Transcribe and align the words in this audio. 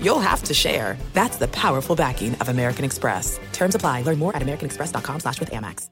you'll 0.00 0.20
have 0.20 0.42
to 0.44 0.54
share. 0.54 0.96
That's 1.12 1.36
the 1.36 1.48
powerful 1.48 1.94
backing 1.96 2.34
of 2.36 2.48
American 2.48 2.84
Express. 2.84 3.38
Terms 3.52 3.74
apply. 3.74 4.02
Learn 4.02 4.18
more 4.18 4.34
at 4.34 4.42
americanexpress.com 4.42 5.20
slash 5.20 5.40
with 5.40 5.50
Amex. 5.50 5.90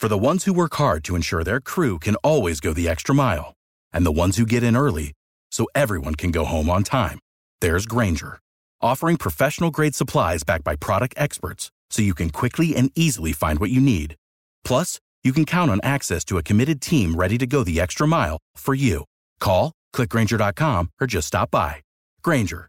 For 0.00 0.08
the 0.08 0.18
ones 0.18 0.44
who 0.44 0.52
work 0.52 0.74
hard 0.74 1.02
to 1.04 1.16
ensure 1.16 1.44
their 1.44 1.60
crew 1.60 1.98
can 1.98 2.16
always 2.16 2.60
go 2.60 2.74
the 2.74 2.88
extra 2.88 3.14
mile, 3.14 3.54
and 3.92 4.04
the 4.04 4.12
ones 4.12 4.36
who 4.36 4.44
get 4.44 4.62
in 4.62 4.76
early 4.76 5.12
so 5.50 5.66
everyone 5.74 6.14
can 6.14 6.30
go 6.30 6.44
home 6.44 6.68
on 6.68 6.82
time, 6.82 7.18
there's 7.60 7.86
Grainger, 7.86 8.38
offering 8.82 9.16
professional-grade 9.16 9.94
supplies 9.94 10.42
backed 10.42 10.64
by 10.64 10.76
product 10.76 11.14
experts 11.16 11.70
so 11.90 12.02
you 12.02 12.12
can 12.12 12.28
quickly 12.30 12.74
and 12.76 12.90
easily 12.94 13.32
find 13.32 13.60
what 13.60 13.70
you 13.70 13.80
need. 13.80 14.16
Plus, 14.64 14.98
you 15.22 15.32
can 15.32 15.46
count 15.46 15.70
on 15.70 15.80
access 15.82 16.24
to 16.26 16.36
a 16.36 16.42
committed 16.42 16.82
team 16.82 17.14
ready 17.14 17.38
to 17.38 17.46
go 17.46 17.64
the 17.64 17.80
extra 17.80 18.06
mile 18.06 18.38
for 18.56 18.74
you. 18.74 19.04
Call, 19.40 19.72
clickgrainger.com, 19.94 20.90
or 21.00 21.06
just 21.06 21.28
stop 21.28 21.50
by. 21.50 21.76
Grainger, 22.22 22.68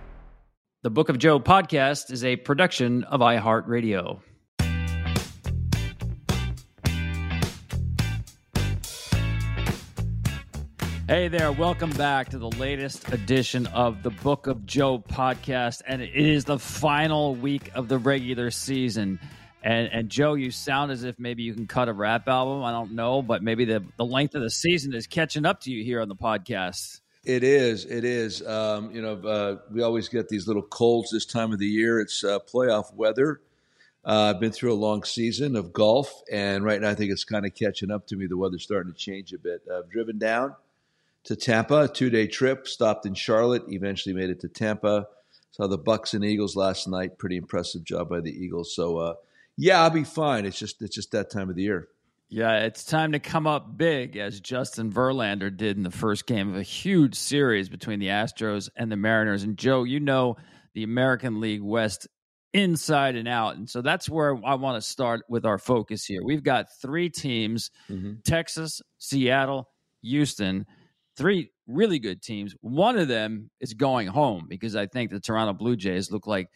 The 0.83 0.89
Book 0.89 1.09
of 1.09 1.19
Joe 1.19 1.39
podcast 1.39 2.09
is 2.09 2.23
a 2.23 2.37
production 2.37 3.03
of 3.03 3.19
iHeartRadio. 3.19 4.19
Hey 11.07 11.27
there, 11.27 11.51
welcome 11.51 11.91
back 11.91 12.29
to 12.29 12.39
the 12.39 12.49
latest 12.49 13.13
edition 13.13 13.67
of 13.67 14.01
the 14.01 14.09
Book 14.09 14.47
of 14.47 14.65
Joe 14.65 14.97
podcast. 14.97 15.83
And 15.85 16.01
it 16.01 16.15
is 16.15 16.45
the 16.45 16.57
final 16.57 17.35
week 17.35 17.69
of 17.75 17.87
the 17.87 17.99
regular 17.99 18.49
season. 18.49 19.19
And, 19.61 19.87
and 19.93 20.09
Joe, 20.09 20.33
you 20.33 20.49
sound 20.49 20.91
as 20.91 21.03
if 21.03 21.19
maybe 21.19 21.43
you 21.43 21.53
can 21.53 21.67
cut 21.67 21.89
a 21.89 21.93
rap 21.93 22.27
album. 22.27 22.63
I 22.63 22.71
don't 22.71 22.93
know, 22.93 23.21
but 23.21 23.43
maybe 23.43 23.65
the, 23.65 23.85
the 23.97 24.05
length 24.05 24.33
of 24.33 24.41
the 24.41 24.49
season 24.49 24.95
is 24.95 25.05
catching 25.05 25.45
up 25.45 25.61
to 25.61 25.71
you 25.71 25.83
here 25.83 26.01
on 26.01 26.09
the 26.09 26.15
podcast. 26.15 27.01
It 27.23 27.43
is. 27.43 27.85
It 27.85 28.03
is. 28.03 28.45
Um, 28.45 28.91
you 28.91 29.01
know, 29.01 29.13
uh, 29.15 29.57
we 29.71 29.83
always 29.83 30.09
get 30.09 30.27
these 30.27 30.47
little 30.47 30.63
colds 30.63 31.11
this 31.11 31.25
time 31.25 31.51
of 31.51 31.59
the 31.59 31.67
year. 31.67 31.99
It's 31.99 32.23
uh, 32.23 32.39
playoff 32.39 32.93
weather. 32.95 33.41
Uh, 34.03 34.33
I've 34.33 34.39
been 34.39 34.51
through 34.51 34.73
a 34.73 34.75
long 34.75 35.03
season 35.03 35.55
of 35.55 35.71
golf, 35.71 36.23
and 36.31 36.63
right 36.63 36.81
now 36.81 36.89
I 36.89 36.95
think 36.95 37.11
it's 37.11 37.23
kind 37.23 37.45
of 37.45 37.53
catching 37.53 37.91
up 37.91 38.07
to 38.07 38.15
me. 38.15 38.25
The 38.25 38.37
weather's 38.37 38.63
starting 38.63 38.91
to 38.91 38.97
change 38.97 39.33
a 39.33 39.37
bit. 39.37 39.61
I've 39.71 39.91
driven 39.91 40.17
down 40.17 40.55
to 41.25 41.35
Tampa, 41.35 41.81
a 41.83 41.87
two-day 41.87 42.25
trip. 42.25 42.67
Stopped 42.67 43.05
in 43.05 43.13
Charlotte. 43.13 43.63
Eventually 43.67 44.15
made 44.15 44.31
it 44.31 44.39
to 44.39 44.47
Tampa. 44.47 45.07
Saw 45.51 45.67
the 45.67 45.77
Bucs 45.77 46.15
and 46.15 46.25
Eagles 46.25 46.55
last 46.55 46.87
night. 46.87 47.19
Pretty 47.19 47.37
impressive 47.37 47.83
job 47.83 48.09
by 48.09 48.21
the 48.21 48.31
Eagles. 48.31 48.73
So, 48.75 48.97
uh, 48.97 49.13
yeah, 49.57 49.83
I'll 49.83 49.91
be 49.91 50.05
fine. 50.05 50.47
It's 50.47 50.57
just 50.57 50.81
it's 50.81 50.95
just 50.95 51.11
that 51.11 51.29
time 51.29 51.51
of 51.51 51.55
the 51.55 51.61
year. 51.61 51.87
Yeah, 52.33 52.59
it's 52.59 52.85
time 52.85 53.11
to 53.11 53.19
come 53.19 53.45
up 53.45 53.77
big 53.77 54.15
as 54.15 54.39
Justin 54.39 54.89
Verlander 54.89 55.55
did 55.55 55.75
in 55.75 55.83
the 55.83 55.91
first 55.91 56.25
game 56.25 56.49
of 56.49 56.55
a 56.55 56.63
huge 56.63 57.15
series 57.15 57.67
between 57.67 57.99
the 57.99 58.07
Astros 58.07 58.69
and 58.77 58.89
the 58.89 58.95
Mariners. 58.95 59.43
And 59.43 59.57
Joe, 59.57 59.83
you 59.83 59.99
know 59.99 60.37
the 60.73 60.83
American 60.83 61.41
League 61.41 61.61
West 61.61 62.07
inside 62.53 63.17
and 63.17 63.27
out. 63.27 63.57
And 63.57 63.69
so 63.69 63.81
that's 63.81 64.07
where 64.09 64.37
I 64.45 64.55
want 64.55 64.81
to 64.81 64.89
start 64.89 65.23
with 65.27 65.45
our 65.45 65.57
focus 65.57 66.05
here. 66.05 66.21
We've 66.23 66.41
got 66.41 66.67
three 66.81 67.09
teams 67.09 67.69
mm-hmm. 67.89 68.13
Texas, 68.25 68.81
Seattle, 68.97 69.67
Houston, 70.01 70.65
three 71.17 71.51
really 71.67 71.99
good 71.99 72.21
teams. 72.21 72.55
One 72.61 72.97
of 72.97 73.09
them 73.09 73.49
is 73.59 73.73
going 73.73 74.07
home 74.07 74.45
because 74.47 74.77
I 74.77 74.87
think 74.87 75.11
the 75.11 75.19
Toronto 75.19 75.51
Blue 75.51 75.75
Jays 75.75 76.11
look 76.11 76.27
like 76.27 76.47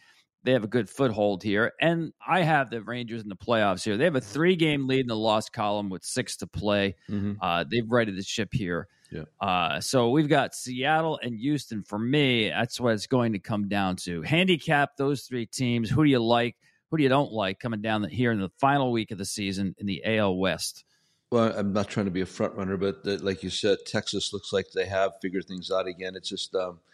they 0.46 0.52
have 0.52 0.64
a 0.64 0.68
good 0.68 0.88
foothold 0.88 1.42
here. 1.42 1.72
And 1.80 2.12
I 2.26 2.42
have 2.42 2.70
the 2.70 2.80
Rangers 2.80 3.22
in 3.22 3.28
the 3.28 3.36
playoffs 3.36 3.84
here. 3.84 3.96
They 3.96 4.04
have 4.04 4.14
a 4.14 4.20
three 4.20 4.54
game 4.54 4.86
lead 4.86 5.00
in 5.00 5.06
the 5.08 5.16
loss 5.16 5.48
column 5.48 5.90
with 5.90 6.04
six 6.04 6.36
to 6.36 6.46
play. 6.46 6.94
Mm-hmm. 7.10 7.32
Uh, 7.42 7.64
they've 7.68 7.90
righted 7.90 8.16
the 8.16 8.22
ship 8.22 8.50
here. 8.52 8.86
Yeah. 9.10 9.24
Uh, 9.40 9.80
so 9.80 10.10
we've 10.10 10.28
got 10.28 10.54
Seattle 10.54 11.18
and 11.20 11.36
Houston. 11.36 11.82
For 11.82 11.98
me, 11.98 12.48
that's 12.48 12.80
what 12.80 12.94
it's 12.94 13.08
going 13.08 13.32
to 13.32 13.40
come 13.40 13.68
down 13.68 13.96
to. 13.96 14.22
Handicap 14.22 14.96
those 14.96 15.22
three 15.22 15.46
teams. 15.46 15.90
Who 15.90 16.04
do 16.04 16.10
you 16.10 16.22
like? 16.22 16.54
Who 16.90 16.96
do 16.96 17.02
you 17.02 17.08
don't 17.08 17.32
like 17.32 17.58
coming 17.58 17.82
down 17.82 18.04
here 18.04 18.30
in 18.30 18.40
the 18.40 18.50
final 18.60 18.92
week 18.92 19.10
of 19.10 19.18
the 19.18 19.24
season 19.24 19.74
in 19.78 19.86
the 19.86 20.02
AL 20.04 20.36
West? 20.36 20.84
Well, 21.32 21.52
I'm 21.58 21.72
not 21.72 21.88
trying 21.88 22.06
to 22.06 22.12
be 22.12 22.20
a 22.20 22.26
front 22.26 22.54
runner, 22.54 22.76
but 22.76 23.02
the, 23.02 23.18
like 23.18 23.42
you 23.42 23.50
said, 23.50 23.78
Texas 23.84 24.32
looks 24.32 24.52
like 24.52 24.66
they 24.72 24.86
have 24.86 25.14
figured 25.20 25.46
things 25.46 25.72
out 25.72 25.88
again. 25.88 26.14
It's 26.14 26.28
just 26.28 26.54
um,– 26.54 26.78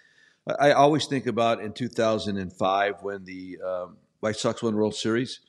I 0.47 0.73
always 0.73 1.07
think 1.07 1.27
about 1.27 1.63
in 1.63 1.73
2005 1.73 3.03
when 3.03 3.25
the 3.25 3.59
um, 3.65 3.97
White 4.21 4.37
Sox 4.37 4.63
won 4.63 4.75
World 4.75 4.95
Series. 4.95 5.41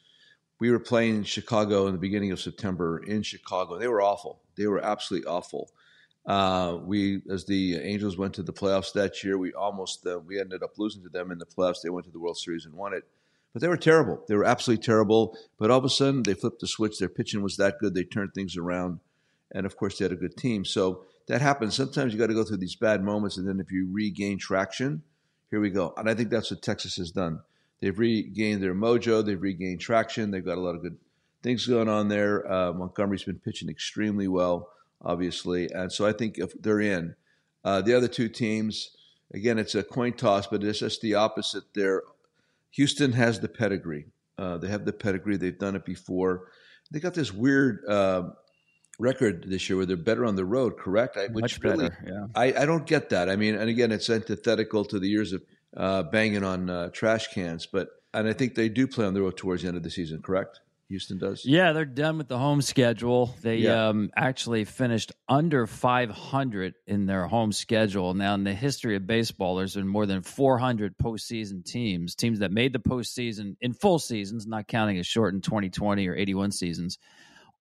We 0.60 0.70
were 0.70 0.80
playing 0.80 1.18
in 1.18 1.24
Chicago 1.24 1.88
in 1.88 1.94
the 1.94 2.00
beginning 2.00 2.32
of 2.32 2.40
September 2.40 3.04
in 3.04 3.24
Chicago. 3.24 3.80
They 3.80 3.88
were 3.88 4.02
awful. 4.02 4.40
They 4.56 4.68
were 4.68 4.84
absolutely 4.84 5.28
awful. 5.28 5.72
Uh, 6.26 6.78
we, 6.84 7.22
as 7.30 7.46
the 7.46 7.76
Angels 7.76 8.18
went 8.18 8.36
to 8.36 8.44
the 8.44 8.54
playoffs 8.54 8.94
that 8.94 9.24
year, 9.24 9.38
we 9.38 9.52
almost 9.54 10.06
uh, 10.06 10.20
we 10.20 10.40
ended 10.40 10.64
up 10.64 10.78
losing 10.78 11.02
to 11.04 11.10
them 11.10 11.32
in 11.32 11.40
the 11.40 11.46
playoffs. 11.46 11.82
They 11.84 11.90
went 11.90 12.06
to 12.06 12.12
the 12.12 12.20
World 12.20 12.38
Series 12.38 12.66
and 12.66 12.76
won 12.76 12.94
it, 12.94 13.04
but 13.52 13.62
they 13.62 13.68
were 13.68 13.78
terrible. 13.78 14.24
They 14.28 14.36
were 14.36 14.46
absolutely 14.46 14.86
terrible. 14.86 15.36
But 15.58 15.72
all 15.72 15.80
of 15.80 15.86
a 15.86 15.90
sudden, 15.90 16.24
they 16.24 16.36
flipped 16.36 16.62
the 16.62 16.68
switch. 16.68 17.00
Their 17.00 17.10
pitching 17.10 17.42
was 17.42 17.58
that 17.58 17.80
good. 17.80 17.94
They 17.94 18.04
turned 18.04 18.34
things 18.34 18.56
around, 18.56 19.00
and 19.52 19.66
of 19.66 19.76
course, 19.76 19.98
they 19.98 20.06
had 20.06 20.14
a 20.14 20.18
good 20.18 20.38
team. 20.38 20.64
So 20.66 21.04
that 21.28 21.42
happens. 21.42 21.76
Sometimes 21.76 22.14
you 22.14 22.20
got 22.20 22.28
to 22.28 22.34
go 22.34 22.44
through 22.44 22.58
these 22.58 22.76
bad 22.76 23.04
moments, 23.04 23.38
and 23.38 23.48
then 23.48 23.60
if 23.60 23.72
you 23.72 23.88
regain 23.92 24.38
traction, 24.38 25.04
here 25.50 25.60
we 25.60 25.70
go. 25.70 25.94
And 25.98 26.10
I 26.10 26.14
think 26.14 26.30
that's 26.30 26.52
what 26.52 26.62
Texas 26.62 26.96
has 26.98 27.12
done. 27.12 27.40
They've 27.80 27.98
regained 27.98 28.64
their 28.64 28.74
mojo. 28.74 29.26
They've 29.26 29.42
regained 29.42 29.82
traction. 29.82 30.32
They've 30.32 30.46
got 30.46 30.58
a 30.58 30.62
lot 30.62 30.76
of 30.76 30.82
good 30.82 30.98
things 31.42 31.68
going 31.68 31.90
on 31.90 32.08
there. 32.08 32.50
Uh, 32.50 32.74
Montgomery's 32.74 33.24
been 33.24 33.40
pitching 33.40 33.70
extremely 33.70 34.28
well, 34.28 34.70
obviously, 35.02 35.70
and 35.70 35.92
so 35.92 36.06
I 36.06 36.14
think 36.14 36.38
if 36.38 36.54
they're 36.62 36.82
in. 36.82 37.16
Uh, 37.66 37.82
the 37.82 37.96
other 37.96 38.08
two 38.08 38.28
teams, 38.28 38.90
again, 39.34 39.58
it's 39.58 39.76
a 39.76 39.84
coin 39.84 40.14
toss, 40.14 40.48
but 40.48 40.64
it's 40.64 40.80
just 40.80 41.02
the 41.02 41.16
opposite. 41.16 41.64
There, 41.74 42.04
Houston 42.72 43.14
has 43.14 43.40
the 43.40 43.48
pedigree. 43.48 44.08
Uh, 44.38 44.58
they 44.58 44.68
have 44.68 44.86
the 44.86 44.94
pedigree. 44.94 45.38
They've 45.38 45.58
done 45.58 45.76
it 45.76 45.86
before. 45.86 46.48
They 46.92 47.00
got 47.00 47.14
this 47.14 47.34
weird 47.34 47.86
uh, 47.88 48.32
record 49.00 49.46
this 49.48 49.70
year 49.70 49.78
where 49.78 49.86
they're 49.86 49.98
better 49.98 50.26
on 50.26 50.36
the 50.36 50.46
road, 50.46 50.78
correct? 50.78 51.18
I, 51.18 51.28
which 51.28 51.42
Much 51.42 51.60
really, 51.62 51.90
better, 51.90 51.98
yeah. 52.06 52.28
I, 52.36 52.64
I 52.64 52.66
don't 52.66 52.86
get 52.86 53.10
that. 53.10 53.30
I 53.30 53.36
mean, 53.36 53.56
and 53.56 53.70
again, 53.70 53.92
it's 53.92 54.10
antithetical 54.10 54.86
to 54.86 55.00
the 55.00 55.08
years 55.08 55.34
of 55.34 55.44
uh, 55.76 56.04
banging 56.04 56.44
on 56.44 56.70
uh, 56.70 56.90
trash 56.90 57.28
cans, 57.34 57.66
but 57.66 57.90
and 58.14 58.28
I 58.28 58.34
think 58.34 58.54
they 58.56 58.70
do 58.70 58.88
play 58.88 59.06
on 59.06 59.14
the 59.16 59.22
road 59.22 59.38
towards 59.38 59.64
the 59.64 59.68
end 59.70 59.78
of 59.78 59.84
the 59.84 59.90
season, 59.90 60.22
correct? 60.22 60.60
Houston 60.90 61.18
does. 61.18 61.44
Yeah, 61.44 61.72
they're 61.72 61.86
done 61.86 62.20
with 62.20 62.28
the 62.28 62.38
home 62.38 62.62
schedule. 62.62 63.34
They 63.42 63.58
Yeah. 63.58 63.88
um, 63.88 64.12
actually 64.16 64.66
finished 64.66 65.12
under 65.28 65.66
500 65.66 66.76
in 66.86 67.08
their 67.08 67.26
home 67.26 67.52
schedule. 67.52 68.14
Now, 68.14 68.36
in 68.36 68.44
the 68.44 68.54
history 68.54 68.96
of 68.96 69.08
baseball, 69.08 69.56
there's 69.56 69.74
been 69.74 69.88
more 69.88 70.06
than 70.06 70.22
400 70.22 70.96
postseason 70.98 71.66
teams, 71.66 72.14
teams 72.14 72.40
that 72.40 72.52
made 72.52 72.74
the 72.74 72.80
postseason 72.80 73.56
in 73.62 73.74
full 73.74 73.98
seasons, 73.98 74.46
not 74.46 74.68
counting 74.68 75.00
a 75.00 75.04
shortened 75.04 75.44
2020 75.44 76.08
or 76.08 76.16
81 76.16 76.52
seasons. 76.52 77.00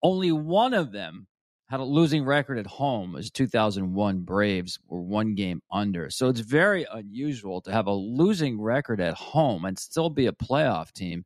Only 0.03 0.33
one 0.33 0.75
of 0.75 0.93
them 0.93 1.27
had 1.69 1.81
a 1.81 1.85
losing 1.85 2.25
record 2.25 2.59
at 2.59 2.67
home 2.67 3.17
as 3.17 3.31
2001 3.31 4.21
Braves 4.21 4.79
were 4.89 5.01
one 5.01 5.35
game 5.35 5.63
under. 5.71 6.11
So 6.11 6.29
it's 6.29 6.41
very 6.41 6.85
unusual 6.93 7.63
to 7.63 7.73
have 7.73 7.87
a 7.87 7.95
losing 7.95 8.61
record 8.61 9.01
at 9.01 9.15
home 9.15 9.65
and 9.65 9.79
still 9.79 10.11
be 10.11 10.27
a 10.27 10.33
playoff 10.33 10.93
team. 10.93 11.25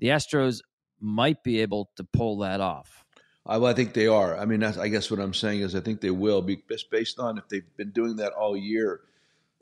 The 0.00 0.08
Astros 0.08 0.60
might 1.00 1.42
be 1.42 1.60
able 1.60 1.90
to 1.96 2.04
pull 2.04 2.38
that 2.38 2.60
off. 2.60 3.04
I, 3.46 3.58
well, 3.58 3.70
I 3.70 3.74
think 3.74 3.94
they 3.94 4.06
are. 4.06 4.36
I 4.36 4.44
mean, 4.44 4.62
I 4.62 4.88
guess 4.88 5.10
what 5.10 5.20
I'm 5.20 5.34
saying 5.34 5.60
is 5.60 5.74
I 5.74 5.80
think 5.80 6.00
they 6.00 6.10
will 6.10 6.42
be 6.42 6.62
based 6.90 7.18
on 7.18 7.38
if 7.38 7.48
they've 7.48 7.76
been 7.76 7.90
doing 7.90 8.16
that 8.16 8.32
all 8.32 8.56
year. 8.56 9.00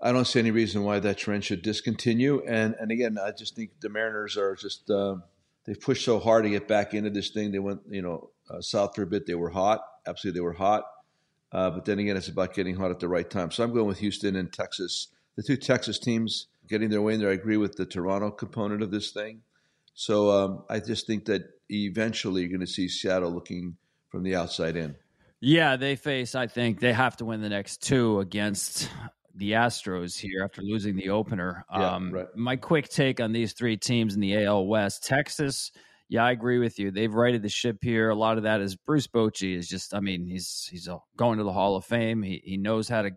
I 0.01 0.11
don't 0.11 0.27
see 0.27 0.41
any 0.41 0.51
reason 0.51 0.83
why 0.83 0.99
that 0.99 1.19
trend 1.19 1.45
should 1.45 1.63
discontinue. 1.63 2.43
And 2.47 2.75
and 2.81 2.91
again, 2.91 3.19
I 3.19 3.31
just 3.31 3.55
think 3.55 3.71
the 3.81 3.89
Mariners 3.89 4.37
are 4.37 4.57
just 4.57 4.91
uh, 4.91 5.17
they've 5.65 5.81
pushed 5.81 6.05
so 6.05 6.19
hard 6.19 6.45
to 6.45 6.51
get 6.51 6.69
back 6.69 6.95
into 6.95 7.11
this 7.11 7.31
thing. 7.31 7.53
They 7.53 7.59
went 7.59 7.81
you 7.89 8.03
know 8.03 8.31
uh, 8.51 8.61
south 8.61 8.95
for 8.95 9.03
a 9.03 9.07
bit. 9.07 9.27
They 9.27 9.35
were 9.35 9.51
hot, 9.51 9.81
absolutely 10.07 10.39
they 10.39 10.45
were 10.45 10.53
hot. 10.53 10.85
Uh, 11.53 11.71
but 11.71 11.85
then 11.85 11.99
again, 11.99 12.17
it's 12.17 12.29
about 12.29 12.55
getting 12.55 12.77
hot 12.77 12.91
at 12.91 13.01
the 13.01 13.09
right 13.09 13.29
time. 13.29 13.51
So 13.51 13.63
I'm 13.63 13.75
going 13.75 13.87
with 13.87 13.99
Houston 13.99 14.37
and 14.37 14.51
Texas. 14.53 15.09
The 15.37 15.43
two 15.43 15.57
Texas 15.57 15.99
teams 15.99 16.47
getting 16.69 16.89
their 16.89 17.03
way 17.03 17.15
in 17.15 17.21
there. 17.21 17.29
I 17.29 17.35
agree 17.35 17.59
with 17.59 17.77
the 17.77 17.85
Toronto 17.85 18.31
component 18.31 18.83
of 18.83 18.91
this 18.91 19.11
thing. 19.11 19.43
So 19.95 20.31
um, 20.31 20.65
I 20.71 20.81
just 20.81 21.07
think 21.07 21.27
that 21.27 21.43
eventually 21.69 22.41
you're 22.41 22.51
going 22.51 22.61
to 22.61 22.67
see 22.67 22.89
Seattle 22.89 23.31
looking 23.31 23.77
from 24.09 24.23
the 24.23 24.35
outside 24.35 24.77
in. 24.77 24.97
Yeah, 25.41 25.77
they 25.77 25.97
face, 25.97 26.35
I 26.35 26.47
think, 26.47 26.81
they 26.81 26.93
have 26.93 27.17
to 27.19 27.25
win 27.25 27.43
the 27.43 27.49
next 27.49 27.83
two 27.83 28.21
against 28.21 28.89
the 29.43 29.53
Astros 29.53 30.17
here 30.17 30.45
after 30.45 30.63
losing 30.63 30.95
the 30.95 31.09
opener. 31.09 31.65
Yeah, 31.73 31.95
um, 31.95 32.13
right. 32.13 32.27
My 32.37 32.55
quick 32.55 32.89
take 32.89 33.19
on 33.19 33.33
these 33.33 33.55
three 33.55 33.77
teams 33.77 34.15
in 34.15 34.21
the 34.21 34.45
AL 34.45 34.67
West 34.69 35.03
Texas. 35.05 35.73
Yeah, 36.09 36.25
I 36.25 36.31
agree 36.31 36.61
with 36.61 36.79
you. 36.79 36.93
They've 36.93 37.13
righted 37.13 37.43
the 37.43 37.49
ship 37.49 37.79
here. 37.83 38.11
A 38.11 38.15
lot 38.15 38.37
of 38.37 38.45
that 38.45 38.61
is 38.61 38.77
Bruce 38.77 39.09
Bochy 39.09 39.57
is 39.57 39.69
just. 39.69 39.95
I 39.95 40.01
mean, 40.01 40.29
he's 40.29 40.69
he's 40.71 40.89
going 41.17 41.39
to 41.39 41.45
the 41.45 41.53
Hall 41.53 41.75
of 41.75 41.85
Fame. 41.85 42.23
He 42.23 42.41
he 42.45 42.57
knows 42.57 42.89
how 42.89 43.03
to 43.03 43.11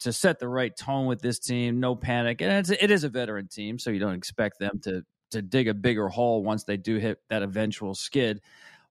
to 0.00 0.12
set 0.12 0.40
the 0.40 0.48
right 0.48 0.76
tone 0.76 1.06
with 1.06 1.22
this 1.22 1.38
team. 1.38 1.78
No 1.78 1.94
panic, 1.94 2.42
and 2.42 2.50
it's 2.50 2.70
it 2.70 2.90
is 2.90 3.04
a 3.04 3.08
veteran 3.08 3.46
team, 3.46 3.78
so 3.78 3.90
you 3.90 4.00
don't 4.00 4.16
expect 4.16 4.58
them 4.58 4.80
to 4.82 5.02
to 5.30 5.42
dig 5.42 5.68
a 5.68 5.74
bigger 5.74 6.08
hole 6.08 6.42
once 6.42 6.64
they 6.64 6.76
do 6.76 6.96
hit 6.96 7.18
that 7.30 7.44
eventual 7.44 7.94
skid. 7.94 8.40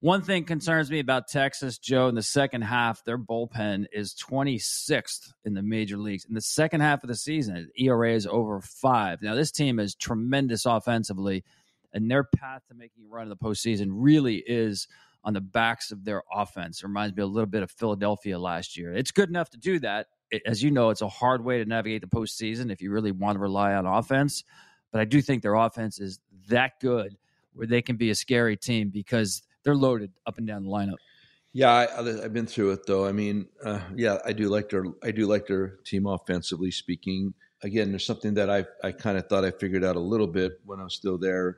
One 0.01 0.23
thing 0.23 0.45
concerns 0.45 0.89
me 0.89 0.97
about 0.97 1.27
Texas, 1.27 1.77
Joe, 1.77 2.07
in 2.07 2.15
the 2.15 2.23
second 2.23 2.63
half, 2.63 3.05
their 3.05 3.19
bullpen 3.19 3.85
is 3.93 4.15
26th 4.15 5.31
in 5.45 5.53
the 5.53 5.61
major 5.61 5.95
leagues. 5.95 6.25
In 6.25 6.33
the 6.33 6.41
second 6.41 6.81
half 6.81 7.03
of 7.03 7.07
the 7.07 7.15
season, 7.15 7.69
ERA 7.77 8.11
is 8.11 8.25
over 8.25 8.61
five. 8.61 9.21
Now, 9.21 9.35
this 9.35 9.51
team 9.51 9.79
is 9.79 9.93
tremendous 9.93 10.65
offensively, 10.65 11.43
and 11.93 12.09
their 12.09 12.23
path 12.23 12.63
to 12.69 12.73
making 12.73 13.03
a 13.03 13.13
run 13.13 13.23
in 13.23 13.29
the 13.29 13.35
postseason 13.35 13.89
really 13.91 14.37
is 14.37 14.87
on 15.23 15.33
the 15.33 15.41
backs 15.41 15.91
of 15.91 16.03
their 16.03 16.23
offense. 16.33 16.79
It 16.79 16.87
reminds 16.87 17.15
me 17.15 17.21
a 17.21 17.27
little 17.27 17.45
bit 17.45 17.61
of 17.61 17.69
Philadelphia 17.69 18.39
last 18.39 18.75
year. 18.75 18.95
It's 18.95 19.11
good 19.11 19.29
enough 19.29 19.51
to 19.51 19.57
do 19.59 19.77
that. 19.81 20.07
As 20.47 20.63
you 20.63 20.71
know, 20.71 20.89
it's 20.89 21.03
a 21.03 21.09
hard 21.09 21.45
way 21.45 21.59
to 21.59 21.65
navigate 21.65 22.01
the 22.01 22.07
postseason 22.07 22.71
if 22.71 22.81
you 22.81 22.89
really 22.89 23.11
want 23.11 23.35
to 23.35 23.39
rely 23.39 23.75
on 23.75 23.85
offense. 23.85 24.43
But 24.91 25.01
I 25.01 25.05
do 25.05 25.21
think 25.21 25.43
their 25.43 25.53
offense 25.53 25.99
is 25.99 26.19
that 26.49 26.79
good 26.81 27.17
where 27.53 27.67
they 27.67 27.83
can 27.83 27.97
be 27.97 28.09
a 28.09 28.15
scary 28.15 28.57
team 28.57 28.89
because 28.89 29.43
they're 29.63 29.75
loaded 29.75 30.11
up 30.25 30.37
and 30.37 30.47
down 30.47 30.63
the 30.63 30.69
lineup. 30.69 30.97
Yeah, 31.53 31.71
I, 31.71 32.23
I've 32.23 32.33
been 32.33 32.47
through 32.47 32.71
it 32.71 32.85
though. 32.85 33.05
I 33.05 33.11
mean, 33.11 33.47
uh, 33.63 33.81
yeah, 33.95 34.19
I 34.25 34.31
do 34.31 34.47
like 34.47 34.69
their 34.69 34.85
I 35.03 35.11
do 35.11 35.27
like 35.27 35.47
their 35.47 35.79
team 35.85 36.07
offensively 36.07 36.71
speaking. 36.71 37.33
Again, 37.63 37.91
there's 37.91 38.05
something 38.05 38.35
that 38.35 38.49
I 38.49 38.65
I 38.83 38.91
kind 38.91 39.17
of 39.17 39.27
thought 39.27 39.43
I 39.43 39.51
figured 39.51 39.83
out 39.83 39.95
a 39.95 39.99
little 39.99 40.27
bit 40.27 40.61
when 40.65 40.79
I 40.79 40.83
was 40.83 40.93
still 40.93 41.17
there 41.17 41.57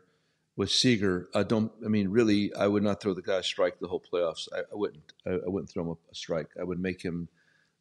with 0.56 0.72
Seager. 0.72 1.30
I 1.36 1.44
don't. 1.44 1.72
I 1.86 1.90
mean, 1.90 2.10
really, 2.10 2.54
I 2.56 2.68
would 2.68 2.84
not 2.84 3.02
throw 3.02 3.14
the 3.14 3.22
guy 3.22 3.38
a 3.38 3.44
strike 3.44 3.80
the 3.80 3.88
whole 3.88 4.02
playoffs. 4.02 4.48
I, 4.52 4.60
I 4.60 4.76
wouldn't. 4.76 5.14
I, 5.28 5.32
I 5.32 5.48
wouldn't 5.48 5.70
throw 5.70 5.84
him 5.84 5.90
a, 5.90 6.12
a 6.12 6.16
strike. 6.16 6.50
I 6.60 6.64
would 6.64 6.80
make 6.80 7.02
him 7.02 7.30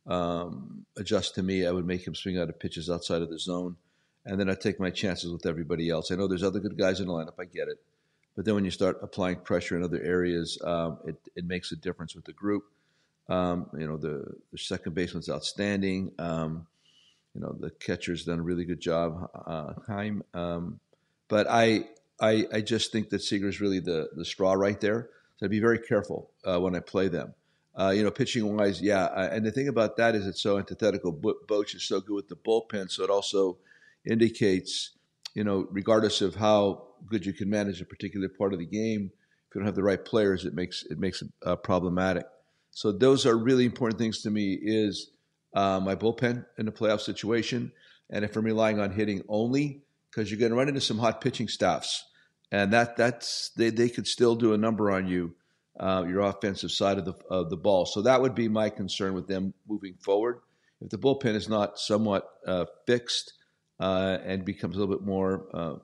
um, 0.07 0.85
adjust 0.99 1.35
to 1.37 1.43
me. 1.43 1.67
I 1.67 1.71
would 1.71 1.87
make 1.87 2.07
him 2.07 2.15
swing 2.15 2.39
out 2.39 2.51
of 2.51 2.61
pitches 2.61 2.91
outside 2.91 3.23
of 3.23 3.31
the 3.31 3.39
zone, 3.39 3.77
and 4.27 4.39
then 4.39 4.51
I 4.51 4.55
take 4.55 4.79
my 4.79 4.91
chances 4.91 5.33
with 5.33 5.47
everybody 5.47 5.89
else. 5.89 6.11
I 6.11 6.17
know 6.17 6.29
there's 6.29 6.43
other 6.43 6.61
good 6.61 6.77
guys 6.77 7.01
in 7.01 7.07
the 7.07 7.13
lineup. 7.13 7.35
I 7.39 7.45
get 7.45 7.69
it. 7.69 7.79
But 8.35 8.45
then 8.45 8.55
when 8.55 8.65
you 8.65 8.71
start 8.71 8.99
applying 9.03 9.37
pressure 9.37 9.77
in 9.77 9.83
other 9.83 10.01
areas, 10.03 10.59
um, 10.65 10.99
it, 11.07 11.17
it 11.37 11.45
makes 11.45 11.73
a 11.73 11.77
difference 11.77 12.15
with 12.15 12.25
the 12.25 12.33
group. 12.33 12.65
Um, 13.29 13.69
you 13.79 13.87
know, 13.87 13.97
the, 13.97 14.25
the 14.51 14.59
second 14.59 14.95
baseman's 14.95 15.29
outstanding. 15.29 16.13
Um, 16.19 16.67
you 17.35 17.41
know, 17.41 17.55
the 17.59 17.71
catcher's 17.71 18.25
done 18.25 18.39
a 18.39 18.43
really 18.43 18.65
good 18.65 18.81
job, 18.81 19.31
uh, 19.47 19.75
Heim. 19.87 20.23
Um, 20.35 20.81
but 21.29 21.47
I, 21.49 21.85
I, 22.21 22.47
I 22.53 22.61
just 22.61 22.93
think 22.93 23.11
that 23.11 23.23
Seager's 23.23 23.61
really 23.61 23.81
the, 23.81 24.11
the 24.15 24.25
straw 24.25 24.53
right 24.53 24.81
there. 24.81 25.09
So 25.37 25.47
I'd 25.47 25.51
be 25.51 25.61
very 25.61 25.79
careful 25.79 26.31
uh, 26.45 26.61
when 26.61 26.75
I 26.75 26.81
play 26.81 27.09
them. 27.09 27.35
Uh, 27.75 27.89
you 27.89 28.03
know, 28.03 28.11
pitching 28.11 28.55
wise, 28.55 28.83
yeah. 28.83 29.07
I, 29.07 29.27
and 29.27 29.47
the 29.47 29.51
thing 29.51 29.69
about 29.69 29.97
that 29.97 30.15
is 30.15 30.27
it's 30.27 30.43
so 30.43 30.59
antithetical. 30.59 31.11
Bo- 31.11 31.39
Boch 31.47 31.75
is 31.75 31.83
so 31.83 32.01
good 32.01 32.15
with 32.15 32.29
the 32.29 32.37
bullpen, 32.37 32.91
so 32.91 33.03
it 33.03 33.09
also 33.09 33.57
indicates, 34.05 34.91
you 35.33 35.43
know, 35.43 35.67
regardless 35.71 36.21
of 36.21 36.35
how 36.35 36.89
good 37.07 37.27
you 37.27 37.33
can 37.33 37.51
manage 37.51 37.81
a 37.81 37.85
particular 37.85 38.29
part 38.29 38.53
of 38.53 38.59
the 38.59 38.67
game, 38.67 39.11
if 39.53 39.55
you 39.55 39.61
don't 39.61 39.67
have 39.67 39.75
the 39.75 39.83
right 39.83 40.03
players, 40.03 40.45
it 40.45 40.55
makes 40.55 40.85
it 40.85 40.99
makes 40.99 41.21
it 41.21 41.29
uh, 41.45 41.57
problematic. 41.57 42.25
So 42.71 42.91
those 42.91 43.27
are 43.27 43.37
really 43.37 43.67
important 43.67 43.99
things 43.99 44.23
to 44.23 44.31
me. 44.31 44.59
Is 44.61 45.11
uh, 45.55 45.79
my 45.81 45.95
bullpen 45.95 46.47
in 46.57 46.69
a 46.69 46.73
playoff 46.73 47.01
situation, 47.01 47.71
and 48.09 48.25
if 48.25 48.35
I'm 48.35 48.47
relying 48.47 48.81
on 48.81 48.93
hitting 48.93 49.23
only, 49.29 49.83
because 50.11 50.31
you're 50.31 50.41
going 50.41 50.53
to 50.53 50.57
run 50.57 50.69
into 50.69 50.81
some 50.81 50.99
hot 50.99 51.21
pitching 51.21 51.49
staffs, 51.49 52.03
and 52.51 52.73
that 52.73 52.97
that's 52.97 53.51
they 53.57 53.69
they 53.69 53.91
could 53.91 54.07
still 54.07 54.35
do 54.37 54.55
a 54.55 54.59
number 54.59 54.91
on 54.91 55.07
you, 55.07 55.35
uh, 55.79 56.05
your 56.09 56.21
offensive 56.21 56.71
side 56.71 56.97
of 56.97 57.05
the 57.05 57.15
of 57.29 57.51
the 57.51 57.59
ball. 57.59 57.85
So 57.85 58.01
that 58.03 58.23
would 58.23 58.35
be 58.35 58.49
my 58.49 58.71
concern 58.71 59.13
with 59.13 59.27
them 59.27 59.53
moving 59.69 59.97
forward. 60.01 60.41
If 60.81 60.89
the 60.89 60.99
bullpen 60.99 61.35
is 61.35 61.49
not 61.49 61.79
somewhat 61.79 62.27
uh, 62.47 62.65
fixed 62.87 63.35
uh, 63.79 64.17
and 64.25 64.45
becomes 64.45 64.77
a 64.77 64.81
little 64.81 64.95
bit 64.95 65.05
more 65.05 65.47
uh, 65.53 65.75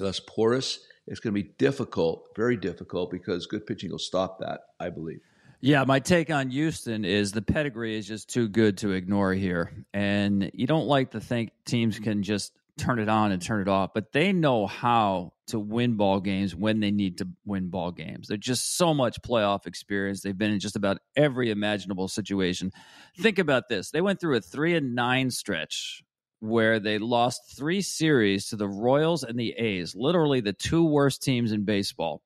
less 0.00 0.20
porous, 0.20 0.80
it's 1.06 1.20
going 1.20 1.34
to 1.34 1.42
be 1.42 1.50
difficult, 1.58 2.28
very 2.36 2.56
difficult, 2.56 3.10
because 3.10 3.46
good 3.46 3.66
pitching 3.66 3.90
will 3.90 3.98
stop 3.98 4.38
that. 4.40 4.60
I 4.78 4.90
believe. 4.90 5.20
Yeah, 5.60 5.84
my 5.84 5.98
take 5.98 6.30
on 6.30 6.50
Houston 6.50 7.04
is 7.04 7.32
the 7.32 7.42
pedigree 7.42 7.96
is 7.96 8.06
just 8.06 8.30
too 8.30 8.48
good 8.48 8.78
to 8.78 8.92
ignore 8.92 9.32
here. 9.32 9.72
And 9.92 10.50
you 10.54 10.68
don't 10.68 10.86
like 10.86 11.10
to 11.12 11.20
think 11.20 11.50
teams 11.64 11.98
can 11.98 12.22
just 12.22 12.52
turn 12.76 13.00
it 13.00 13.08
on 13.08 13.32
and 13.32 13.42
turn 13.42 13.60
it 13.60 13.66
off, 13.66 13.90
but 13.92 14.12
they 14.12 14.32
know 14.32 14.68
how 14.68 15.32
to 15.48 15.58
win 15.58 15.96
ball 15.96 16.20
games 16.20 16.54
when 16.54 16.78
they 16.78 16.92
need 16.92 17.18
to 17.18 17.26
win 17.44 17.70
ball 17.70 17.90
games. 17.90 18.28
They're 18.28 18.36
just 18.36 18.76
so 18.76 18.94
much 18.94 19.20
playoff 19.20 19.66
experience. 19.66 20.20
They've 20.20 20.36
been 20.36 20.52
in 20.52 20.60
just 20.60 20.76
about 20.76 20.98
every 21.16 21.50
imaginable 21.50 22.06
situation. 22.06 22.70
Think 23.18 23.40
about 23.40 23.68
this. 23.68 23.90
They 23.90 24.00
went 24.00 24.20
through 24.20 24.36
a 24.36 24.40
3 24.40 24.76
and 24.76 24.94
9 24.94 25.32
stretch 25.32 26.04
where 26.40 26.78
they 26.78 26.98
lost 26.98 27.56
3 27.56 27.80
series 27.80 28.48
to 28.48 28.56
the 28.56 28.68
Royals 28.68 29.24
and 29.24 29.38
the 29.38 29.52
A's, 29.52 29.94
literally 29.96 30.40
the 30.40 30.52
two 30.52 30.84
worst 30.84 31.22
teams 31.22 31.52
in 31.52 31.64
baseball. 31.64 32.22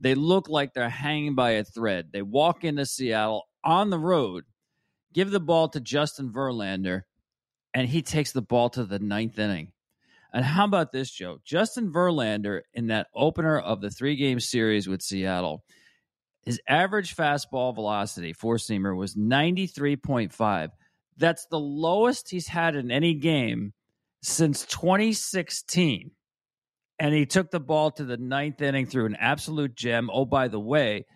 They 0.00 0.14
look 0.14 0.48
like 0.48 0.74
they're 0.74 0.88
hanging 0.88 1.34
by 1.34 1.52
a 1.52 1.64
thread. 1.64 2.08
They 2.12 2.22
walk 2.22 2.64
into 2.64 2.84
Seattle 2.84 3.48
on 3.62 3.90
the 3.90 3.98
road, 3.98 4.44
give 5.12 5.30
the 5.30 5.40
ball 5.40 5.68
to 5.70 5.80
Justin 5.80 6.30
Verlander, 6.30 7.02
and 7.72 7.88
he 7.88 8.02
takes 8.02 8.32
the 8.32 8.42
ball 8.42 8.68
to 8.70 8.84
the 8.84 8.98
ninth 8.98 9.38
inning. 9.38 9.72
And 10.32 10.44
how 10.44 10.64
about 10.64 10.90
this, 10.92 11.10
Joe? 11.10 11.38
Justin 11.44 11.92
Verlander 11.92 12.62
in 12.74 12.88
that 12.88 13.06
opener 13.14 13.58
of 13.58 13.80
the 13.80 13.90
three 13.90 14.16
game 14.16 14.40
series 14.40 14.88
with 14.88 15.00
Seattle, 15.00 15.64
his 16.42 16.60
average 16.68 17.16
fastball 17.16 17.74
velocity, 17.74 18.32
four 18.32 18.56
seamer, 18.56 18.94
was 18.96 19.14
93.5. 19.14 20.68
That's 21.16 21.46
the 21.46 21.60
lowest 21.60 22.30
he's 22.30 22.48
had 22.48 22.76
in 22.76 22.90
any 22.90 23.14
game 23.14 23.72
since 24.22 24.64
2016 24.66 26.10
and 26.98 27.14
he 27.14 27.26
took 27.26 27.50
the 27.50 27.60
ball 27.60 27.90
to 27.92 28.04
the 28.04 28.16
ninth 28.16 28.60
inning 28.62 28.86
through 28.86 29.06
an 29.06 29.16
absolute 29.16 29.74
gem. 29.74 30.10
Oh, 30.12 30.24
by 30.24 30.48
the 30.48 30.60
way, 30.60 31.06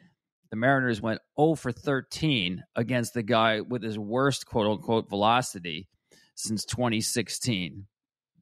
the 0.51 0.57
Mariners 0.57 1.01
went 1.01 1.21
0 1.39 1.55
for 1.55 1.73
13 1.73 2.65
against 2.75 3.15
the 3.15 3.23
guy 3.23 3.61
with 3.61 3.83
his 3.83 3.99
worst 3.99 4.47
quote 4.47 4.67
unquote 4.67 5.09
velocity 5.09 5.89
since 6.35 6.65
2016. 6.65 7.87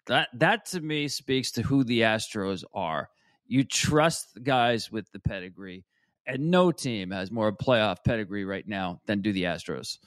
That 0.06 0.28
that 0.34 0.66
to 0.66 0.80
me 0.80 1.08
speaks 1.08 1.50
to 1.52 1.62
who 1.62 1.84
the 1.84 2.02
Astros 2.02 2.64
are. 2.72 3.10
You 3.48 3.64
trust 3.64 4.38
guys 4.42 4.90
with 4.90 5.10
the 5.12 5.20
pedigree, 5.20 5.84
and 6.26 6.50
no 6.50 6.70
team 6.70 7.10
has 7.10 7.30
more 7.30 7.52
playoff 7.52 7.98
pedigree 8.04 8.44
right 8.44 8.66
now 8.66 9.00
than 9.06 9.20
do 9.20 9.32
the 9.32 9.44
Astros. 9.44 9.98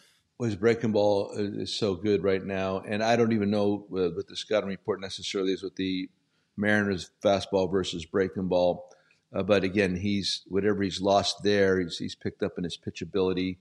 His 0.41 0.55
breaking 0.55 0.93
ball 0.93 1.31
is 1.35 1.73
so 1.73 1.95
good 1.95 2.23
right 2.23 2.43
now, 2.43 2.79
and 2.79 3.03
I 3.03 3.17
don't 3.17 3.33
even 3.33 3.51
know 3.51 3.85
what 3.89 4.27
the 4.27 4.37
scouting 4.37 4.69
report 4.69 5.01
necessarily 5.01 5.51
is 5.51 5.63
with 5.63 5.75
the 5.75 6.09
Mariners 6.55 7.09
fastball 7.21 7.69
versus 7.69 8.05
breaking 8.05 8.47
ball. 8.47 8.89
Uh, 9.33 9.43
but 9.43 9.63
again, 9.65 9.97
he's 9.97 10.43
whatever 10.47 10.81
he's 10.81 11.01
lost 11.01 11.43
there, 11.43 11.81
he's, 11.81 11.97
he's 11.97 12.15
picked 12.15 12.41
up 12.41 12.57
in 12.57 12.63
his 12.63 12.77
pitchability, 12.77 13.57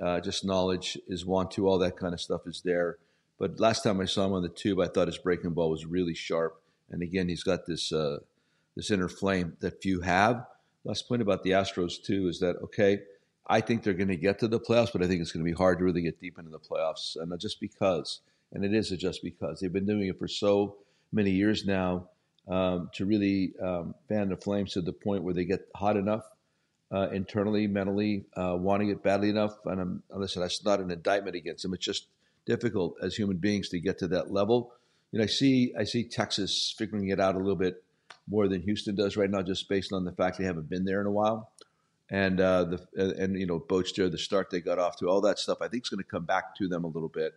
uh, 0.00 0.20
just 0.20 0.44
knowledge 0.44 0.96
is 1.08 1.26
one, 1.26 1.48
two, 1.48 1.68
all 1.68 1.78
that 1.78 1.96
kind 1.96 2.14
of 2.14 2.20
stuff 2.20 2.46
is 2.46 2.62
there. 2.64 2.96
But 3.38 3.58
last 3.60 3.82
time 3.82 4.00
I 4.00 4.04
saw 4.04 4.26
him 4.26 4.32
on 4.32 4.42
the 4.42 4.48
tube, 4.48 4.80
I 4.80 4.86
thought 4.86 5.08
his 5.08 5.18
breaking 5.18 5.50
ball 5.50 5.70
was 5.70 5.84
really 5.84 6.14
sharp. 6.14 6.60
And 6.90 7.02
again, 7.02 7.28
he's 7.28 7.42
got 7.42 7.66
this 7.66 7.92
uh, 7.92 8.18
this 8.76 8.90
inner 8.90 9.08
flame 9.08 9.56
that 9.60 9.82
few 9.82 10.00
have. 10.00 10.46
Last 10.84 11.08
point 11.08 11.22
about 11.22 11.42
the 11.42 11.50
Astros 11.50 12.02
too 12.02 12.28
is 12.28 12.40
that 12.40 12.56
okay, 12.64 13.02
I 13.50 13.60
think 13.60 13.82
they're 13.82 13.94
going 13.94 14.08
to 14.08 14.16
get 14.16 14.38
to 14.38 14.48
the 14.48 14.60
playoffs, 14.60 14.92
but 14.92 15.02
I 15.02 15.08
think 15.08 15.20
it's 15.20 15.32
going 15.32 15.44
to 15.44 15.50
be 15.50 15.56
hard 15.56 15.78
to 15.78 15.84
really 15.84 16.02
get 16.02 16.20
deep 16.20 16.38
into 16.38 16.52
the 16.52 16.60
playoffs, 16.60 17.16
and 17.16 17.30
not 17.30 17.40
just 17.40 17.60
because, 17.60 18.20
and 18.52 18.64
it 18.64 18.72
is 18.72 18.92
a 18.92 18.96
just 18.96 19.24
because 19.24 19.58
they've 19.58 19.72
been 19.72 19.86
doing 19.86 20.06
it 20.06 20.18
for 20.20 20.28
so 20.28 20.76
many 21.12 21.32
years 21.32 21.66
now 21.66 22.08
um, 22.48 22.90
to 22.94 23.04
really 23.04 23.52
um, 23.60 23.94
fan 24.08 24.28
the 24.28 24.36
flames 24.36 24.74
to 24.74 24.80
the 24.80 24.92
point 24.92 25.24
where 25.24 25.34
they 25.34 25.44
get 25.44 25.68
hot 25.74 25.96
enough 25.96 26.24
uh, 26.92 27.08
internally, 27.12 27.66
mentally, 27.66 28.24
uh, 28.36 28.56
wanting 28.56 28.90
it 28.90 29.02
badly 29.02 29.28
enough. 29.28 29.56
And 29.66 29.80
I'm, 29.80 30.02
listen, 30.14 30.42
that's 30.42 30.64
not 30.64 30.80
an 30.80 30.90
indictment 30.90 31.34
against 31.34 31.64
them. 31.64 31.74
It's 31.74 31.84
just 31.84 32.06
difficult 32.46 32.96
as 33.02 33.16
human 33.16 33.38
beings 33.38 33.68
to 33.70 33.80
get 33.80 33.98
to 33.98 34.08
that 34.08 34.32
level. 34.32 34.72
You 35.10 35.18
know, 35.18 35.24
I 35.24 35.28
see 35.28 35.74
I 35.76 35.84
see 35.84 36.04
Texas 36.04 36.72
figuring 36.78 37.08
it 37.08 37.18
out 37.18 37.34
a 37.34 37.38
little 37.38 37.56
bit 37.56 37.82
more 38.28 38.46
than 38.46 38.62
Houston 38.62 38.94
does 38.94 39.16
right 39.16 39.30
now, 39.30 39.42
just 39.42 39.68
based 39.68 39.92
on 39.92 40.04
the 40.04 40.12
fact 40.12 40.38
they 40.38 40.44
haven't 40.44 40.68
been 40.68 40.84
there 40.84 41.00
in 41.00 41.06
a 41.06 41.10
while. 41.10 41.50
And 42.10 42.40
uh, 42.40 42.64
the 42.64 43.14
and 43.18 43.38
you 43.38 43.46
know 43.46 43.60
Bochster, 43.60 44.10
the 44.10 44.18
start 44.18 44.50
they 44.50 44.60
got 44.60 44.80
off 44.80 44.96
to, 44.96 45.08
all 45.08 45.20
that 45.20 45.38
stuff, 45.38 45.58
I 45.60 45.68
think 45.68 45.84
is 45.84 45.90
going 45.90 46.02
to 46.02 46.10
come 46.10 46.24
back 46.24 46.56
to 46.56 46.66
them 46.66 46.84
a 46.84 46.88
little 46.88 47.08
bit. 47.08 47.34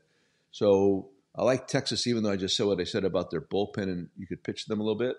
So 0.51 1.09
I 1.35 1.43
like 1.43 1.67
Texas, 1.67 2.07
even 2.07 2.23
though 2.23 2.31
I 2.31 2.37
just 2.37 2.57
said 2.57 2.65
what 2.65 2.81
I 2.81 2.83
said 2.83 3.03
about 3.03 3.29
their 3.29 3.41
bullpen, 3.41 3.83
and 3.83 4.09
you 4.17 4.25
could 4.25 4.43
pitch 4.43 4.65
them 4.65 4.79
a 4.79 4.83
little 4.83 4.97
bit. 4.97 5.15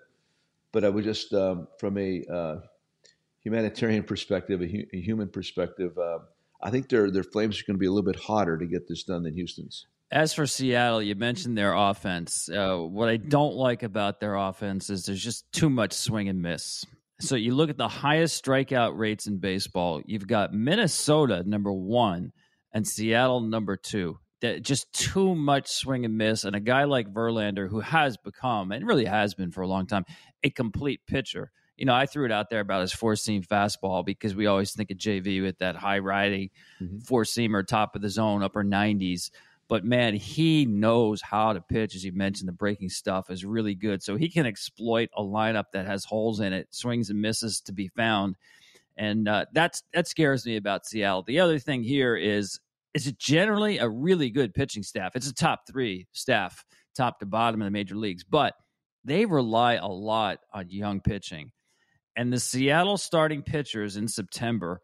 But 0.73 0.83
I 0.83 0.89
would 0.89 1.05
just, 1.05 1.33
um, 1.33 1.69
from 1.79 1.97
a 1.97 2.23
uh, 2.29 2.55
humanitarian 3.43 4.03
perspective, 4.03 4.61
a, 4.61 4.67
hu- 4.67 4.87
a 4.93 4.99
human 4.99 5.29
perspective, 5.29 5.97
uh, 5.97 6.19
I 6.61 6.69
think 6.69 6.89
their 6.89 7.09
their 7.09 7.23
flames 7.23 7.59
are 7.59 7.63
going 7.65 7.75
to 7.75 7.79
be 7.79 7.85
a 7.85 7.91
little 7.91 8.11
bit 8.11 8.21
hotter 8.21 8.57
to 8.57 8.65
get 8.65 8.89
this 8.89 9.03
done 9.03 9.23
than 9.23 9.35
Houston's. 9.35 9.85
As 10.11 10.33
for 10.33 10.45
Seattle, 10.45 11.01
you 11.01 11.15
mentioned 11.15 11.57
their 11.57 11.73
offense. 11.73 12.49
Uh, 12.49 12.77
what 12.77 13.09
I 13.09 13.17
don't 13.17 13.55
like 13.55 13.83
about 13.83 14.19
their 14.19 14.35
offense 14.35 14.89
is 14.89 15.05
there's 15.05 15.23
just 15.23 15.51
too 15.51 15.69
much 15.69 15.93
swing 15.93 16.29
and 16.29 16.41
miss. 16.41 16.85
So 17.19 17.35
you 17.35 17.55
look 17.55 17.69
at 17.69 17.77
the 17.77 17.87
highest 17.87 18.43
strikeout 18.43 18.97
rates 18.97 19.27
in 19.27 19.37
baseball. 19.37 20.01
You've 20.05 20.27
got 20.27 20.53
Minnesota 20.53 21.43
number 21.45 21.71
one 21.71 22.31
and 22.73 22.85
Seattle 22.85 23.39
number 23.39 23.77
two 23.77 24.19
that 24.41 24.61
just 24.61 24.91
too 24.91 25.33
much 25.33 25.69
swing 25.69 26.03
and 26.03 26.17
miss. 26.17 26.43
And 26.43 26.55
a 26.55 26.59
guy 26.59 26.83
like 26.83 27.13
Verlander, 27.13 27.69
who 27.69 27.79
has 27.79 28.17
become 28.17 28.71
and 28.71 28.85
really 28.85 29.05
has 29.05 29.33
been 29.33 29.51
for 29.51 29.61
a 29.61 29.67
long 29.67 29.87
time 29.87 30.03
a 30.43 30.49
complete 30.49 31.01
pitcher. 31.07 31.51
You 31.77 31.85
know, 31.85 31.93
I 31.93 32.05
threw 32.05 32.25
it 32.25 32.31
out 32.31 32.49
there 32.49 32.59
about 32.61 32.81
his 32.81 32.93
four 32.93 33.15
seam 33.15 33.43
fastball 33.43 34.05
because 34.05 34.35
we 34.35 34.45
always 34.45 34.73
think 34.73 34.91
of 34.91 34.97
JV 34.97 35.41
with 35.41 35.57
that 35.59 35.75
high 35.75 35.99
riding 35.99 36.49
mm-hmm. 36.81 36.99
four 36.99 37.23
seamer, 37.23 37.65
top 37.65 37.95
of 37.95 38.01
the 38.01 38.09
zone, 38.09 38.43
upper 38.43 38.63
90s. 38.63 39.29
But 39.67 39.83
man, 39.83 40.13
he 40.13 40.65
knows 40.65 41.21
how 41.21 41.53
to 41.53 41.61
pitch. 41.61 41.95
As 41.95 42.03
you 42.03 42.11
mentioned, 42.11 42.47
the 42.47 42.53
breaking 42.53 42.89
stuff 42.89 43.29
is 43.31 43.43
really 43.43 43.73
good. 43.73 44.03
So 44.03 44.15
he 44.15 44.29
can 44.29 44.45
exploit 44.45 45.09
a 45.17 45.23
lineup 45.23 45.65
that 45.73 45.87
has 45.87 46.05
holes 46.05 46.39
in 46.39 46.53
it, 46.53 46.67
swings 46.69 47.09
and 47.09 47.21
misses 47.21 47.61
to 47.61 47.73
be 47.73 47.87
found. 47.87 48.35
And 48.97 49.27
uh, 49.27 49.45
that's 49.53 49.83
that 49.93 50.07
scares 50.07 50.45
me 50.45 50.55
about 50.55 50.85
Seattle. 50.85 51.23
The 51.23 51.39
other 51.39 51.59
thing 51.59 51.83
here 51.83 52.15
is 52.15 52.59
is 52.93 53.07
it 53.07 53.19
generally 53.19 53.77
a 53.79 53.89
really 53.89 54.29
good 54.29 54.53
pitching 54.53 54.83
staff. 54.83 55.15
It's 55.15 55.29
a 55.29 55.33
top 55.33 55.67
three 55.67 56.07
staff, 56.13 56.63
top 56.95 57.19
to 57.19 57.25
bottom 57.25 57.61
in 57.61 57.65
the 57.65 57.71
major 57.71 57.95
leagues, 57.95 58.23
but 58.23 58.53
they 59.03 59.25
rely 59.25 59.73
a 59.73 59.87
lot 59.87 60.39
on 60.53 60.69
young 60.69 61.01
pitching. 61.01 61.51
And 62.15 62.31
the 62.31 62.39
Seattle 62.39 62.97
starting 62.97 63.41
pitchers 63.41 63.97
in 63.97 64.07
September 64.07 64.81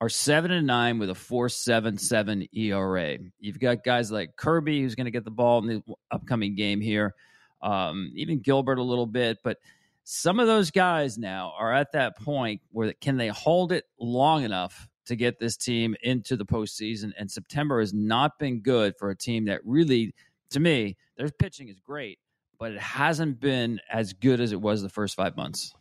are 0.00 0.08
seven 0.08 0.50
and 0.50 0.66
nine 0.66 0.98
with 0.98 1.10
a 1.10 1.14
four 1.14 1.48
seven 1.48 1.96
seven 1.98 2.46
ERA. 2.52 3.18
You've 3.38 3.60
got 3.60 3.84
guys 3.84 4.10
like 4.10 4.36
Kirby 4.36 4.82
who's 4.82 4.94
going 4.94 5.06
to 5.06 5.10
get 5.10 5.24
the 5.24 5.30
ball 5.30 5.58
in 5.58 5.66
the 5.66 5.94
upcoming 6.10 6.54
game 6.54 6.80
here, 6.80 7.14
um, 7.62 8.12
even 8.14 8.40
Gilbert 8.40 8.78
a 8.78 8.82
little 8.82 9.06
bit, 9.06 9.38
but 9.42 9.58
some 10.08 10.38
of 10.38 10.46
those 10.46 10.70
guys 10.70 11.18
now 11.18 11.52
are 11.58 11.72
at 11.72 11.92
that 11.92 12.16
point 12.16 12.60
where 12.70 12.92
can 13.00 13.16
they 13.16 13.26
hold 13.28 13.72
it 13.72 13.84
long 13.98 14.44
enough 14.44 14.88
to 15.06 15.16
get 15.16 15.38
this 15.40 15.56
team 15.56 15.96
into 16.02 16.36
the 16.36 16.44
postseason. 16.44 17.12
And 17.18 17.30
September 17.30 17.80
has 17.80 17.92
not 17.92 18.38
been 18.38 18.60
good 18.60 18.94
for 18.98 19.10
a 19.10 19.16
team 19.16 19.46
that 19.46 19.60
really, 19.64 20.14
to 20.50 20.60
me, 20.60 20.96
their 21.16 21.28
pitching 21.28 21.68
is 21.68 21.80
great, 21.80 22.18
but 22.58 22.72
it 22.72 22.80
hasn't 22.80 23.40
been 23.40 23.80
as 23.90 24.12
good 24.12 24.40
as 24.40 24.52
it 24.52 24.60
was 24.60 24.82
the 24.82 24.88
first 24.88 25.16
five 25.16 25.36
months. 25.36 25.74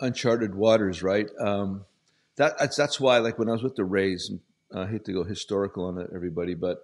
Uncharted 0.00 0.54
waters, 0.54 1.02
right? 1.02 1.26
Um, 1.38 1.84
that, 2.38 2.58
that's 2.58 2.76
that's 2.76 2.98
why, 2.98 3.18
like 3.18 3.38
when 3.38 3.48
I 3.48 3.52
was 3.52 3.62
with 3.62 3.76
the 3.76 3.84
Rays, 3.84 4.30
I 4.74 4.86
hate 4.86 5.04
to 5.04 5.12
go 5.12 5.24
historical 5.24 5.84
on 5.84 6.08
everybody, 6.14 6.54
but 6.54 6.78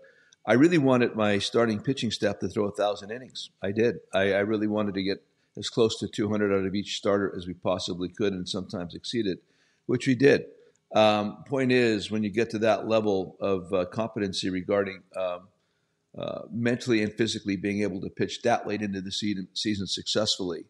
I 0.47 0.55
really 0.55 0.79
wanted 0.79 1.15
my 1.15 1.39
starting 1.39 1.81
pitching 1.81 2.11
staff 2.11 2.39
to 2.41 2.49
throw 2.49 2.67
a 2.67 2.73
thousand 2.73 3.11
innings. 3.11 3.51
I 3.63 3.73
did. 3.73 4.01
I, 4.13 4.33
I 4.33 4.41
really 4.41 4.67
wanted 4.67 4.95
to 4.95 5.03
get 5.03 5.23
as 5.57 5.71
close 5.71 5.99
to 6.01 6.09
200 6.09 6.53
out 6.53 6.67
of 6.67 6.75
each 6.75 6.97
starter 6.97 7.33
as 7.37 7.47
we 7.47 7.55
possibly 7.55 8.09
could, 8.09 8.33
and 8.33 8.49
sometimes 8.49 8.95
exceed 8.95 9.27
it, 9.27 9.43
which 9.87 10.07
we 10.07 10.15
did. 10.15 10.45
Um, 10.95 11.45
point 11.49 11.73
is, 11.73 12.11
when 12.11 12.23
you 12.23 12.31
get 12.31 12.51
to 12.51 12.59
that 12.61 12.87
level 12.87 13.37
of 13.41 13.73
uh, 13.73 13.85
competency 13.87 14.51
regarding 14.51 15.03
um, 15.17 15.49
uh, 16.17 16.43
mentally 16.53 17.03
and 17.03 17.13
physically 17.13 17.57
being 17.57 17.83
able 17.83 18.01
to 18.01 18.11
pitch 18.11 18.43
that 18.43 18.67
late 18.67 18.83
into 18.83 19.01
the 19.01 19.11
season, 19.11 19.49
season 19.55 19.87
successfully, 19.87 20.67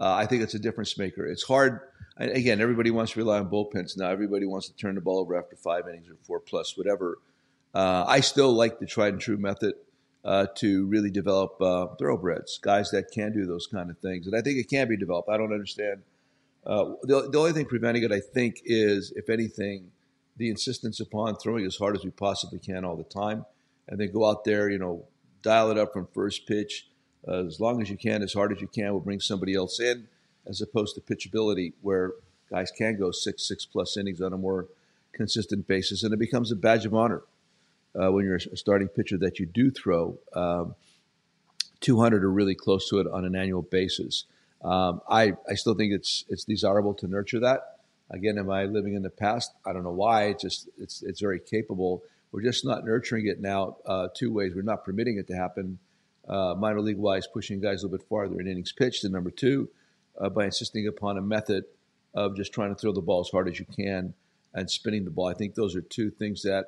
uh, 0.00 0.14
I 0.14 0.26
think 0.26 0.42
it's 0.42 0.54
a 0.54 0.58
difference 0.58 0.98
maker. 0.98 1.26
It's 1.26 1.44
hard. 1.44 1.80
Again, 2.16 2.60
everybody 2.60 2.90
wants 2.90 3.12
to 3.12 3.18
rely 3.20 3.38
on 3.38 3.50
bullpens 3.50 3.96
now. 3.96 4.08
Everybody 4.10 4.46
wants 4.46 4.68
to 4.68 4.76
turn 4.76 4.94
the 4.94 5.00
ball 5.00 5.18
over 5.18 5.36
after 5.36 5.56
five 5.56 5.88
innings 5.88 6.08
or 6.08 6.16
four 6.22 6.40
plus, 6.40 6.76
whatever. 6.76 7.18
Uh, 7.74 8.04
I 8.06 8.20
still 8.20 8.52
like 8.52 8.78
the 8.78 8.86
tried 8.86 9.14
and 9.14 9.20
true 9.20 9.36
method 9.36 9.74
uh, 10.24 10.46
to 10.56 10.86
really 10.86 11.10
develop 11.10 11.60
uh, 11.60 11.86
thoroughbreds, 11.98 12.58
guys 12.58 12.90
that 12.92 13.10
can 13.10 13.32
do 13.32 13.46
those 13.46 13.66
kind 13.66 13.90
of 13.90 13.98
things, 13.98 14.26
and 14.26 14.36
I 14.36 14.40
think 14.42 14.58
it 14.58 14.70
can 14.70 14.88
be 14.88 14.96
developed. 14.96 15.28
I 15.28 15.36
don't 15.36 15.52
understand 15.52 16.02
uh, 16.66 16.92
the, 17.02 17.28
the 17.30 17.38
only 17.38 17.52
thing 17.52 17.66
preventing 17.66 18.04
it, 18.04 18.12
I 18.12 18.20
think, 18.20 18.62
is 18.64 19.12
if 19.16 19.28
anything, 19.28 19.90
the 20.36 20.48
insistence 20.48 20.98
upon 21.00 21.36
throwing 21.36 21.66
as 21.66 21.76
hard 21.76 21.96
as 21.96 22.04
we 22.04 22.10
possibly 22.10 22.58
can 22.58 22.84
all 22.84 22.96
the 22.96 23.04
time, 23.04 23.44
and 23.88 24.00
then 24.00 24.12
go 24.12 24.24
out 24.24 24.44
there, 24.44 24.70
you 24.70 24.78
know, 24.78 25.04
dial 25.42 25.70
it 25.70 25.78
up 25.78 25.92
from 25.92 26.08
first 26.14 26.46
pitch 26.46 26.86
uh, 27.26 27.46
as 27.46 27.60
long 27.60 27.80
as 27.80 27.90
you 27.90 27.96
can, 27.96 28.22
as 28.22 28.32
hard 28.32 28.52
as 28.52 28.60
you 28.60 28.68
can. 28.68 28.90
We'll 28.92 29.00
bring 29.00 29.20
somebody 29.20 29.54
else 29.54 29.80
in, 29.80 30.08
as 30.46 30.60
opposed 30.60 30.94
to 30.94 31.00
pitchability, 31.00 31.72
where 31.82 32.12
guys 32.50 32.70
can 32.70 32.98
go 32.98 33.10
six, 33.10 33.46
six 33.46 33.64
plus 33.64 33.96
innings 33.96 34.20
on 34.20 34.32
a 34.32 34.38
more 34.38 34.66
consistent 35.12 35.66
basis, 35.66 36.02
and 36.02 36.12
it 36.12 36.18
becomes 36.18 36.50
a 36.50 36.56
badge 36.56 36.84
of 36.84 36.94
honor 36.94 37.22
uh, 38.00 38.10
when 38.10 38.24
you're 38.24 38.36
a 38.36 38.56
starting 38.56 38.88
pitcher 38.88 39.16
that 39.18 39.38
you 39.38 39.46
do 39.46 39.70
throw 39.70 40.18
um, 40.34 40.74
200 41.80 42.24
or 42.24 42.30
really 42.30 42.54
close 42.54 42.88
to 42.88 42.98
it 42.98 43.06
on 43.06 43.24
an 43.24 43.36
annual 43.36 43.62
basis. 43.62 44.24
Um, 44.62 45.00
I, 45.08 45.34
I 45.48 45.54
still 45.54 45.74
think 45.74 45.92
it's 45.92 46.24
it's 46.28 46.44
desirable 46.44 46.94
to 46.94 47.06
nurture 47.06 47.40
that. 47.40 47.78
Again, 48.10 48.38
am 48.38 48.50
I 48.50 48.64
living 48.64 48.94
in 48.94 49.02
the 49.02 49.10
past? 49.10 49.52
I 49.66 49.72
don't 49.72 49.84
know 49.84 49.92
why. 49.92 50.24
It's 50.24 50.42
just 50.42 50.68
it's 50.78 51.02
it's 51.02 51.20
very 51.20 51.38
capable. 51.38 52.02
We're 52.32 52.42
just 52.42 52.64
not 52.64 52.84
nurturing 52.84 53.26
it 53.26 53.40
now. 53.40 53.76
Uh, 53.86 54.08
two 54.14 54.32
ways. 54.32 54.52
We're 54.54 54.62
not 54.62 54.84
permitting 54.84 55.18
it 55.18 55.28
to 55.28 55.36
happen. 55.36 55.78
Uh, 56.28 56.54
minor 56.54 56.80
league 56.80 56.98
wise, 56.98 57.26
pushing 57.26 57.60
guys 57.60 57.82
a 57.82 57.86
little 57.86 57.98
bit 57.98 58.08
farther 58.08 58.40
in 58.40 58.46
innings 58.46 58.72
pitched. 58.72 59.04
And 59.04 59.12
number 59.12 59.30
two, 59.30 59.68
uh, 60.18 60.28
by 60.28 60.46
insisting 60.46 60.86
upon 60.86 61.18
a 61.18 61.22
method 61.22 61.64
of 62.14 62.36
just 62.36 62.52
trying 62.52 62.74
to 62.74 62.80
throw 62.80 62.92
the 62.92 63.02
ball 63.02 63.20
as 63.20 63.28
hard 63.30 63.48
as 63.48 63.58
you 63.58 63.66
can 63.66 64.14
and 64.54 64.70
spinning 64.70 65.04
the 65.04 65.10
ball. 65.10 65.26
I 65.26 65.34
think 65.34 65.54
those 65.54 65.74
are 65.74 65.80
two 65.80 66.10
things 66.10 66.42
that 66.42 66.66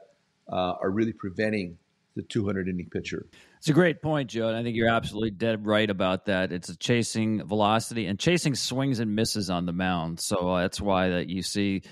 uh, 0.50 0.74
are 0.80 0.90
really 0.90 1.12
preventing 1.12 1.78
the 2.16 2.22
200 2.22 2.68
inning 2.68 2.88
pitcher. 2.90 3.26
It's 3.58 3.68
a 3.68 3.72
great 3.72 4.02
point, 4.02 4.30
Joe. 4.30 4.48
And 4.48 4.56
I 4.56 4.62
think 4.62 4.76
you're 4.76 4.88
absolutely 4.88 5.30
dead 5.30 5.66
right 5.66 5.88
about 5.88 6.26
that. 6.26 6.50
It's 6.50 6.68
a 6.68 6.76
chasing 6.76 7.46
velocity 7.46 8.06
and 8.06 8.18
chasing 8.18 8.54
swings 8.54 8.98
and 8.98 9.14
misses 9.14 9.50
on 9.50 9.66
the 9.66 9.72
mound. 9.72 10.20
So 10.20 10.50
uh, 10.50 10.62
that's 10.62 10.80
why 10.80 11.10
that 11.10 11.28
you 11.28 11.42
see 11.42 11.82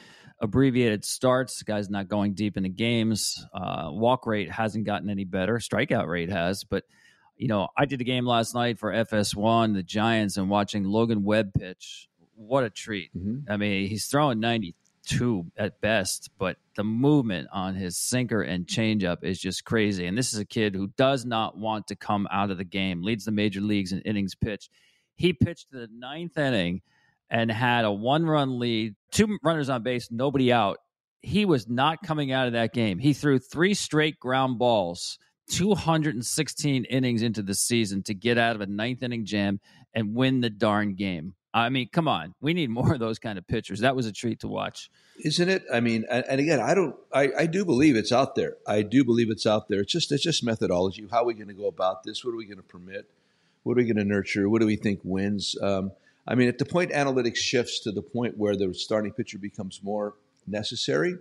abbreviated 0.41 1.05
starts, 1.05 1.63
guys 1.63 1.91
not 1.91 2.09
going 2.09 2.35
deep 2.35 2.57
into 2.57 2.71
games. 2.71 3.45
Uh, 3.55 3.89
walk 3.91 4.27
rate 4.27 4.51
hasn't 4.51 4.87
gotten 4.87 5.11
any 5.11 5.25
better. 5.25 5.59
Strikeout 5.59 6.09
rate 6.09 6.31
has, 6.31 6.65
but 6.65 6.85
you 7.37 7.49
know, 7.49 7.69
I 7.77 7.85
did 7.85 8.01
a 8.01 8.05
game 8.05 8.27
last 8.27 8.55
night 8.55 8.79
for 8.79 8.93
FS1, 8.93 9.75
the 9.75 9.83
Giants, 9.83 10.37
and 10.37 10.49
watching 10.49 10.85
Logan 10.85 11.25
Webb 11.25 11.53
pitch. 11.55 12.09
What 12.37 12.65
a 12.65 12.71
treat! 12.71 13.17
Mm-hmm. 13.17 13.51
I 13.51 13.57
mean, 13.57 13.89
he's 13.89 14.07
throwing 14.07 14.41
92 14.41 15.47
at 15.57 15.81
best, 15.81 16.31
but 16.39 16.57
the 16.77 16.85
movement 16.85 17.49
on 17.53 17.75
his 17.75 17.97
sinker 17.97 18.43
and 18.43 18.67
changeup 18.67 19.19
is 19.23 19.39
just 19.39 19.65
crazy. 19.65 20.07
And 20.07 20.17
this 20.19 20.33
is 20.33 20.39
a 20.39 20.45
kid 20.45 20.75
who 20.75 20.89
does 20.97 21.25
not 21.25 21.57
want 21.57 21.89
to 21.89 21.97
come 21.97 22.27
out 22.31 22.51
of 22.51 22.59
the 22.59 22.65
game, 22.65 23.03
leads 23.03 23.25
the 23.25 23.33
major 23.33 23.61
leagues 23.61 23.93
in 23.93 24.01
innings 24.01 24.35
pitched. 24.35 24.71
He 25.17 25.33
pitched 25.33 25.71
the 25.71 25.89
ninth 25.93 26.37
inning 26.37 26.83
and 27.31 27.51
had 27.51 27.85
a 27.85 27.93
one 27.93 28.27
run 28.27 28.59
lead, 28.59 28.95
two 29.11 29.39
runners 29.43 29.69
on 29.69 29.83
base, 29.83 30.09
nobody 30.11 30.53
out. 30.53 30.79
He 31.21 31.45
was 31.45 31.69
not 31.69 32.03
coming 32.03 32.33
out 32.33 32.47
of 32.47 32.53
that 32.53 32.75
game. 32.75 32.99
He 32.99 33.15
threw 33.15 33.39
three 33.39 33.75
straight 33.75 34.21
ground 34.21 34.59
balls, 34.59 35.19
216 35.51 36.85
innings 36.85 37.23
into 37.23 37.43
the 37.43 37.55
season 37.55 38.03
to 38.05 38.15
get 38.15 38.39
out 38.39 38.55
of 38.57 38.63
a 38.63 38.67
ninth 38.67 39.03
inning 39.03 39.25
jam 39.25 39.61
and 39.95 40.15
win 40.15 40.41
the 40.41 40.51
darn 40.51 40.95
game. 40.95 41.35
I 41.53 41.69
mean, 41.69 41.89
come 41.93 42.09
on, 42.09 42.35
we 42.41 42.53
need 42.53 42.69
more 42.71 42.95
of 42.95 42.99
those 42.99 43.21
kind 43.21 43.39
of 43.39 43.47
pitchers. 43.47 43.81
That 43.81 43.95
was 43.95 44.07
a 44.07 44.13
treat 44.13 44.41
to 44.41 44.49
watch, 44.49 44.91
isn't 45.25 45.49
it? 45.49 45.65
I 45.73 45.79
mean, 45.79 46.05
and, 46.11 46.41
again, 46.41 46.59
I 46.59 46.75
don't, 46.75 46.97
I, 47.13 47.31
I 47.39 47.47
do 47.47 47.65
believe 47.65 47.95
it's 47.95 48.11
out 48.11 48.35
there. 48.35 48.57
I 48.67 48.83
do 48.83 49.05
believe 49.05 49.31
it's 49.31 49.47
out 49.47 49.69
there. 49.69 49.81
It's 49.81 49.93
just, 49.93 50.11
it's 50.11 50.25
just 50.25 50.43
methodology. 50.43 51.07
How 51.09 51.23
are 51.23 51.27
we 51.27 51.35
going 51.35 51.49
to 51.49 51.55
go 51.55 51.69
about 51.69 52.03
this? 52.03 52.25
What 52.25 52.33
are 52.35 52.37
we 52.37 52.47
going 52.47 52.57
to 52.57 52.65
permit? 52.65 53.09
What 53.63 53.75
are 53.75 53.77
we 53.77 53.85
going 53.85 53.97
to 53.97 54.05
nurture? 54.05 54.49
What 54.49 54.61
do 54.61 54.67
we 54.67 54.75
think 54.75 55.01
wins? 55.05 55.57
Um, 55.63 55.93
I 56.27 56.35
mean, 56.35 56.49
at 56.49 56.59
the 56.59 56.65
point 56.65 56.91
analytics 56.91 57.37
shifts 57.37 57.81
to 57.81 57.93
the 57.93 58.03
point 58.03 58.37
where 58.37 58.57
the 58.57 58.75
starting 58.75 59.13
pitcher 59.13 59.39
becomes 59.39 59.81
more 59.83 60.15
necessary, 60.49 61.19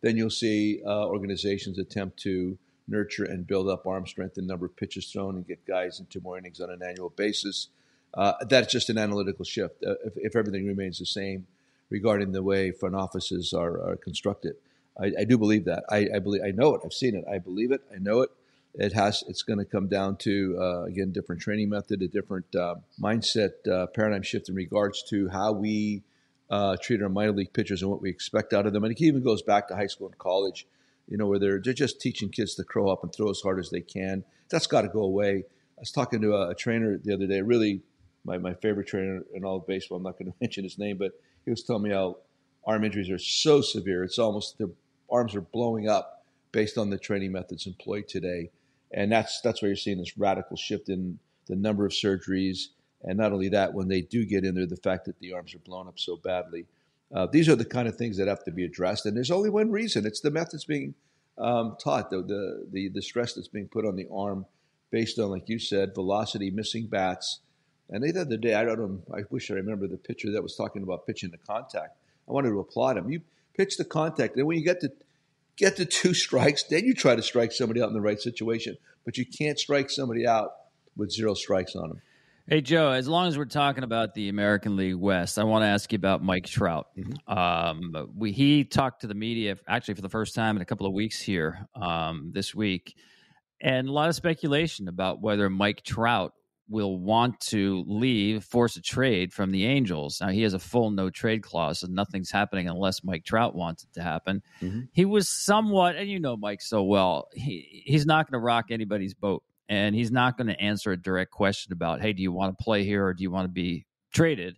then 0.00 0.16
you'll 0.16 0.30
see 0.30 0.82
uh, 0.84 1.06
organizations 1.06 1.78
attempt 1.78 2.18
to 2.20 2.58
nurture 2.88 3.24
and 3.24 3.46
build 3.46 3.68
up 3.68 3.86
arm 3.86 4.06
strength 4.06 4.38
and 4.38 4.46
number 4.46 4.66
of 4.66 4.76
pitches 4.76 5.06
thrown 5.06 5.36
and 5.36 5.46
get 5.46 5.64
guys 5.66 6.00
into 6.00 6.20
more 6.20 6.38
innings 6.38 6.60
on 6.60 6.70
an 6.70 6.82
annual 6.82 7.10
basis. 7.10 7.68
Uh, 8.14 8.32
that's 8.48 8.72
just 8.72 8.88
an 8.88 8.98
analytical 8.98 9.44
shift. 9.44 9.82
Uh, 9.84 9.94
if, 10.04 10.12
if, 10.16 10.36
everything 10.36 10.66
remains 10.66 10.98
the 10.98 11.06
same 11.06 11.46
regarding 11.90 12.32
the 12.32 12.42
way 12.42 12.70
front 12.70 12.94
offices 12.94 13.52
are, 13.52 13.80
are 13.90 13.96
constructed, 13.96 14.54
I, 14.98 15.12
I, 15.20 15.24
do 15.24 15.36
believe 15.36 15.66
that. 15.66 15.84
I, 15.90 16.08
I, 16.14 16.18
believe. 16.20 16.42
I 16.42 16.50
know 16.50 16.74
it. 16.74 16.82
I've 16.84 16.94
seen 16.94 17.14
it. 17.14 17.24
I 17.30 17.38
believe 17.38 17.72
it. 17.72 17.82
I 17.94 17.98
know 17.98 18.22
it. 18.22 18.30
It 18.74 18.92
has. 18.92 19.22
It's 19.28 19.42
going 19.42 19.58
to 19.58 19.64
come 19.64 19.88
down 19.88 20.16
to 20.18 20.56
uh, 20.58 20.82
again 20.84 21.12
different 21.12 21.42
training 21.42 21.68
method, 21.68 22.02
a 22.02 22.08
different 22.08 22.54
uh, 22.54 22.76
mindset, 23.00 23.66
uh, 23.70 23.86
paradigm 23.88 24.22
shift 24.22 24.48
in 24.48 24.54
regards 24.54 25.02
to 25.10 25.28
how 25.28 25.52
we 25.52 26.02
uh, 26.50 26.76
treat 26.82 27.02
our 27.02 27.08
minor 27.08 27.32
league 27.32 27.52
pitchers 27.52 27.82
and 27.82 27.90
what 27.90 28.00
we 28.00 28.10
expect 28.10 28.52
out 28.52 28.66
of 28.66 28.72
them. 28.72 28.84
And 28.84 28.92
it 28.92 29.02
even 29.02 29.22
goes 29.22 29.42
back 29.42 29.68
to 29.68 29.76
high 29.76 29.86
school 29.86 30.06
and 30.06 30.18
college 30.18 30.66
you 31.08 31.16
know, 31.16 31.26
where 31.26 31.38
they're, 31.38 31.60
they're 31.62 31.72
just 31.72 32.00
teaching 32.00 32.28
kids 32.28 32.54
to 32.56 32.64
crow 32.64 32.88
up 32.88 33.02
and 33.02 33.14
throw 33.14 33.30
as 33.30 33.40
hard 33.40 33.58
as 33.58 33.70
they 33.70 33.80
can. 33.80 34.24
That's 34.50 34.66
got 34.66 34.82
to 34.82 34.88
go 34.88 35.02
away. 35.02 35.44
I 35.78 35.80
was 35.80 35.92
talking 35.92 36.20
to 36.22 36.34
a, 36.34 36.50
a, 36.50 36.54
trainer 36.54 36.98
the 36.98 37.14
other 37.14 37.26
day, 37.26 37.42
really 37.42 37.82
my, 38.24 38.38
my 38.38 38.54
favorite 38.54 38.86
trainer 38.86 39.22
in 39.34 39.44
all 39.44 39.56
of 39.56 39.66
baseball. 39.66 39.98
I'm 39.98 40.04
not 40.04 40.18
going 40.18 40.30
to 40.32 40.36
mention 40.40 40.64
his 40.64 40.78
name, 40.78 40.96
but 40.98 41.12
he 41.44 41.50
was 41.50 41.62
telling 41.62 41.82
me 41.82 41.90
how 41.90 42.18
arm 42.66 42.84
injuries 42.84 43.10
are 43.10 43.18
so 43.18 43.60
severe. 43.60 44.04
It's 44.04 44.18
almost 44.18 44.58
their 44.58 44.70
arms 45.10 45.34
are 45.34 45.40
blowing 45.40 45.88
up 45.88 46.24
based 46.52 46.78
on 46.78 46.90
the 46.90 46.98
training 46.98 47.32
methods 47.32 47.66
employed 47.66 48.08
today. 48.08 48.50
And 48.92 49.12
that's, 49.12 49.40
that's 49.40 49.62
why 49.62 49.68
you're 49.68 49.76
seeing 49.76 49.98
this 49.98 50.16
radical 50.16 50.56
shift 50.56 50.88
in 50.88 51.18
the 51.46 51.56
number 51.56 51.84
of 51.84 51.92
surgeries. 51.92 52.68
And 53.02 53.18
not 53.18 53.32
only 53.32 53.48
that, 53.50 53.74
when 53.74 53.88
they 53.88 54.00
do 54.00 54.24
get 54.24 54.44
in 54.44 54.54
there, 54.54 54.66
the 54.66 54.76
fact 54.76 55.04
that 55.04 55.18
the 55.20 55.32
arms 55.32 55.54
are 55.54 55.60
blown 55.60 55.86
up 55.86 55.98
so 55.98 56.16
badly. 56.16 56.66
Uh, 57.14 57.26
these 57.26 57.48
are 57.48 57.56
the 57.56 57.64
kind 57.64 57.86
of 57.86 57.96
things 57.96 58.16
that 58.16 58.28
have 58.28 58.44
to 58.44 58.50
be 58.50 58.64
addressed, 58.64 59.06
and 59.06 59.16
there's 59.16 59.30
only 59.30 59.50
one 59.50 59.70
reason: 59.70 60.06
it's 60.06 60.20
the 60.20 60.30
methods 60.30 60.64
being 60.64 60.94
um, 61.38 61.76
taught, 61.82 62.10
the, 62.10 62.22
the, 62.22 62.66
the 62.70 62.88
the 62.88 63.02
stress 63.02 63.34
that's 63.34 63.48
being 63.48 63.68
put 63.68 63.86
on 63.86 63.96
the 63.96 64.08
arm, 64.12 64.46
based 64.90 65.18
on, 65.18 65.30
like 65.30 65.48
you 65.48 65.58
said, 65.58 65.94
velocity, 65.94 66.50
missing 66.50 66.86
bats. 66.86 67.40
And 67.88 68.02
the 68.02 68.20
other 68.20 68.36
day, 68.36 68.54
I 68.54 68.64
don't 68.64 68.78
know, 68.80 69.00
I 69.16 69.22
wish 69.30 69.50
I 69.50 69.54
remember 69.54 69.86
the 69.86 69.96
pitcher 69.96 70.32
that 70.32 70.42
was 70.42 70.56
talking 70.56 70.82
about 70.82 71.06
pitching 71.06 71.30
the 71.30 71.38
contact. 71.38 71.96
I 72.28 72.32
wanted 72.32 72.50
to 72.50 72.58
applaud 72.58 72.96
him. 72.96 73.08
You 73.08 73.20
pitch 73.56 73.76
the 73.76 73.84
contact, 73.84 74.36
and 74.36 74.46
when 74.46 74.58
you 74.58 74.64
get 74.64 74.80
to 74.80 74.90
get 75.56 75.76
to 75.76 75.84
two 75.84 76.14
strikes, 76.24 76.64
then 76.64 76.84
you 76.84 76.94
try 76.94 77.14
to 77.14 77.22
strike 77.22 77.52
somebody 77.52 77.80
out 77.80 77.88
in 77.88 77.94
the 77.94 78.00
right 78.00 78.20
situation. 78.20 78.76
But 79.04 79.16
you 79.16 79.24
can't 79.24 79.58
strike 79.58 79.90
somebody 79.90 80.26
out 80.26 80.50
with 80.96 81.12
zero 81.12 81.34
strikes 81.34 81.76
on 81.76 81.88
them. 81.88 82.02
Hey, 82.48 82.60
Joe, 82.60 82.92
as 82.92 83.08
long 83.08 83.26
as 83.26 83.36
we're 83.36 83.44
talking 83.46 83.82
about 83.82 84.14
the 84.14 84.28
American 84.28 84.76
League 84.76 84.94
West, 84.94 85.36
I 85.36 85.42
want 85.42 85.64
to 85.64 85.66
ask 85.66 85.90
you 85.90 85.96
about 85.96 86.22
Mike 86.22 86.46
Trout. 86.46 86.86
Mm-hmm. 86.96 87.36
Um, 87.36 88.12
we, 88.16 88.30
he 88.30 88.62
talked 88.62 89.00
to 89.00 89.08
the 89.08 89.16
media 89.16 89.56
actually 89.66 89.94
for 89.94 90.02
the 90.02 90.08
first 90.08 90.36
time 90.36 90.54
in 90.54 90.62
a 90.62 90.64
couple 90.64 90.86
of 90.86 90.92
weeks 90.92 91.20
here 91.20 91.66
um, 91.74 92.30
this 92.32 92.54
week, 92.54 92.94
and 93.60 93.88
a 93.88 93.92
lot 93.92 94.08
of 94.08 94.14
speculation 94.14 94.86
about 94.86 95.20
whether 95.20 95.50
Mike 95.50 95.82
Trout 95.82 96.34
will 96.68 96.96
want 97.00 97.40
to 97.40 97.82
leave, 97.88 98.44
force 98.44 98.76
a 98.76 98.80
trade 98.80 99.32
from 99.32 99.50
the 99.50 99.66
Angels. 99.66 100.20
Now, 100.20 100.28
he 100.28 100.42
has 100.42 100.54
a 100.54 100.60
full 100.60 100.92
no 100.92 101.10
trade 101.10 101.42
clause, 101.42 101.80
so 101.80 101.88
nothing's 101.88 102.30
happening 102.30 102.68
unless 102.68 103.02
Mike 103.02 103.24
Trout 103.24 103.56
wants 103.56 103.82
it 103.82 103.92
to 103.94 104.04
happen. 104.04 104.40
Mm-hmm. 104.62 104.82
He 104.92 105.04
was 105.04 105.28
somewhat, 105.28 105.96
and 105.96 106.08
you 106.08 106.20
know 106.20 106.36
Mike 106.36 106.62
so 106.62 106.84
well, 106.84 107.26
he, 107.34 107.82
he's 107.86 108.06
not 108.06 108.30
going 108.30 108.40
to 108.40 108.44
rock 108.44 108.66
anybody's 108.70 109.14
boat 109.14 109.42
and 109.68 109.94
he's 109.94 110.12
not 110.12 110.36
going 110.36 110.46
to 110.46 110.60
answer 110.60 110.92
a 110.92 110.96
direct 110.96 111.30
question 111.30 111.72
about, 111.72 112.00
hey, 112.00 112.12
do 112.12 112.22
you 112.22 112.32
want 112.32 112.56
to 112.56 112.62
play 112.62 112.84
here 112.84 113.04
or 113.04 113.14
do 113.14 113.22
you 113.22 113.30
want 113.30 113.44
to 113.44 113.52
be 113.52 113.86
traded? 114.12 114.56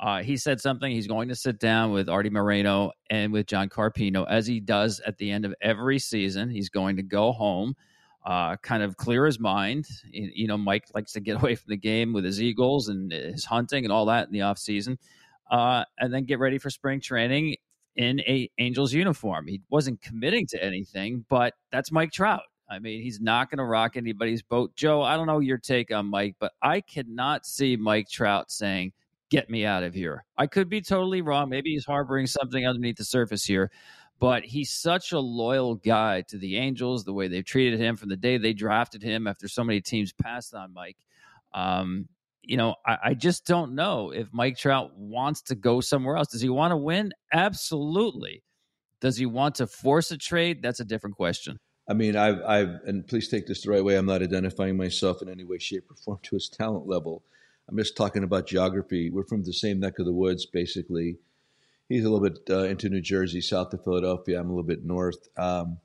Uh, 0.00 0.22
he 0.22 0.36
said 0.36 0.60
something. 0.60 0.90
He's 0.90 1.06
going 1.06 1.28
to 1.28 1.34
sit 1.34 1.58
down 1.58 1.92
with 1.92 2.08
Artie 2.08 2.30
Moreno 2.30 2.92
and 3.10 3.32
with 3.32 3.46
John 3.46 3.68
Carpino, 3.68 4.26
as 4.28 4.46
he 4.46 4.60
does 4.60 5.00
at 5.00 5.16
the 5.18 5.30
end 5.30 5.44
of 5.44 5.54
every 5.62 5.98
season. 5.98 6.50
He's 6.50 6.68
going 6.68 6.96
to 6.96 7.02
go 7.02 7.32
home, 7.32 7.74
uh, 8.26 8.56
kind 8.56 8.82
of 8.82 8.96
clear 8.96 9.24
his 9.24 9.38
mind. 9.38 9.86
You 10.10 10.46
know, 10.48 10.58
Mike 10.58 10.86
likes 10.94 11.12
to 11.12 11.20
get 11.20 11.36
away 11.40 11.54
from 11.54 11.70
the 11.70 11.76
game 11.76 12.12
with 12.12 12.24
his 12.24 12.42
Eagles 12.42 12.88
and 12.88 13.12
his 13.12 13.44
hunting 13.44 13.84
and 13.84 13.92
all 13.92 14.06
that 14.06 14.26
in 14.26 14.32
the 14.32 14.42
off 14.42 14.58
season, 14.58 14.98
uh, 15.50 15.84
and 15.98 16.12
then 16.12 16.24
get 16.24 16.38
ready 16.38 16.58
for 16.58 16.70
spring 16.70 17.00
training 17.00 17.56
in 17.96 18.20
a 18.20 18.50
Angels 18.58 18.92
uniform. 18.92 19.46
He 19.46 19.62
wasn't 19.70 20.02
committing 20.02 20.46
to 20.48 20.62
anything, 20.62 21.24
but 21.28 21.54
that's 21.70 21.92
Mike 21.92 22.10
Trout. 22.10 22.42
I 22.68 22.78
mean, 22.78 23.02
he's 23.02 23.20
not 23.20 23.50
going 23.50 23.58
to 23.58 23.64
rock 23.64 23.96
anybody's 23.96 24.42
boat. 24.42 24.74
Joe, 24.74 25.02
I 25.02 25.16
don't 25.16 25.26
know 25.26 25.40
your 25.40 25.58
take 25.58 25.92
on 25.92 26.06
Mike, 26.06 26.36
but 26.38 26.52
I 26.62 26.80
cannot 26.80 27.46
see 27.46 27.76
Mike 27.76 28.08
Trout 28.08 28.50
saying, 28.50 28.92
Get 29.30 29.50
me 29.50 29.64
out 29.64 29.82
of 29.82 29.94
here. 29.94 30.24
I 30.36 30.46
could 30.46 30.68
be 30.68 30.80
totally 30.80 31.22
wrong. 31.22 31.48
Maybe 31.48 31.70
he's 31.70 31.86
harboring 31.86 32.26
something 32.26 32.66
underneath 32.66 32.96
the 32.96 33.04
surface 33.04 33.44
here, 33.44 33.70
but 34.20 34.44
he's 34.44 34.70
such 34.70 35.12
a 35.12 35.18
loyal 35.18 35.74
guy 35.74 36.22
to 36.28 36.38
the 36.38 36.56
Angels, 36.56 37.04
the 37.04 37.12
way 37.12 37.26
they've 37.26 37.44
treated 37.44 37.80
him 37.80 37.96
from 37.96 38.10
the 38.10 38.16
day 38.16 38.36
they 38.36 38.52
drafted 38.52 39.02
him 39.02 39.26
after 39.26 39.48
so 39.48 39.64
many 39.64 39.80
teams 39.80 40.12
passed 40.12 40.54
on 40.54 40.72
Mike. 40.72 40.98
Um, 41.52 42.08
you 42.42 42.56
know, 42.56 42.76
I, 42.86 42.98
I, 43.04 43.14
just 43.14 43.46
don't 43.46 43.74
know 43.74 44.10
if 44.10 44.28
Mike 44.32 44.56
Trout 44.56 44.96
wants 44.96 45.40
to 45.42 45.54
go 45.54 45.80
somewhere 45.80 46.16
else. 46.16 46.28
Does 46.28 46.40
he 46.40 46.48
want 46.48 46.72
to 46.72 46.76
win? 46.76 47.12
Absolutely. 47.32 48.42
Does 49.00 49.16
he 49.16 49.26
want 49.26 49.56
to 49.56 49.66
force 49.66 50.10
a 50.10 50.18
trade? 50.18 50.62
That's 50.62 50.80
a 50.80 50.84
different 50.84 51.16
question. 51.16 51.58
I 51.86 51.92
mean, 51.92 52.16
I've, 52.16 52.40
I've, 52.42 52.80
and 52.86 53.06
please 53.06 53.28
take 53.28 53.46
this 53.46 53.62
the 53.62 53.70
right 53.70 53.84
way. 53.84 53.96
I'm 53.96 54.06
not 54.06 54.22
identifying 54.22 54.76
myself 54.76 55.20
in 55.20 55.28
any 55.28 55.44
way, 55.44 55.58
shape, 55.58 55.90
or 55.90 55.96
form 55.96 56.18
to 56.22 56.36
his 56.36 56.48
talent 56.48 56.86
level. 56.86 57.22
I'm 57.68 57.76
just 57.76 57.96
talking 57.96 58.24
about 58.24 58.46
geography. 58.46 59.10
We're 59.10 59.24
from 59.24 59.44
the 59.44 59.52
same 59.52 59.80
neck 59.80 59.98
of 59.98 60.06
the 60.06 60.12
woods, 60.12 60.46
basically. 60.46 61.18
He's 61.88 62.04
a 62.04 62.10
little 62.10 62.26
bit 62.26 62.38
uh, 62.48 62.64
into 62.64 62.88
New 62.88 63.02
Jersey, 63.02 63.42
south 63.42 63.74
of 63.74 63.84
Philadelphia. 63.84 64.40
I'm 64.40 64.46
a 64.46 64.50
little 64.50 64.62
bit 64.62 64.84
north. 64.84 65.28
Um, 65.36 65.78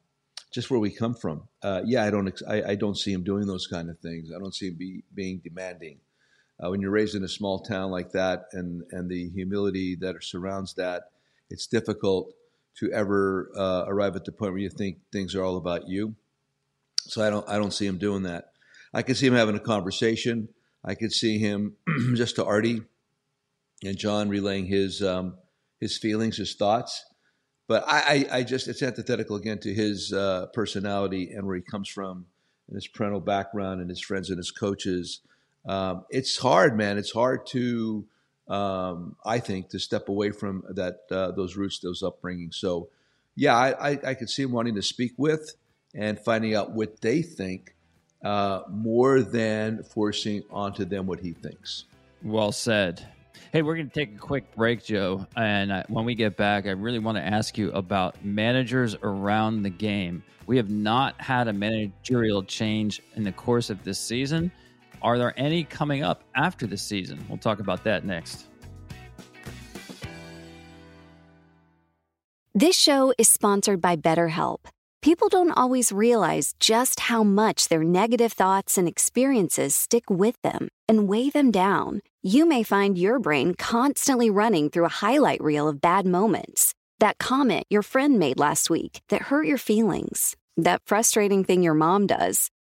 just 0.51 0.71
where 0.71 0.79
we 0.79 0.89
come 0.89 1.13
from. 1.13 1.47
Uh, 1.61 1.81
yeah, 1.85 2.05
I 2.05 2.09
don't, 2.09 2.41
I, 2.47 2.63
I, 2.63 2.75
don't 2.75 2.97
see 2.97 3.13
him 3.13 3.23
doing 3.23 3.45
those 3.45 3.67
kind 3.67 3.89
of 3.89 3.99
things. 3.99 4.31
I 4.35 4.39
don't 4.39 4.55
see 4.55 4.69
him 4.69 4.75
be, 4.75 5.03
being 5.13 5.41
demanding. 5.43 5.99
Uh, 6.59 6.69
when 6.69 6.81
you're 6.81 6.91
raised 6.91 7.15
in 7.15 7.23
a 7.23 7.29
small 7.29 7.59
town 7.59 7.91
like 7.91 8.11
that, 8.11 8.45
and 8.51 8.83
and 8.91 9.09
the 9.09 9.29
humility 9.29 9.95
that 9.95 10.15
surrounds 10.21 10.73
that, 10.73 11.03
it's 11.49 11.67
difficult 11.67 12.33
to 12.77 12.91
ever 12.91 13.49
uh, 13.57 13.85
arrive 13.87 14.15
at 14.15 14.25
the 14.25 14.31
point 14.31 14.53
where 14.53 14.61
you 14.61 14.69
think 14.69 14.97
things 15.11 15.35
are 15.35 15.43
all 15.43 15.57
about 15.57 15.87
you. 15.87 16.15
So 16.97 17.25
I 17.25 17.29
don't 17.29 17.47
I 17.49 17.57
don't 17.57 17.73
see 17.73 17.85
him 17.85 17.97
doing 17.97 18.23
that. 18.23 18.51
I 18.93 19.01
could 19.01 19.17
see 19.17 19.27
him 19.27 19.33
having 19.33 19.55
a 19.55 19.59
conversation. 19.59 20.49
I 20.83 20.95
could 20.95 21.11
see 21.11 21.37
him 21.39 21.75
just 22.15 22.35
to 22.35 22.45
Artie 22.45 22.81
and 23.83 23.97
John 23.97 24.29
relaying 24.29 24.67
his 24.67 25.01
um, 25.01 25.37
his 25.79 25.97
feelings, 25.97 26.37
his 26.37 26.55
thoughts. 26.55 27.05
But 27.67 27.83
I, 27.87 28.25
I, 28.31 28.37
I, 28.37 28.43
just 28.43 28.67
it's 28.67 28.81
antithetical 28.81 29.35
again 29.35 29.59
to 29.59 29.71
his 29.71 30.11
uh, 30.11 30.47
personality 30.53 31.31
and 31.31 31.45
where 31.45 31.55
he 31.55 31.61
comes 31.61 31.87
from 31.87 32.25
and 32.67 32.75
his 32.75 32.87
parental 32.87 33.19
background 33.19 33.79
and 33.79 33.89
his 33.89 34.01
friends 34.01 34.29
and 34.29 34.37
his 34.37 34.49
coaches. 34.49 35.21
Um, 35.67 36.03
it's 36.09 36.37
hard, 36.37 36.75
man. 36.75 36.97
It's 36.97 37.11
hard 37.11 37.45
to 37.47 38.05
um, 38.49 39.15
I 39.23 39.39
think, 39.39 39.69
to 39.69 39.79
step 39.79 40.09
away 40.09 40.31
from 40.31 40.63
that 40.69 41.01
uh, 41.11 41.31
those 41.31 41.55
roots, 41.55 41.79
those 41.79 42.01
upbringings. 42.01 42.55
So, 42.55 42.89
yeah, 43.35 43.55
I, 43.55 43.91
I, 43.91 43.99
I, 44.07 44.13
could 44.15 44.29
see 44.29 44.43
him 44.43 44.51
wanting 44.51 44.75
to 44.75 44.81
speak 44.81 45.13
with 45.17 45.53
and 45.93 46.19
finding 46.19 46.55
out 46.55 46.71
what 46.71 46.99
they 46.99 47.21
think 47.21 47.75
uh, 48.23 48.61
more 48.69 49.21
than 49.21 49.83
forcing 49.83 50.43
onto 50.49 50.83
them 50.83 51.05
what 51.05 51.19
he 51.19 51.33
thinks. 51.33 51.85
Well 52.23 52.51
said. 52.51 53.07
Hey, 53.53 53.61
we're 53.61 53.75
going 53.75 53.89
to 53.89 53.93
take 53.93 54.15
a 54.15 54.19
quick 54.19 54.55
break, 54.55 54.83
Joe. 54.83 55.25
And 55.35 55.71
I, 55.71 55.85
when 55.87 56.05
we 56.05 56.15
get 56.15 56.35
back, 56.35 56.65
I 56.67 56.71
really 56.71 56.99
want 56.99 57.17
to 57.17 57.23
ask 57.23 57.57
you 57.57 57.71
about 57.71 58.23
managers 58.23 58.95
around 59.01 59.63
the 59.63 59.69
game. 59.69 60.23
We 60.45 60.57
have 60.57 60.69
not 60.69 61.19
had 61.21 61.47
a 61.47 61.53
managerial 61.53 62.43
change 62.43 63.01
in 63.15 63.23
the 63.23 63.31
course 63.31 63.69
of 63.69 63.83
this 63.83 63.99
season. 63.99 64.51
Are 65.01 65.17
there 65.17 65.33
any 65.37 65.63
coming 65.63 66.03
up 66.03 66.23
after 66.35 66.67
the 66.67 66.77
season? 66.77 67.23
We'll 67.29 67.37
talk 67.37 67.59
about 67.59 67.83
that 67.85 68.05
next. 68.05 68.45
This 72.53 72.77
show 72.77 73.13
is 73.17 73.29
sponsored 73.29 73.79
by 73.79 73.95
BetterHelp. 73.95 74.57
People 75.01 75.29
don't 75.29 75.51
always 75.51 75.93
realize 75.93 76.53
just 76.59 76.99
how 76.99 77.23
much 77.23 77.69
their 77.69 77.85
negative 77.85 78.33
thoughts 78.33 78.77
and 78.77 78.85
experiences 78.85 79.73
stick 79.73 80.09
with 80.09 80.35
them 80.41 80.67
and 80.89 81.07
weigh 81.07 81.29
them 81.29 81.51
down. 81.51 82.01
You 82.21 82.45
may 82.45 82.63
find 82.63 82.97
your 82.97 83.17
brain 83.17 83.55
constantly 83.55 84.29
running 84.29 84.69
through 84.69 84.85
a 84.85 84.89
highlight 84.89 85.41
reel 85.41 85.69
of 85.69 85.79
bad 85.79 86.05
moments. 86.05 86.73
That 86.99 87.17
comment 87.17 87.63
your 87.69 87.81
friend 87.81 88.19
made 88.19 88.39
last 88.39 88.69
week 88.69 88.99
that 89.07 89.21
hurt 89.21 89.47
your 89.47 89.57
feelings. 89.57 90.35
That 90.57 90.81
frustrating 90.85 91.45
thing 91.45 91.63
your 91.63 91.75
mom 91.75 92.07
does 92.07 92.49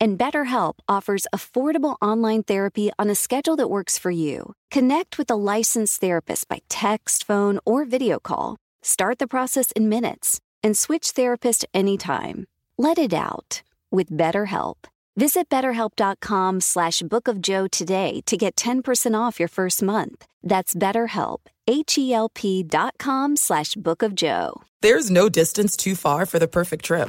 And 0.00 0.18
BetterHelp 0.18 0.74
offers 0.88 1.26
affordable 1.34 1.96
online 2.00 2.44
therapy 2.44 2.90
on 2.98 3.10
a 3.10 3.14
schedule 3.14 3.56
that 3.56 3.68
works 3.68 3.98
for 3.98 4.10
you. 4.10 4.54
Connect 4.70 5.18
with 5.18 5.30
a 5.30 5.36
licensed 5.36 6.00
therapist 6.00 6.48
by 6.48 6.60
text, 6.68 7.26
phone, 7.26 7.58
or 7.66 7.84
video 7.84 8.18
call. 8.18 8.56
Start 8.82 9.18
the 9.18 9.26
process 9.26 9.72
in 9.72 9.88
minutes 9.88 10.40
and 10.62 10.76
switch 10.76 11.10
therapist 11.10 11.66
anytime. 11.74 12.46
Let 12.78 12.96
it 12.96 13.12
out 13.12 13.62
with 13.90 14.10
BetterHelp. 14.10 14.76
Visit 15.16 15.48
betterhelp.com 15.48 16.60
slash 16.60 17.02
bookofjoe 17.02 17.68
today 17.72 18.20
to 18.26 18.36
get 18.36 18.54
10% 18.54 19.18
off 19.18 19.40
your 19.40 19.48
first 19.48 19.82
month. 19.82 20.24
That's 20.44 20.74
betterhelp, 20.74 21.38
H-E-L-P 21.66 22.62
dot 22.62 22.94
com 23.00 23.34
slash 23.34 23.74
bookofjoe. 23.74 24.62
There's 24.80 25.10
no 25.10 25.28
distance 25.28 25.76
too 25.76 25.96
far 25.96 26.24
for 26.24 26.38
the 26.38 26.46
perfect 26.46 26.84
trip. 26.84 27.08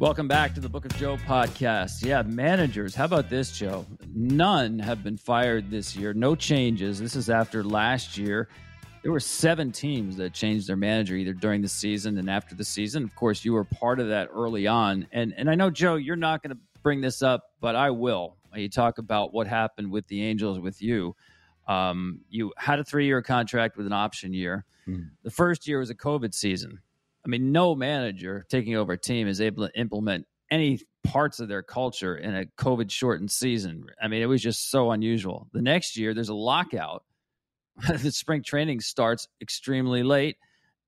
Welcome 0.00 0.28
back 0.28 0.54
to 0.54 0.60
the 0.60 0.68
Book 0.70 0.86
of 0.86 0.96
Joe 0.96 1.18
podcast. 1.18 2.02
Yeah, 2.02 2.22
managers. 2.22 2.94
How 2.94 3.04
about 3.04 3.28
this, 3.28 3.52
Joe? 3.52 3.84
None 4.14 4.78
have 4.78 5.04
been 5.04 5.18
fired 5.18 5.70
this 5.70 5.94
year. 5.94 6.14
No 6.14 6.34
changes. 6.34 6.98
This 6.98 7.14
is 7.14 7.28
after 7.28 7.62
last 7.62 8.16
year. 8.16 8.48
There 9.02 9.12
were 9.12 9.20
seven 9.20 9.70
teams 9.70 10.16
that 10.16 10.32
changed 10.32 10.66
their 10.66 10.76
manager 10.76 11.16
either 11.16 11.34
during 11.34 11.60
the 11.60 11.68
season 11.68 12.16
and 12.16 12.30
after 12.30 12.54
the 12.54 12.64
season. 12.64 13.04
Of 13.04 13.14
course, 13.14 13.44
you 13.44 13.52
were 13.52 13.64
part 13.64 14.00
of 14.00 14.08
that 14.08 14.30
early 14.34 14.66
on. 14.66 15.06
And 15.12 15.34
and 15.36 15.50
I 15.50 15.54
know, 15.54 15.68
Joe, 15.68 15.96
you're 15.96 16.16
not 16.16 16.42
going 16.42 16.56
to 16.56 16.62
bring 16.82 17.02
this 17.02 17.20
up, 17.20 17.50
but 17.60 17.76
I 17.76 17.90
will. 17.90 18.38
You 18.54 18.70
talk 18.70 18.96
about 18.96 19.34
what 19.34 19.46
happened 19.46 19.92
with 19.92 20.06
the 20.06 20.24
Angels 20.24 20.58
with 20.58 20.80
you. 20.80 21.14
Um, 21.68 22.20
you 22.30 22.54
had 22.56 22.78
a 22.78 22.84
three 22.84 23.04
year 23.04 23.20
contract 23.20 23.76
with 23.76 23.84
an 23.84 23.92
option 23.92 24.32
year. 24.32 24.64
Mm. 24.88 25.10
The 25.24 25.30
first 25.30 25.68
year 25.68 25.78
was 25.78 25.90
a 25.90 25.94
COVID 25.94 26.32
season 26.32 26.80
I 27.24 27.28
mean, 27.28 27.52
no 27.52 27.74
manager 27.74 28.46
taking 28.48 28.76
over 28.76 28.92
a 28.92 28.98
team 28.98 29.28
is 29.28 29.40
able 29.40 29.66
to 29.66 29.78
implement 29.78 30.26
any 30.50 30.80
parts 31.04 31.40
of 31.40 31.48
their 31.48 31.62
culture 31.62 32.16
in 32.16 32.34
a 32.34 32.46
COVID 32.58 32.90
shortened 32.90 33.30
season. 33.30 33.84
I 34.02 34.08
mean, 34.08 34.22
it 34.22 34.26
was 34.26 34.42
just 34.42 34.70
so 34.70 34.90
unusual. 34.90 35.48
The 35.52 35.62
next 35.62 35.96
year, 35.96 36.14
there's 36.14 36.28
a 36.28 36.34
lockout. 36.34 37.04
the 37.88 38.10
spring 38.10 38.42
training 38.42 38.80
starts 38.80 39.28
extremely 39.40 40.02
late, 40.02 40.36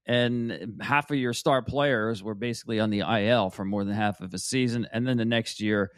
and 0.07 0.79
half 0.83 1.11
of 1.11 1.17
your 1.17 1.33
star 1.33 1.63
players 1.63 2.23
were 2.23 2.35
basically 2.35 2.81
on 2.81 2.91
the 2.91 3.01
IL 3.01 3.51
for 3.51 3.65
more 3.65 3.85
than 3.85 3.95
half 3.95 4.21
of 4.21 4.35
a 4.35 4.39
season. 4.39 4.87
And 4.93 5.07
then 5.07 5.17
the 5.17 5.25
next 5.25 5.61
year, 5.61 5.91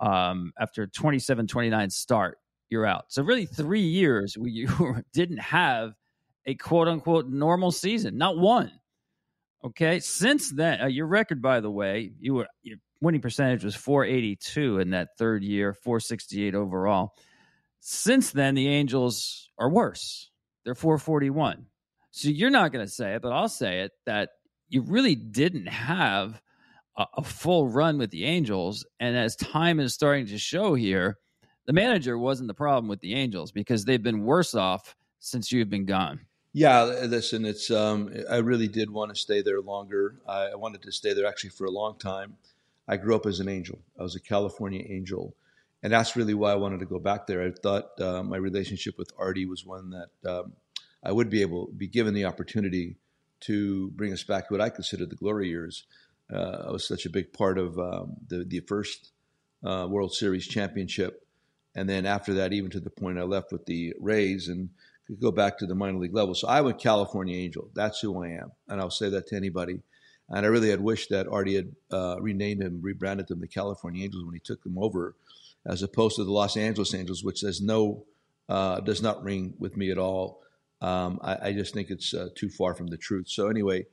um, 0.00 0.52
after 0.58 0.86
27 0.86 1.46
29 1.46 1.90
start, 1.90 2.38
you're 2.68 2.86
out. 2.86 3.04
So, 3.08 3.22
really, 3.22 3.46
three 3.46 3.82
years 3.82 4.36
where 4.36 4.50
you 4.50 4.68
didn't 5.12 5.38
have 5.38 5.94
a 6.46 6.54
quote 6.54 6.88
unquote 6.88 7.28
normal 7.28 7.70
season, 7.70 8.18
not 8.18 8.36
one. 8.36 8.72
Okay. 9.64 10.00
Since 10.00 10.50
then, 10.50 10.80
uh, 10.80 10.86
your 10.86 11.06
record, 11.06 11.40
by 11.40 11.60
the 11.60 11.70
way, 11.70 12.12
you 12.18 12.34
were 12.34 12.48
your 12.62 12.78
winning 13.00 13.20
percentage 13.20 13.64
was 13.64 13.74
482 13.74 14.78
in 14.78 14.90
that 14.90 15.18
third 15.18 15.42
year, 15.42 15.72
468 15.72 16.54
overall. 16.54 17.14
Since 17.80 18.30
then, 18.30 18.54
the 18.54 18.68
Angels 18.68 19.50
are 19.58 19.68
worse. 19.68 20.30
They're 20.64 20.74
441. 20.74 21.66
So 22.12 22.28
you're 22.28 22.50
not 22.50 22.72
going 22.72 22.86
to 22.86 22.92
say 22.92 23.14
it, 23.14 23.22
but 23.22 23.32
I'll 23.32 23.48
say 23.48 23.80
it 23.80 23.92
that 24.06 24.30
you 24.68 24.82
really 24.82 25.16
didn't 25.16 25.66
have 25.66 26.40
a, 26.96 27.06
a 27.18 27.24
full 27.24 27.68
run 27.68 27.98
with 27.98 28.10
the 28.10 28.24
Angels. 28.24 28.86
And 29.00 29.16
as 29.16 29.34
time 29.34 29.80
is 29.80 29.94
starting 29.94 30.26
to 30.26 30.38
show 30.38 30.74
here, 30.74 31.18
the 31.66 31.72
manager 31.72 32.16
wasn't 32.16 32.48
the 32.48 32.54
problem 32.54 32.88
with 32.88 33.00
the 33.00 33.14
Angels 33.14 33.50
because 33.50 33.84
they've 33.84 34.02
been 34.02 34.24
worse 34.24 34.54
off 34.54 34.94
since 35.18 35.50
you've 35.50 35.70
been 35.70 35.86
gone. 35.86 36.20
Yeah, 36.54 36.84
listen, 36.84 37.46
it's 37.46 37.70
um, 37.70 38.12
I 38.30 38.36
really 38.36 38.68
did 38.68 38.90
want 38.90 39.14
to 39.14 39.18
stay 39.18 39.40
there 39.40 39.60
longer. 39.62 40.16
I, 40.28 40.48
I, 40.48 40.54
wanted 40.56 40.82
to 40.82 40.92
stay 40.92 41.14
there 41.14 41.26
actually 41.26 41.50
for 41.50 41.64
a 41.64 41.70
long 41.70 41.98
time. 41.98 42.36
I 42.86 42.98
grew 42.98 43.16
up 43.16 43.24
as 43.24 43.40
an 43.40 43.48
angel. 43.48 43.78
I 43.98 44.02
was 44.02 44.16
a 44.16 44.20
California 44.20 44.84
angel, 44.86 45.34
and 45.82 45.94
that's 45.94 46.14
really 46.14 46.34
why 46.34 46.52
I 46.52 46.56
wanted 46.56 46.80
to 46.80 46.86
go 46.86 46.98
back 46.98 47.26
there. 47.26 47.42
I 47.42 47.52
thought 47.52 47.98
uh, 47.98 48.22
my 48.22 48.36
relationship 48.36 48.98
with 48.98 49.12
Artie 49.18 49.46
was 49.46 49.64
one 49.64 49.90
that 49.90 50.30
um, 50.30 50.52
I 51.02 51.10
would 51.10 51.30
be 51.30 51.40
able 51.40 51.68
be 51.74 51.86
given 51.86 52.12
the 52.12 52.26
opportunity 52.26 52.96
to 53.40 53.90
bring 53.92 54.12
us 54.12 54.22
back 54.22 54.48
to 54.48 54.54
what 54.54 54.60
I 54.60 54.68
consider 54.68 55.06
the 55.06 55.16
glory 55.16 55.48
years. 55.48 55.84
Uh, 56.30 56.64
I 56.66 56.70
was 56.70 56.86
such 56.86 57.06
a 57.06 57.10
big 57.10 57.32
part 57.32 57.56
of 57.56 57.78
um, 57.78 58.16
the 58.28 58.44
the 58.44 58.60
first 58.60 59.12
uh, 59.64 59.86
World 59.88 60.12
Series 60.12 60.46
championship, 60.46 61.26
and 61.74 61.88
then 61.88 62.04
after 62.04 62.34
that, 62.34 62.52
even 62.52 62.70
to 62.72 62.80
the 62.80 62.90
point 62.90 63.18
I 63.18 63.22
left 63.22 63.52
with 63.52 63.64
the 63.64 63.94
Rays 63.98 64.48
and 64.48 64.68
could 65.12 65.22
go 65.22 65.32
back 65.32 65.58
to 65.58 65.66
the 65.66 65.74
minor 65.74 65.98
league 65.98 66.14
level. 66.14 66.34
So 66.34 66.48
I 66.48 66.60
went 66.60 66.80
California 66.80 67.36
Angel. 67.36 67.68
That's 67.74 68.00
who 68.00 68.22
I 68.22 68.28
am, 68.28 68.52
and 68.68 68.80
I'll 68.80 68.90
say 68.90 69.08
that 69.10 69.26
to 69.28 69.36
anybody. 69.36 69.82
And 70.28 70.46
I 70.46 70.48
really 70.48 70.70
had 70.70 70.80
wished 70.80 71.10
that 71.10 71.28
Artie 71.28 71.56
had 71.56 71.74
uh, 71.90 72.16
renamed 72.20 72.62
them, 72.62 72.80
rebranded 72.80 73.28
them 73.28 73.40
the 73.40 73.48
California 73.48 74.04
Angels 74.04 74.24
when 74.24 74.34
he 74.34 74.40
took 74.40 74.62
them 74.62 74.78
over, 74.78 75.14
as 75.66 75.82
opposed 75.82 76.16
to 76.16 76.24
the 76.24 76.32
Los 76.32 76.56
Angeles 76.56 76.94
Angels, 76.94 77.22
which 77.22 77.40
says 77.40 77.60
no, 77.60 78.04
uh, 78.48 78.80
does 78.80 79.02
not 79.02 79.22
ring 79.22 79.54
with 79.58 79.76
me 79.76 79.90
at 79.90 79.98
all. 79.98 80.42
Um, 80.80 81.20
I, 81.22 81.48
I, 81.48 81.52
just 81.52 81.72
think 81.72 81.90
it's 81.90 82.12
uh, 82.12 82.30
too 82.34 82.48
far 82.48 82.74
from 82.74 82.88
the 82.88 82.96
truth. 82.96 83.28
So 83.28 83.46
anyway, 83.46 83.86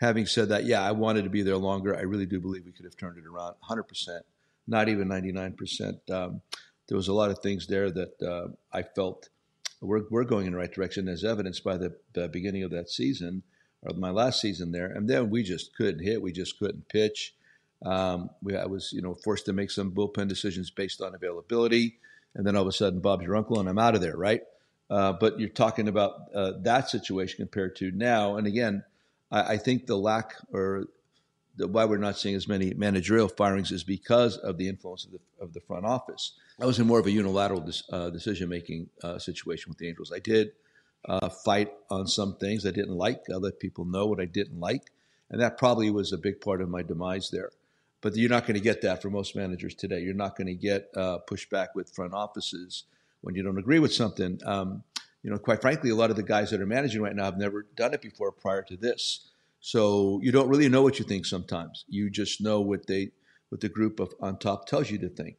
having 0.00 0.26
said 0.26 0.48
that, 0.48 0.64
yeah, 0.64 0.82
I 0.82 0.90
wanted 0.90 1.22
to 1.24 1.30
be 1.30 1.42
there 1.42 1.56
longer. 1.56 1.96
I 1.96 2.00
really 2.00 2.26
do 2.26 2.40
believe 2.40 2.64
we 2.64 2.72
could 2.72 2.86
have 2.86 2.96
turned 2.96 3.18
it 3.18 3.24
around 3.24 3.54
100%, 3.68 4.20
not 4.66 4.88
even 4.88 5.06
99%. 5.06 6.10
Um, 6.10 6.40
there 6.88 6.96
was 6.96 7.06
a 7.06 7.12
lot 7.12 7.30
of 7.30 7.38
things 7.38 7.68
there 7.68 7.88
that 7.90 8.20
uh, 8.20 8.48
I 8.72 8.82
felt 8.82 9.28
we're, 9.84 10.02
we're 10.10 10.24
going 10.24 10.46
in 10.46 10.52
the 10.52 10.58
right 10.58 10.72
direction 10.72 11.08
as 11.08 11.24
evidenced 11.24 11.62
by 11.64 11.76
the, 11.76 11.96
the 12.12 12.28
beginning 12.28 12.62
of 12.62 12.70
that 12.70 12.90
season 12.90 13.42
or 13.82 13.94
my 13.94 14.10
last 14.10 14.40
season 14.40 14.72
there. 14.72 14.86
And 14.86 15.08
then 15.08 15.30
we 15.30 15.42
just 15.42 15.76
couldn't 15.76 16.04
hit. 16.04 16.22
We 16.22 16.32
just 16.32 16.58
couldn't 16.58 16.88
pitch. 16.88 17.34
Um, 17.84 18.30
we, 18.42 18.56
I 18.56 18.66
was, 18.66 18.92
you 18.92 19.02
know, 19.02 19.14
forced 19.14 19.46
to 19.46 19.52
make 19.52 19.70
some 19.70 19.92
bullpen 19.92 20.28
decisions 20.28 20.70
based 20.70 21.02
on 21.02 21.14
availability. 21.14 21.98
And 22.34 22.46
then 22.46 22.56
all 22.56 22.62
of 22.62 22.68
a 22.68 22.72
sudden, 22.72 23.00
Bob's 23.00 23.24
your 23.24 23.36
uncle, 23.36 23.60
and 23.60 23.68
I'm 23.68 23.78
out 23.78 23.94
of 23.94 24.00
there, 24.00 24.16
right? 24.16 24.42
Uh, 24.90 25.12
but 25.12 25.38
you're 25.38 25.48
talking 25.48 25.88
about 25.88 26.12
uh, 26.34 26.52
that 26.62 26.88
situation 26.88 27.36
compared 27.38 27.76
to 27.76 27.90
now. 27.90 28.36
And 28.36 28.46
again, 28.46 28.84
I, 29.30 29.54
I 29.54 29.56
think 29.58 29.86
the 29.86 29.96
lack 29.96 30.34
or 30.52 30.86
the, 31.56 31.68
why 31.68 31.84
we're 31.84 31.98
not 31.98 32.18
seeing 32.18 32.34
as 32.34 32.48
many 32.48 32.74
managerial 32.74 33.28
firings 33.28 33.70
is 33.70 33.84
because 33.84 34.36
of 34.38 34.58
the 34.58 34.68
influence 34.68 35.04
of 35.04 35.12
the, 35.12 35.20
of 35.40 35.52
the 35.52 35.60
front 35.60 35.84
office. 35.84 36.32
I 36.60 36.66
was 36.66 36.78
in 36.78 36.86
more 36.86 36.98
of 36.98 37.06
a 37.06 37.10
unilateral 37.10 37.68
uh, 37.90 38.10
decision 38.10 38.48
making 38.48 38.88
uh, 39.02 39.18
situation 39.18 39.70
with 39.70 39.78
the 39.78 39.88
Angels. 39.88 40.12
I 40.14 40.18
did 40.18 40.52
uh, 41.06 41.28
fight 41.28 41.72
on 41.90 42.06
some 42.06 42.36
things 42.36 42.66
I 42.66 42.70
didn't 42.70 42.96
like. 42.96 43.24
I 43.32 43.36
let 43.36 43.60
people 43.60 43.84
know 43.84 44.06
what 44.06 44.20
I 44.20 44.24
didn't 44.24 44.58
like. 44.58 44.90
And 45.30 45.40
that 45.40 45.58
probably 45.58 45.90
was 45.90 46.12
a 46.12 46.18
big 46.18 46.40
part 46.40 46.60
of 46.60 46.68
my 46.68 46.82
demise 46.82 47.30
there. 47.30 47.50
But 48.00 48.16
you're 48.16 48.30
not 48.30 48.46
going 48.46 48.54
to 48.54 48.60
get 48.60 48.82
that 48.82 49.00
for 49.00 49.10
most 49.10 49.34
managers 49.34 49.74
today. 49.74 50.00
You're 50.00 50.14
not 50.14 50.36
going 50.36 50.46
to 50.46 50.54
get 50.54 50.90
uh, 50.94 51.18
pushback 51.28 51.68
with 51.74 51.90
front 51.90 52.12
offices 52.12 52.84
when 53.22 53.34
you 53.34 53.42
don't 53.42 53.58
agree 53.58 53.78
with 53.78 53.94
something. 53.94 54.38
Um, 54.44 54.84
you 55.22 55.30
know, 55.30 55.38
quite 55.38 55.62
frankly, 55.62 55.88
a 55.88 55.94
lot 55.94 56.10
of 56.10 56.16
the 56.16 56.22
guys 56.22 56.50
that 56.50 56.60
are 56.60 56.66
managing 56.66 57.00
right 57.00 57.16
now 57.16 57.24
have 57.24 57.38
never 57.38 57.66
done 57.74 57.94
it 57.94 58.02
before 58.02 58.30
prior 58.30 58.62
to 58.62 58.76
this. 58.76 59.30
So 59.66 60.20
you 60.22 60.30
don't 60.30 60.50
really 60.50 60.68
know 60.68 60.82
what 60.82 60.98
you 60.98 61.06
think 61.06 61.24
sometimes. 61.24 61.86
You 61.88 62.10
just 62.10 62.42
know 62.42 62.60
what 62.60 62.86
they 62.86 63.12
what 63.48 63.62
the 63.62 63.70
group 63.70 63.98
of 63.98 64.12
on 64.20 64.38
top 64.38 64.66
tells 64.66 64.90
you 64.90 64.98
to 64.98 65.08
think. 65.08 65.36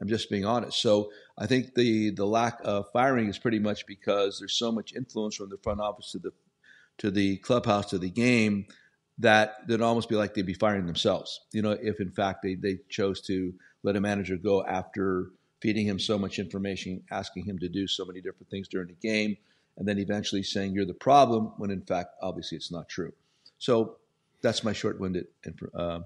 I'm 0.00 0.08
just 0.08 0.28
being 0.28 0.44
honest. 0.44 0.82
So 0.82 1.12
I 1.38 1.46
think 1.46 1.76
the 1.76 2.10
the 2.10 2.26
lack 2.26 2.58
of 2.64 2.90
firing 2.92 3.28
is 3.28 3.38
pretty 3.38 3.60
much 3.60 3.86
because 3.86 4.40
there's 4.40 4.58
so 4.58 4.72
much 4.72 4.94
influence 4.96 5.36
from 5.36 5.50
the 5.50 5.58
front 5.62 5.80
office 5.80 6.10
to 6.10 6.18
the 6.18 6.32
to 6.98 7.12
the 7.12 7.36
clubhouse 7.36 7.86
to 7.90 7.98
the 7.98 8.10
game 8.10 8.66
that 9.18 9.54
it'd 9.68 9.80
almost 9.80 10.08
be 10.08 10.16
like 10.16 10.34
they'd 10.34 10.44
be 10.44 10.54
firing 10.54 10.86
themselves. 10.86 11.38
You 11.52 11.62
know, 11.62 11.78
if 11.80 12.00
in 12.00 12.10
fact 12.10 12.42
they, 12.42 12.56
they 12.56 12.80
chose 12.88 13.20
to 13.28 13.54
let 13.84 13.94
a 13.94 14.00
manager 14.00 14.38
go 14.38 14.64
after 14.64 15.30
feeding 15.62 15.86
him 15.86 16.00
so 16.00 16.18
much 16.18 16.40
information, 16.40 17.04
asking 17.12 17.44
him 17.44 17.60
to 17.60 17.68
do 17.68 17.86
so 17.86 18.04
many 18.04 18.20
different 18.20 18.50
things 18.50 18.66
during 18.66 18.88
the 18.88 19.08
game, 19.08 19.36
and 19.76 19.86
then 19.86 20.00
eventually 20.00 20.42
saying 20.42 20.72
you're 20.72 20.84
the 20.84 20.94
problem 20.94 21.52
when 21.58 21.70
in 21.70 21.82
fact 21.82 22.16
obviously 22.20 22.56
it's 22.56 22.72
not 22.72 22.88
true. 22.88 23.12
So 23.58 23.96
that's 24.42 24.64
my 24.64 24.72
short-winded 24.72 25.26
uh, 25.74 26.00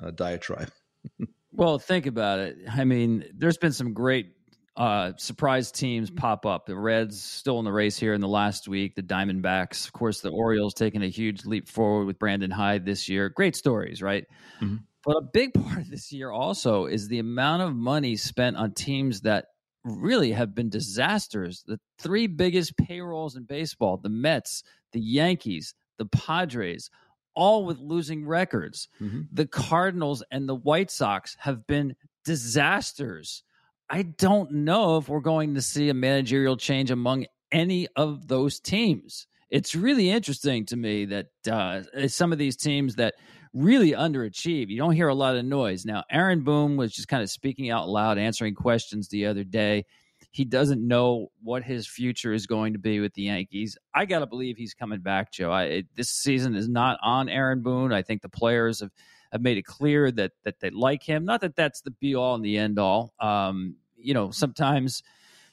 uh, 0.00 0.10
diatribe. 0.12 0.70
well, 1.52 1.78
think 1.78 2.06
about 2.06 2.38
it. 2.38 2.56
I 2.70 2.84
mean, 2.84 3.24
there's 3.34 3.58
been 3.58 3.72
some 3.72 3.94
great 3.94 4.32
uh, 4.78 5.12
surprise 5.16 5.72
teams 5.72 6.08
pop 6.08 6.46
up. 6.46 6.66
The 6.66 6.76
Reds 6.76 7.20
still 7.20 7.58
in 7.58 7.64
the 7.64 7.72
race 7.72 7.98
here 7.98 8.14
in 8.14 8.20
the 8.20 8.28
last 8.28 8.68
week. 8.68 8.94
The 8.94 9.02
Diamondbacks, 9.02 9.86
of 9.86 9.92
course, 9.92 10.20
the 10.20 10.30
Orioles 10.30 10.72
taking 10.72 11.02
a 11.02 11.08
huge 11.08 11.44
leap 11.44 11.68
forward 11.68 12.04
with 12.04 12.18
Brandon 12.18 12.50
Hyde 12.50 12.84
this 12.84 13.08
year. 13.08 13.28
Great 13.28 13.56
stories, 13.56 14.00
right? 14.00 14.24
Mm-hmm. 14.60 14.76
But 15.04 15.16
a 15.16 15.22
big 15.22 15.54
part 15.64 15.78
of 15.78 15.90
this 15.90 16.12
year 16.12 16.30
also 16.30 16.86
is 16.86 17.08
the 17.08 17.18
amount 17.18 17.62
of 17.62 17.74
money 17.74 18.14
spent 18.14 18.56
on 18.56 18.72
teams 18.72 19.22
that 19.22 19.46
really 19.82 20.30
have 20.32 20.54
been 20.54 20.68
disasters. 20.68 21.64
The 21.66 21.80
three 21.98 22.28
biggest 22.28 22.76
payrolls 22.76 23.34
in 23.34 23.44
baseball: 23.44 23.96
the 23.96 24.08
Mets, 24.08 24.62
the 24.92 25.00
Yankees, 25.00 25.74
the 25.98 26.06
Padres, 26.06 26.90
all 27.34 27.64
with 27.64 27.78
losing 27.78 28.26
records. 28.26 28.88
Mm-hmm. 29.00 29.22
The 29.32 29.46
Cardinals 29.46 30.22
and 30.30 30.48
the 30.48 30.54
White 30.54 30.90
Sox 30.90 31.36
have 31.40 31.66
been 31.66 31.94
disasters. 32.24 33.42
I 33.90 34.02
don't 34.02 34.50
know 34.50 34.98
if 34.98 35.08
we're 35.08 35.20
going 35.20 35.54
to 35.54 35.62
see 35.62 35.88
a 35.88 35.94
managerial 35.94 36.56
change 36.56 36.90
among 36.90 37.26
any 37.50 37.88
of 37.96 38.28
those 38.28 38.60
teams. 38.60 39.26
It's 39.50 39.74
really 39.74 40.10
interesting 40.10 40.66
to 40.66 40.76
me 40.76 41.06
that 41.06 41.26
uh, 41.50 42.08
some 42.08 42.32
of 42.32 42.38
these 42.38 42.56
teams 42.56 42.96
that 42.96 43.14
really 43.54 43.92
underachieve, 43.92 44.68
you 44.68 44.76
don't 44.76 44.92
hear 44.92 45.08
a 45.08 45.14
lot 45.14 45.36
of 45.36 45.44
noise. 45.44 45.86
Now, 45.86 46.04
Aaron 46.10 46.42
Boone 46.42 46.76
was 46.76 46.92
just 46.92 47.08
kind 47.08 47.22
of 47.22 47.30
speaking 47.30 47.70
out 47.70 47.88
loud, 47.88 48.18
answering 48.18 48.54
questions 48.54 49.08
the 49.08 49.26
other 49.26 49.44
day. 49.44 49.86
He 50.30 50.44
doesn't 50.44 50.86
know 50.86 51.30
what 51.42 51.62
his 51.62 51.86
future 51.86 52.32
is 52.32 52.46
going 52.46 52.74
to 52.74 52.78
be 52.78 53.00
with 53.00 53.14
the 53.14 53.22
Yankees. 53.22 53.78
I 53.94 54.04
got 54.04 54.20
to 54.20 54.26
believe 54.26 54.56
he's 54.56 54.74
coming 54.74 55.00
back, 55.00 55.32
Joe. 55.32 55.50
I, 55.50 55.64
it, 55.64 55.86
this 55.94 56.10
season 56.10 56.54
is 56.54 56.68
not 56.68 56.98
on 57.02 57.28
Aaron 57.28 57.62
Boone. 57.62 57.92
I 57.92 58.02
think 58.02 58.22
the 58.22 58.28
players 58.28 58.80
have, 58.80 58.90
have 59.32 59.40
made 59.40 59.56
it 59.56 59.64
clear 59.64 60.10
that 60.12 60.32
that 60.44 60.60
they 60.60 60.70
like 60.70 61.02
him. 61.02 61.24
Not 61.24 61.40
that 61.40 61.56
that's 61.56 61.80
the 61.80 61.90
be 61.92 62.14
all 62.14 62.34
and 62.34 62.44
the 62.44 62.58
end 62.58 62.78
all. 62.78 63.14
Um, 63.20 63.76
you 63.96 64.14
know, 64.14 64.30
sometimes 64.30 65.02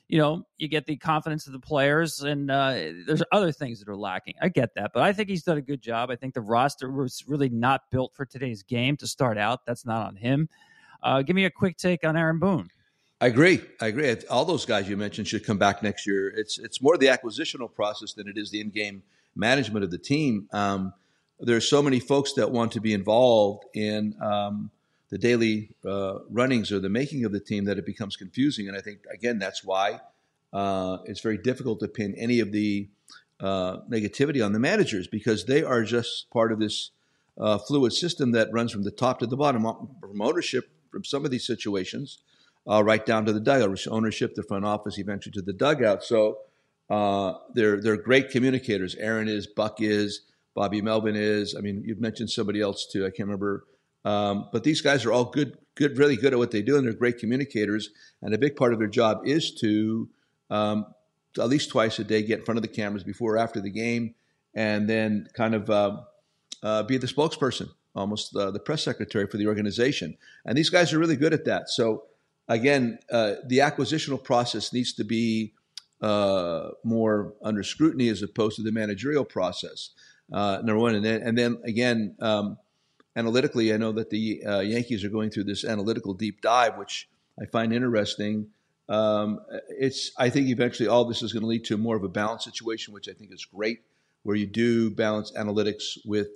you 0.08 0.20
know, 0.20 0.46
you 0.58 0.68
get 0.68 0.86
the 0.86 0.98
confidence 0.98 1.48
of 1.48 1.54
the 1.54 1.60
players, 1.60 2.22
and 2.22 2.52
uh, 2.52 2.74
there's 3.08 3.24
other 3.32 3.52
things 3.52 3.80
that 3.80 3.90
are 3.90 3.96
lacking. 3.96 4.36
I 4.40 4.50
get 4.50 4.76
that, 4.76 4.92
but 4.94 5.02
I 5.02 5.14
think 5.14 5.30
he's 5.30 5.44
done 5.44 5.58
a 5.58 5.62
good 5.62 5.82
job. 5.82 6.12
I 6.12 6.16
think 6.16 6.34
the 6.34 6.42
roster 6.42 6.92
was 6.92 7.24
really 7.28 7.50
not 7.50 7.90
built 7.90 8.14
for 8.14 8.26
today's 8.26 8.62
game 8.62 8.98
to 8.98 9.08
start 9.08 9.38
out. 9.38 9.66
That's 9.66 9.86
not 9.86 10.06
on 10.06 10.16
him. 10.16 10.48
Uh, 11.02 11.22
give 11.22 11.36
me 11.36 11.46
a 11.46 11.50
quick 11.50 11.78
take 11.78 12.04
on 12.04 12.16
Aaron 12.16 12.40
Boone. 12.40 12.70
I 13.22 13.28
agree. 13.28 13.62
I 13.80 13.88
agree. 13.88 14.14
All 14.30 14.44
those 14.44 14.66
guys 14.66 14.90
you 14.90 14.98
mentioned 14.98 15.28
should 15.28 15.46
come 15.46 15.58
back 15.58 15.82
next 15.82 16.06
year. 16.06 16.28
It's 16.28 16.60
it's 16.60 16.82
more 16.82 16.98
the 16.98 17.08
acquisitional 17.08 17.74
process 17.74 18.14
than 18.14 18.28
it 18.28 18.38
is 18.38 18.52
the 18.52 18.60
in-game 18.60 19.04
management 19.36 19.86
of 19.86 19.92
the 19.92 19.98
team. 19.98 20.50
Um, 20.52 20.94
there 21.40 21.56
are 21.56 21.62
so 21.62 21.82
many 21.82 22.00
folks 22.00 22.34
that 22.34 22.52
want 22.52 22.74
to 22.74 22.82
be 22.82 22.94
involved 22.94 23.64
in 23.74 24.16
um, 24.22 24.70
the 25.10 25.18
daily 25.18 25.70
uh, 25.86 26.20
runnings 26.30 26.72
or 26.72 26.80
the 26.80 26.90
making 26.90 27.24
of 27.24 27.32
the 27.32 27.40
team 27.40 27.66
that 27.66 27.78
it 27.78 27.86
becomes 27.86 28.18
confusing. 28.18 28.68
And 28.68 28.78
I 28.78 28.82
think 28.82 29.00
again 29.14 29.40
that's 29.40 29.64
why 29.64 30.02
uh, 30.52 30.98
it's 31.06 31.22
very 31.22 31.38
difficult 31.38 31.80
to 31.80 31.88
pin 31.88 32.16
any 32.18 32.42
of 32.42 32.52
the 32.52 32.90
uh, 33.40 33.78
negativity 33.90 34.46
on 34.46 34.52
the 34.52 34.60
managers 34.60 35.08
because 35.08 35.46
they 35.46 35.64
are 35.64 35.84
just 35.84 36.30
part 36.32 36.52
of 36.52 36.60
this 36.60 36.92
uh, 37.38 37.60
fluid 37.60 37.94
system 37.94 38.34
that 38.34 38.52
runs 38.52 38.74
from 38.74 38.84
the 38.84 38.92
top 38.92 39.20
to 39.20 39.26
the 39.26 39.38
bottom, 39.38 39.64
from 40.02 40.22
ownership 40.22 40.70
from 40.92 41.06
some 41.06 41.24
of 41.24 41.32
these 41.32 41.48
situations 41.48 42.20
uh, 42.70 42.84
right 42.84 43.06
down 43.06 43.26
to 43.26 43.34
the 43.34 43.40
dugout, 43.40 43.80
ownership, 43.88 44.36
the 44.36 44.44
front 44.44 44.66
office, 44.66 44.98
eventually 44.98 45.34
to 45.34 45.42
the 45.42 45.54
dugout. 45.54 46.04
So 46.04 46.40
uh, 46.90 47.34
they're 47.54 47.82
they're 47.82 47.98
great 47.98 48.30
communicators. 48.30 48.96
Aaron 48.96 49.28
is, 49.28 49.48
Buck 49.48 49.82
is, 49.82 50.22
Bobby 50.56 50.82
Melvin 50.82 51.16
is. 51.16 51.56
I 51.56 51.62
mean, 51.62 51.84
you've 51.86 52.02
mentioned 52.02 52.30
somebody 52.30 52.62
else 52.62 52.88
too. 52.92 53.06
I 53.06 53.10
can't 53.10 53.28
remember. 53.28 53.66
Um, 54.06 54.50
but 54.52 54.64
these 54.64 54.82
guys 54.82 55.04
are 55.04 55.12
all 55.12 55.26
good, 55.26 55.58
good, 55.74 55.98
really 55.98 56.16
good 56.16 56.32
at 56.32 56.40
what 56.40 56.52
they 56.52 56.62
do, 56.62 56.78
and 56.78 56.86
they're 56.86 56.94
great 56.94 57.18
communicators. 57.18 57.90
And 58.22 58.34
a 58.34 58.38
big 58.38 58.56
part 58.56 58.72
of 58.72 58.80
their 58.80 58.88
job 58.88 59.22
is 59.26 59.54
to, 59.56 60.08
um, 60.52 60.86
at 61.40 61.50
least 61.50 61.70
twice 61.70 61.98
a 61.98 62.04
day 62.04 62.22
get 62.22 62.40
in 62.40 62.46
front 62.46 62.58
of 62.58 62.62
the 62.62 62.68
cameras 62.68 63.04
before 63.04 63.34
or 63.34 63.38
after 63.40 63.60
the 63.60 63.72
game, 63.72 64.14
and 64.54 64.88
then 64.88 65.28
kind 65.34 65.56
of 65.56 65.70
uh, 65.70 65.98
uh, 66.62 66.84
be 66.84 66.98
the 66.98 67.08
spokesperson, 67.08 67.70
almost 67.96 68.36
uh, 68.36 68.52
the 68.52 68.60
press 68.60 68.84
secretary 68.84 69.28
for 69.28 69.38
the 69.38 69.48
organization. 69.48 70.18
And 70.46 70.56
these 70.56 70.70
guys 70.70 70.94
are 70.94 71.00
really 71.00 71.18
good 71.18 71.34
at 71.34 71.46
that. 71.46 71.70
So 71.70 72.04
again, 72.48 73.00
uh, 73.12 73.36
the 73.46 73.60
acquisitional 73.60 74.24
process 74.24 74.74
needs 74.74 74.94
to 74.94 75.04
be 75.04 75.54
uh, 76.02 76.70
more 76.84 77.34
under 77.42 77.64
scrutiny 77.64 78.10
as 78.10 78.22
opposed 78.22 78.58
to 78.58 78.62
the 78.64 78.72
managerial 78.72 79.26
process. 79.26 79.92
Uh, 80.32 80.58
number 80.58 80.78
one, 80.78 80.96
and 80.96 81.06
then 81.06 81.22
and 81.22 81.38
then 81.38 81.58
again, 81.64 82.16
um, 82.20 82.58
analytically, 83.16 83.74
I 83.74 83.78
know 83.78 83.92
that 83.94 84.10
the 84.10 84.44
uh, 84.44 84.60
Yankees 84.60 85.04
are 85.04 85.10
going 85.10 85.30
through 85.30 85.46
this 85.46 85.64
analytical 85.64 86.14
deep 86.14 86.42
dive, 86.42 86.78
which 86.78 87.08
I 87.40 87.46
find 87.46 87.74
interesting. 87.74 88.48
Um, 88.90 89.40
it's 89.70 90.12
I 90.18 90.30
think 90.30 90.48
eventually 90.48 90.90
all 90.90 91.06
this 91.06 91.22
is 91.22 91.32
going 91.32 91.42
to 91.42 91.48
lead 91.48 91.66
to 91.66 91.78
more 91.78 91.96
of 91.96 92.04
a 92.04 92.10
balanced 92.10 92.46
situation, 92.46 92.94
which 92.94 93.08
I 93.08 93.14
think 93.14 93.32
is 93.32 93.46
great, 93.46 93.82
where 94.24 94.36
you 94.36 94.48
do 94.48 94.90
balance 94.90 95.32
analytics 95.32 95.98
with 96.06 96.28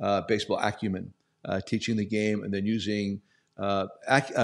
uh, 0.00 0.22
baseball 0.22 0.58
acumen, 0.58 1.12
uh, 1.44 1.60
teaching 1.60 1.96
the 1.96 2.06
game, 2.06 2.44
and 2.44 2.54
then 2.54 2.64
using 2.64 3.20
ac- 4.08 4.34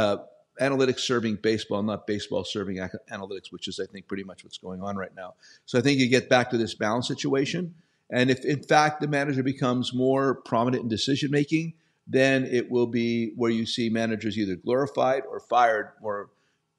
analytics 0.60 1.00
serving 1.00 1.36
baseball, 1.36 1.82
not 1.82 2.06
baseball 2.06 2.44
serving 2.44 2.76
analytics, 3.10 3.50
which 3.50 3.68
is, 3.68 3.80
I 3.80 3.86
think, 3.86 4.08
pretty 4.08 4.24
much 4.24 4.44
what's 4.44 4.58
going 4.58 4.82
on 4.82 4.96
right 4.96 5.14
now. 5.16 5.34
So 5.66 5.78
I 5.78 5.82
think 5.82 5.98
you 5.98 6.08
get 6.08 6.28
back 6.28 6.50
to 6.50 6.58
this 6.58 6.74
balance 6.74 7.08
situation. 7.08 7.74
And 8.10 8.30
if, 8.30 8.44
in 8.44 8.62
fact, 8.62 9.00
the 9.00 9.08
manager 9.08 9.42
becomes 9.42 9.92
more 9.92 10.34
prominent 10.34 10.84
in 10.84 10.88
decision 10.88 11.30
making, 11.30 11.74
then 12.06 12.44
it 12.46 12.70
will 12.70 12.86
be 12.86 13.32
where 13.36 13.50
you 13.50 13.66
see 13.66 13.90
managers 13.90 14.38
either 14.38 14.56
glorified 14.56 15.24
or 15.30 15.40
fired 15.40 15.92
more 16.00 16.30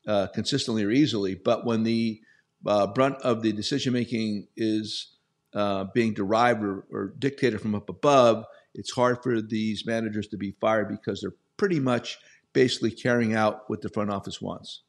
uh, 0.07 0.27
consistently 0.27 0.83
or 0.83 0.89
easily. 0.89 1.35
But 1.35 1.65
when 1.65 1.83
the 1.83 2.21
uh, 2.65 2.87
brunt 2.87 3.17
of 3.21 3.43
the 3.43 3.53
decision 3.53 3.93
making 3.93 4.47
is 4.57 5.11
uh, 5.53 5.85
being 5.93 6.13
derived 6.13 6.63
or, 6.63 6.85
or 6.91 7.13
dictated 7.19 7.61
from 7.61 7.75
up 7.75 7.89
above, 7.89 8.45
it's 8.73 8.91
hard 8.91 9.21
for 9.21 9.41
these 9.41 9.85
managers 9.85 10.27
to 10.27 10.37
be 10.37 10.55
fired 10.59 10.89
because 10.89 11.21
they're 11.21 11.35
pretty 11.57 11.79
much 11.79 12.17
basically 12.59 12.91
carrying 12.91 13.35
out 13.35 13.69
what 13.69 13.81
the 13.81 13.87
front 13.87 14.11
office 14.11 14.41
wants. 14.41 14.81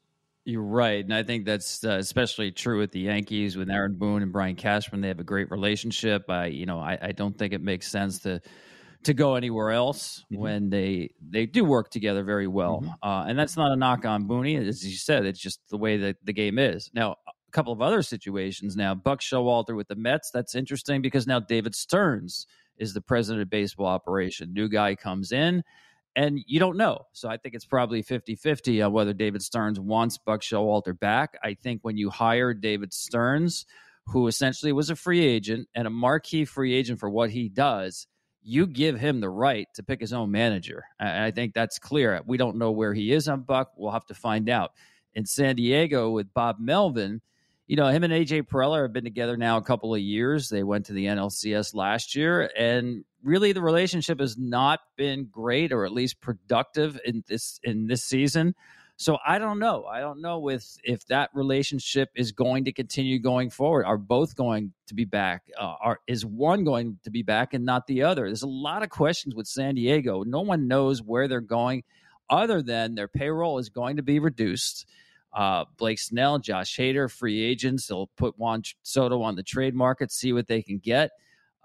You're 0.43 0.61
right, 0.61 1.01
and 1.01 1.13
I 1.13 1.23
think 1.23 1.45
that's 1.45 1.85
uh, 1.85 1.91
especially 1.91 2.51
true 2.51 2.79
with 2.79 2.91
the 2.91 2.99
Yankees 2.99 3.55
with 3.55 3.69
Aaron 3.69 3.95
Boone 3.97 4.23
and 4.23 4.33
Brian 4.33 4.57
Cashman. 4.57 4.99
They 4.99 5.07
have 5.07 5.21
a 5.21 5.23
great 5.23 5.49
relationship. 5.49 6.29
I, 6.29 6.47
you 6.47 6.65
know, 6.65 6.79
I, 6.79 6.97
I 7.01 7.11
don't 7.13 7.37
think 7.37 7.53
it 7.53 7.61
makes 7.61 7.87
sense 7.87 8.19
to 8.23 8.41
to 9.03 9.13
go 9.13 9.35
anywhere 9.35 9.71
else 9.71 10.25
mm-hmm. 10.25 10.41
when 10.41 10.69
they 10.69 11.11
they 11.21 11.45
do 11.45 11.63
work 11.63 11.91
together 11.91 12.25
very 12.25 12.47
well. 12.47 12.81
Mm-hmm. 12.81 13.09
Uh, 13.09 13.23
and 13.27 13.39
that's 13.39 13.55
not 13.55 13.71
a 13.71 13.77
knock 13.77 14.03
on 14.03 14.27
Booney, 14.27 14.67
as 14.67 14.85
you 14.85 14.97
said. 14.97 15.25
It's 15.25 15.39
just 15.39 15.61
the 15.69 15.77
way 15.77 15.95
that 15.95 16.17
the 16.25 16.33
game 16.33 16.59
is 16.59 16.91
now. 16.93 17.15
A 17.27 17.51
couple 17.51 17.73
of 17.73 17.81
other 17.81 18.01
situations 18.01 18.77
now. 18.77 18.95
Buck 18.95 19.19
Showalter 19.19 19.75
with 19.75 19.89
the 19.89 19.95
Mets. 19.95 20.31
That's 20.31 20.55
interesting 20.55 21.01
because 21.01 21.27
now 21.27 21.41
David 21.41 21.75
Stearns 21.75 22.47
is 22.77 22.93
the 22.93 23.01
president 23.01 23.41
of 23.41 23.49
baseball 23.49 23.87
operation. 23.87 24.53
New 24.53 24.69
guy 24.69 24.95
comes 24.95 25.33
in 25.33 25.61
and 26.15 26.39
you 26.45 26.59
don't 26.59 26.77
know. 26.77 27.05
So 27.13 27.29
I 27.29 27.37
think 27.37 27.55
it's 27.55 27.65
probably 27.65 28.01
50 28.01 28.35
50 28.35 28.81
on 28.81 28.93
whether 28.93 29.13
David 29.13 29.41
Stearns 29.41 29.79
wants 29.79 30.17
Buck 30.17 30.41
Showalter 30.41 30.97
back. 30.97 31.37
I 31.43 31.53
think 31.53 31.81
when 31.83 31.97
you 31.97 32.09
hire 32.09 32.53
David 32.53 32.93
Stearns 32.93 33.65
who 34.07 34.27
essentially 34.27 34.73
was 34.73 34.89
a 34.89 34.95
free 34.95 35.25
agent 35.25 35.67
and 35.75 35.87
a 35.87 35.91
marquee 35.91 36.45
free 36.45 36.73
agent 36.73 36.99
for 36.99 37.09
what 37.09 37.29
he 37.29 37.49
does, 37.49 38.07
you 38.43 38.65
give 38.65 38.99
him 38.99 39.19
the 39.19 39.29
right 39.29 39.67
to 39.75 39.83
pick 39.83 40.01
his 40.01 40.13
own 40.13 40.31
manager. 40.31 40.83
And 40.99 41.23
I 41.23 41.31
think 41.31 41.53
that's 41.53 41.79
clear. 41.79 42.21
We 42.25 42.37
don't 42.37 42.57
know 42.57 42.71
where 42.71 42.93
he 42.93 43.11
is 43.11 43.27
on 43.27 43.41
Buck. 43.41 43.71
We'll 43.77 43.91
have 43.91 44.07
to 44.07 44.15
find 44.15 44.49
out. 44.49 44.71
In 45.13 45.25
San 45.25 45.55
Diego 45.57 46.09
with 46.09 46.33
Bob 46.33 46.57
Melvin, 46.59 47.21
you 47.67 47.75
know, 47.75 47.87
him 47.87 48.03
and 48.03 48.13
AJ 48.13 48.47
Preller 48.47 48.83
have 48.83 48.93
been 48.93 49.03
together 49.03 49.37
now 49.37 49.57
a 49.57 49.61
couple 49.61 49.93
of 49.93 50.01
years. 50.01 50.49
They 50.49 50.63
went 50.63 50.87
to 50.87 50.93
the 50.93 51.05
NLCS 51.05 51.75
last 51.75 52.15
year, 52.15 52.49
and 52.57 53.03
really 53.23 53.51
the 53.51 53.61
relationship 53.61 54.19
has 54.19 54.37
not 54.37 54.79
been 54.97 55.25
great 55.25 55.71
or 55.71 55.85
at 55.85 55.91
least 55.91 56.21
productive 56.21 56.99
in 57.05 57.23
this 57.27 57.59
in 57.63 57.87
this 57.87 58.03
season. 58.03 58.55
So 58.97 59.17
I 59.25 59.39
don't 59.39 59.57
know. 59.57 59.85
I 59.85 59.99
don't 59.99 60.21
know 60.21 60.37
with 60.37 60.77
if 60.83 61.07
that 61.07 61.31
relationship 61.33 62.09
is 62.15 62.31
going 62.31 62.65
to 62.65 62.71
continue 62.71 63.17
going 63.17 63.49
forward. 63.49 63.85
Are 63.85 63.97
both 63.97 64.35
going 64.35 64.73
to 64.87 64.93
be 64.93 65.05
back? 65.05 65.43
Uh, 65.57 65.73
are 65.81 65.99
is 66.05 66.23
one 66.23 66.63
going 66.63 66.99
to 67.03 67.09
be 67.09 67.23
back 67.23 67.55
and 67.55 67.65
not 67.65 67.87
the 67.87 68.03
other? 68.03 68.25
There's 68.25 68.43
a 68.43 68.47
lot 68.47 68.83
of 68.83 68.89
questions 68.89 69.33
with 69.33 69.47
San 69.47 69.73
Diego. 69.73 70.23
No 70.23 70.41
one 70.41 70.67
knows 70.67 71.01
where 71.01 71.27
they're 71.27 71.41
going, 71.41 71.83
other 72.29 72.61
than 72.61 72.93
their 72.93 73.07
payroll 73.07 73.57
is 73.57 73.69
going 73.69 73.97
to 73.97 74.03
be 74.03 74.19
reduced. 74.19 74.85
Uh, 75.33 75.65
Blake 75.77 75.97
Snell, 75.97 76.37
Josh 76.37 76.77
Hader, 76.77 77.09
free 77.09 77.43
agents. 77.43 77.87
They'll 77.87 78.11
put 78.17 78.37
Juan 78.37 78.61
Soto 78.83 79.23
on 79.23 79.35
the 79.35 79.41
trade 79.43 79.73
market, 79.73 80.11
see 80.11 80.31
what 80.31 80.45
they 80.45 80.61
can 80.61 80.77
get. 80.77 81.11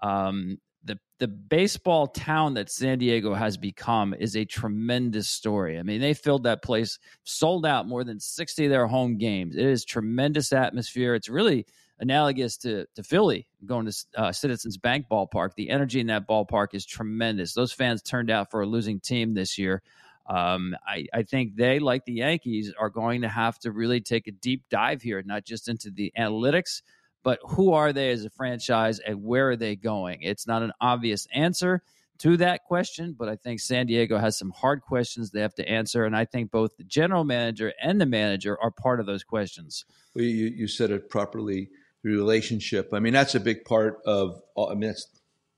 Um, 0.01 0.59
the 0.87 0.99
the 1.19 1.27
baseball 1.27 2.07
town 2.07 2.53
that 2.55 2.69
San 2.69 2.99
Diego 2.99 3.33
has 3.33 3.57
become 3.57 4.13
is 4.13 4.35
a 4.35 4.45
tremendous 4.45 5.27
story. 5.27 5.79
I 5.79 5.83
mean, 5.83 5.99
they 5.99 6.13
filled 6.13 6.43
that 6.43 6.61
place, 6.61 6.99
sold 7.23 7.65
out 7.65 7.87
more 7.87 8.03
than 8.03 8.19
60 8.19 8.65
of 8.65 8.71
their 8.71 8.85
home 8.85 9.17
games. 9.17 9.55
It 9.55 9.65
is 9.65 9.83
tremendous 9.83 10.53
atmosphere. 10.53 11.15
It's 11.15 11.27
really 11.27 11.65
analogous 11.99 12.57
to, 12.57 12.85
to 12.95 13.01
Philly 13.01 13.47
going 13.65 13.87
to 13.87 14.05
uh, 14.15 14.31
Citizens 14.31 14.77
Bank 14.77 15.07
ballpark. 15.09 15.55
The 15.55 15.71
energy 15.71 15.99
in 15.99 16.07
that 16.07 16.27
ballpark 16.27 16.67
is 16.73 16.85
tremendous. 16.85 17.53
Those 17.53 17.73
fans 17.73 18.03
turned 18.03 18.29
out 18.29 18.51
for 18.51 18.61
a 18.61 18.67
losing 18.67 18.99
team 18.99 19.33
this 19.33 19.57
year. 19.57 19.81
Um, 20.29 20.75
I, 20.85 21.07
I 21.11 21.23
think 21.23 21.55
they, 21.55 21.79
like 21.79 22.05
the 22.05 22.13
Yankees, 22.13 22.71
are 22.77 22.91
going 22.91 23.23
to 23.23 23.29
have 23.29 23.57
to 23.59 23.71
really 23.71 24.01
take 24.01 24.27
a 24.27 24.31
deep 24.31 24.65
dive 24.69 25.01
here, 25.01 25.23
not 25.25 25.45
just 25.45 25.67
into 25.67 25.89
the 25.89 26.13
analytics– 26.15 26.83
but 27.27 27.39
who 27.43 27.73
are 27.73 27.91
they 27.91 28.11
as 28.11 28.23
a 28.23 28.29
franchise 28.29 28.99
and 28.99 29.21
where 29.21 29.49
are 29.49 29.57
they 29.57 29.75
going? 29.75 30.21
It's 30.21 30.47
not 30.47 30.63
an 30.63 30.71
obvious 30.79 31.27
answer 31.33 31.83
to 32.19 32.37
that 32.37 32.63
question, 32.63 33.17
but 33.19 33.27
I 33.27 33.35
think 33.35 33.59
San 33.59 33.85
Diego 33.85 34.17
has 34.17 34.39
some 34.39 34.51
hard 34.51 34.81
questions 34.81 35.31
they 35.31 35.41
have 35.41 35.53
to 35.55 35.67
answer. 35.67 36.05
And 36.05 36.15
I 36.15 36.23
think 36.23 36.51
both 36.51 36.77
the 36.77 36.85
general 36.85 37.25
manager 37.25 37.73
and 37.83 37.99
the 37.99 38.05
manager 38.05 38.57
are 38.61 38.71
part 38.71 39.01
of 39.01 39.07
those 39.07 39.25
questions. 39.25 39.83
Well, 40.15 40.23
you, 40.23 40.45
you 40.45 40.69
said 40.69 40.89
it 40.89 41.09
properly 41.09 41.69
the 42.01 42.11
relationship. 42.11 42.93
I 42.93 42.99
mean, 42.99 43.11
that's 43.11 43.35
a 43.35 43.41
big 43.41 43.65
part 43.65 43.99
of, 44.05 44.41
I 44.57 44.69
mean, 44.75 44.87
that's 44.87 45.09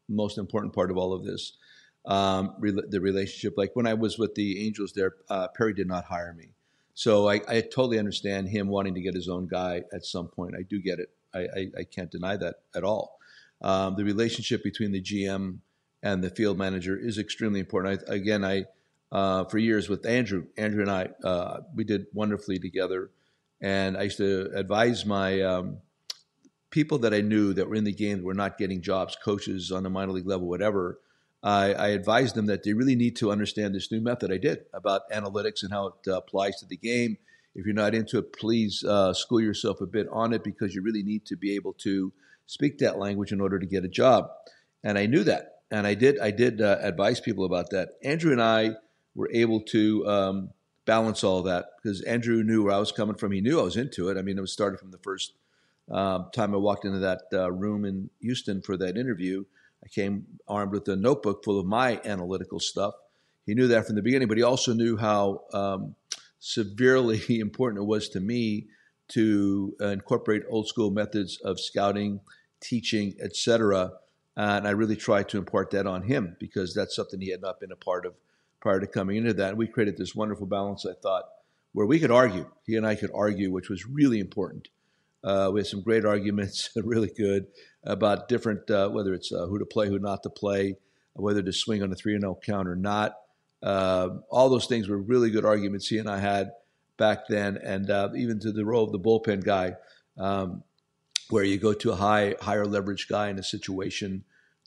the 0.08 0.16
most 0.16 0.40
important 0.40 0.74
part 0.74 0.90
of 0.90 0.98
all 0.98 1.14
of 1.14 1.24
this. 1.24 1.56
Um, 2.04 2.56
the 2.60 3.00
relationship. 3.00 3.54
Like 3.58 3.76
when 3.76 3.86
I 3.86 3.94
was 3.94 4.18
with 4.18 4.34
the 4.34 4.66
Angels 4.66 4.94
there, 4.96 5.18
uh, 5.30 5.50
Perry 5.50 5.76
did 5.76 5.88
not 5.88 6.06
hire 6.06 6.34
me. 6.34 6.56
So 6.96 7.30
I, 7.30 7.42
I, 7.48 7.62
totally 7.62 8.00
understand 8.00 8.50
him 8.50 8.68
wanting 8.70 8.96
to 8.96 9.02
get 9.02 9.14
his 9.14 9.30
own 9.30 9.48
guy 9.48 9.84
at 9.94 10.04
some 10.04 10.28
point. 10.28 10.56
I 10.58 10.64
do 10.64 10.82
get 10.82 10.98
it. 10.98 11.10
I, 11.34 11.40
I, 11.40 11.68
I 11.80 11.84
can't 11.84 12.12
deny 12.12 12.38
that 12.38 12.56
at 12.76 12.84
all. 12.84 13.20
Um, 13.62 13.96
the 13.96 14.04
relationship 14.04 14.64
between 14.64 14.92
the 14.92 15.02
GM 15.02 15.60
and 16.02 16.24
the 16.24 16.30
field 16.30 16.58
manager 16.58 16.98
is 16.98 17.18
extremely 17.18 17.60
important. 17.60 18.04
I, 18.10 18.14
again, 18.14 18.46
I 18.46 18.66
uh, 19.12 19.46
for 19.46 19.58
years 19.58 19.90
with 19.90 20.06
Andrew, 20.06 20.46
Andrew 20.58 20.82
and 20.82 20.92
I, 20.92 21.10
uh, 21.24 21.62
we 21.76 21.84
did 21.84 22.06
wonderfully 22.14 22.60
together, 22.60 23.10
and 23.60 23.98
I 23.98 24.04
used 24.04 24.18
to 24.18 24.52
advise 24.54 25.06
my 25.06 25.42
um, 25.42 25.78
people 26.70 27.00
that 27.00 27.14
I 27.14 27.22
knew 27.22 27.54
that 27.54 27.68
were 27.68 27.76
in 27.76 27.84
the 27.84 27.92
game 27.92 28.20
that 28.20 28.24
were 28.24 28.34
not 28.34 28.58
getting 28.58 28.82
jobs, 28.82 29.18
coaches 29.24 29.72
on 29.72 29.84
the 29.84 29.90
minor 29.90 30.12
league 30.12 30.28
level, 30.28 30.48
whatever. 30.48 31.00
I, 31.42 31.74
I 31.74 31.88
advised 31.90 32.36
them 32.36 32.48
that 32.48 32.64
they 32.64 32.74
really 32.74 32.96
need 32.96 33.16
to 33.18 33.32
understand 33.32 33.74
this 33.74 33.92
new 33.92 34.02
method 34.02 34.32
I 34.32 34.38
did 34.38 34.66
about 34.74 35.10
analytics 35.10 35.64
and 35.64 35.72
how 35.72 35.88
it 35.88 36.08
uh, 36.08 36.18
applies 36.18 36.60
to 36.60 36.66
the 36.66 36.78
game 36.78 37.18
if 37.60 37.66
you're 37.66 37.76
not 37.76 37.94
into 37.94 38.18
it, 38.18 38.32
please 38.32 38.86
uh, 38.86 39.14
school 39.14 39.42
yourself 39.42 39.82
a 39.82 39.86
bit 39.86 40.08
on 40.12 40.34
it 40.34 40.46
because 40.46 40.74
you 40.74 40.82
really 40.82 41.04
need 41.04 41.26
to 41.26 41.36
be 41.36 41.56
able 41.56 41.74
to 41.74 42.14
speak 42.46 42.78
that 42.78 42.98
language 42.98 43.34
in 43.34 43.42
order 43.42 43.60
to 43.60 43.66
get 43.66 43.84
a 43.84 43.90
job. 43.90 44.30
And 44.82 44.98
I 44.98 45.08
knew 45.08 45.26
that, 45.26 45.56
and 45.70 45.86
I 45.86 45.94
did. 45.94 46.20
I 46.20 46.32
did 46.32 46.62
uh, 46.62 46.78
advise 46.80 47.20
people 47.20 47.44
about 47.44 47.72
that. 47.72 47.90
Andrew 48.02 48.32
and 48.32 48.42
I 48.42 48.72
were 49.14 49.30
able 49.34 49.60
to 49.62 50.08
um, 50.08 50.50
balance 50.86 51.22
all 51.22 51.44
that 51.44 51.66
because 51.84 52.02
Andrew 52.04 52.44
knew 52.44 52.64
where 52.64 52.74
I 52.74 52.80
was 52.80 52.94
coming 52.94 53.16
from. 53.16 53.34
He 53.34 53.42
knew 53.42 53.60
I 53.60 53.64
was 53.64 53.76
into 53.76 54.08
it. 54.08 54.18
I 54.18 54.22
mean, 54.22 54.38
it 54.38 54.42
was 54.42 54.54
started 54.54 54.80
from 54.80 54.92
the 54.92 54.98
first 55.00 55.34
um, 55.92 56.30
time 56.34 56.54
I 56.54 56.58
walked 56.58 56.86
into 56.86 57.00
that 57.00 57.24
uh, 57.34 57.52
room 57.52 57.84
in 57.84 58.10
Houston 58.22 58.62
for 58.62 58.78
that 58.78 58.96
interview. 58.96 59.44
I 59.84 59.90
came 59.90 60.26
armed 60.48 60.72
with 60.72 60.88
a 60.88 60.96
notebook 60.96 61.44
full 61.44 61.60
of 61.60 61.66
my 61.66 62.00
analytical 62.06 62.62
stuff. 62.62 62.94
He 63.46 63.54
knew 63.54 63.68
that 63.68 63.86
from 63.86 63.98
the 63.98 64.02
beginning, 64.02 64.30
but 64.30 64.38
he 64.38 64.44
also 64.44 64.74
knew 64.74 64.96
how 64.96 65.42
um, 65.52 65.96
severely 66.40 67.22
important 67.40 67.84
it 67.84 67.86
was 67.86 68.10
to 68.10 68.20
me 68.20 68.68
to 69.10 69.76
uh, 69.82 69.88
incorporate 69.88 70.44
old 70.50 70.68
school 70.68 70.92
methods 70.92 71.40
of 71.44 71.60
scouting, 71.60 72.22
teaching, 72.62 73.16
etc. 73.22 73.92
And 74.38 74.68
I 74.68 74.72
really 74.72 74.96
tried 74.96 75.30
to 75.30 75.38
impart 75.38 75.72
that 75.72 75.88
on 75.88 76.04
him 76.04 76.38
because 76.40 76.74
that's 76.74 76.96
something 76.96 77.20
he 77.20 77.32
had 77.32 77.42
not 77.42 77.60
been 77.60 77.72
a 77.72 77.76
part 77.76 78.06
of 78.06 78.14
prior 78.60 78.80
to 78.80 78.88
coming 78.88 79.18
into 79.18 79.34
that. 79.34 79.50
And 79.50 79.58
we 79.58 79.68
created 79.68 79.98
this 79.98 80.16
wonderful 80.16 80.46
balance, 80.46 80.86
I 80.86 80.94
thought, 80.94 81.26
where 81.74 81.86
we 81.86 82.00
could 82.00 82.12
argue. 82.12 82.50
He 82.66 82.76
and 82.76 82.86
I 82.86 82.96
could 82.96 83.12
argue, 83.14 83.52
which 83.52 83.70
was 83.70 83.86
really 83.86 84.20
important. 84.20 84.70
Uh, 85.24 85.50
we 85.54 85.60
had 85.60 85.68
some 85.68 85.82
great 85.82 86.06
arguments, 86.06 86.70
really 86.76 87.12
good, 87.16 87.48
about 87.84 88.28
different, 88.28 88.70
uh, 88.70 88.90
whether 88.90 89.14
it's 89.14 89.32
uh, 89.32 89.46
who 89.48 89.60
to 89.60 89.66
play, 89.66 89.88
who 89.88 90.00
not 90.00 90.24
to 90.24 90.30
play, 90.30 90.76
whether 91.14 91.42
to 91.42 91.52
swing 91.52 91.84
on 91.84 91.92
a 91.92 91.96
3 91.96 92.20
0 92.20 92.40
count 92.46 92.68
or 92.68 92.76
not. 92.76 93.16
Uh, 93.62 94.10
all 94.30 94.50
those 94.50 94.68
things 94.68 94.88
were 94.88 94.98
really 94.98 95.30
good 95.30 95.46
arguments 95.46 95.88
he 95.88 95.98
and 95.98 96.10
I 96.10 96.20
had 96.20 96.52
back 96.98 97.28
then, 97.28 97.58
and 97.58 97.90
uh, 97.90 98.10
even 98.16 98.40
to 98.40 98.52
the 98.52 98.66
role 98.66 98.84
of 98.84 98.92
the 98.92 99.00
bullpen 99.00 99.44
guy, 99.44 99.76
um, 100.18 100.64
where 101.30 101.44
you 101.44 101.58
go 101.58 101.74
to 101.74 101.92
a 101.92 101.96
high 101.96 102.36
higher 102.42 102.66
leverage 102.66 103.08
guy 103.08 103.30
in 103.30 103.40
a 103.40 103.44
situation 103.44 104.24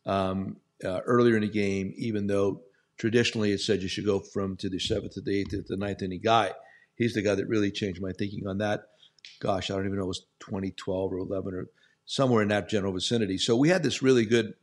um, 0.06 0.56
uh, 0.84 1.00
earlier 1.00 1.36
in 1.36 1.42
the 1.42 1.48
game, 1.48 1.92
even 1.96 2.26
though 2.26 2.62
traditionally 2.98 3.52
it 3.52 3.60
said 3.60 3.82
you 3.82 3.88
should 3.88 4.06
go 4.06 4.20
from 4.20 4.56
to 4.56 4.68
the 4.68 4.78
seventh 4.78 5.14
to 5.14 5.20
the 5.20 5.40
eighth 5.40 5.50
to 5.50 5.62
the 5.62 5.76
ninth 5.76 6.02
inning 6.02 6.20
guy. 6.22 6.52
He's 6.96 7.14
the 7.14 7.22
guy 7.22 7.34
that 7.34 7.48
really 7.48 7.70
changed 7.70 8.02
my 8.02 8.12
thinking 8.12 8.46
on 8.46 8.58
that. 8.58 8.88
Gosh, 9.40 9.70
I 9.70 9.74
don't 9.74 9.86
even 9.86 9.98
know 9.98 10.04
it 10.04 10.08
was 10.08 10.26
2012 10.40 11.12
or 11.12 11.18
11 11.18 11.54
or 11.54 11.68
somewhere 12.04 12.42
in 12.42 12.48
that 12.48 12.68
general 12.68 12.92
vicinity. 12.92 13.38
So 13.38 13.56
we 13.56 13.68
had 13.68 13.82
this 13.82 14.02
really 14.02 14.26
good 14.26 14.54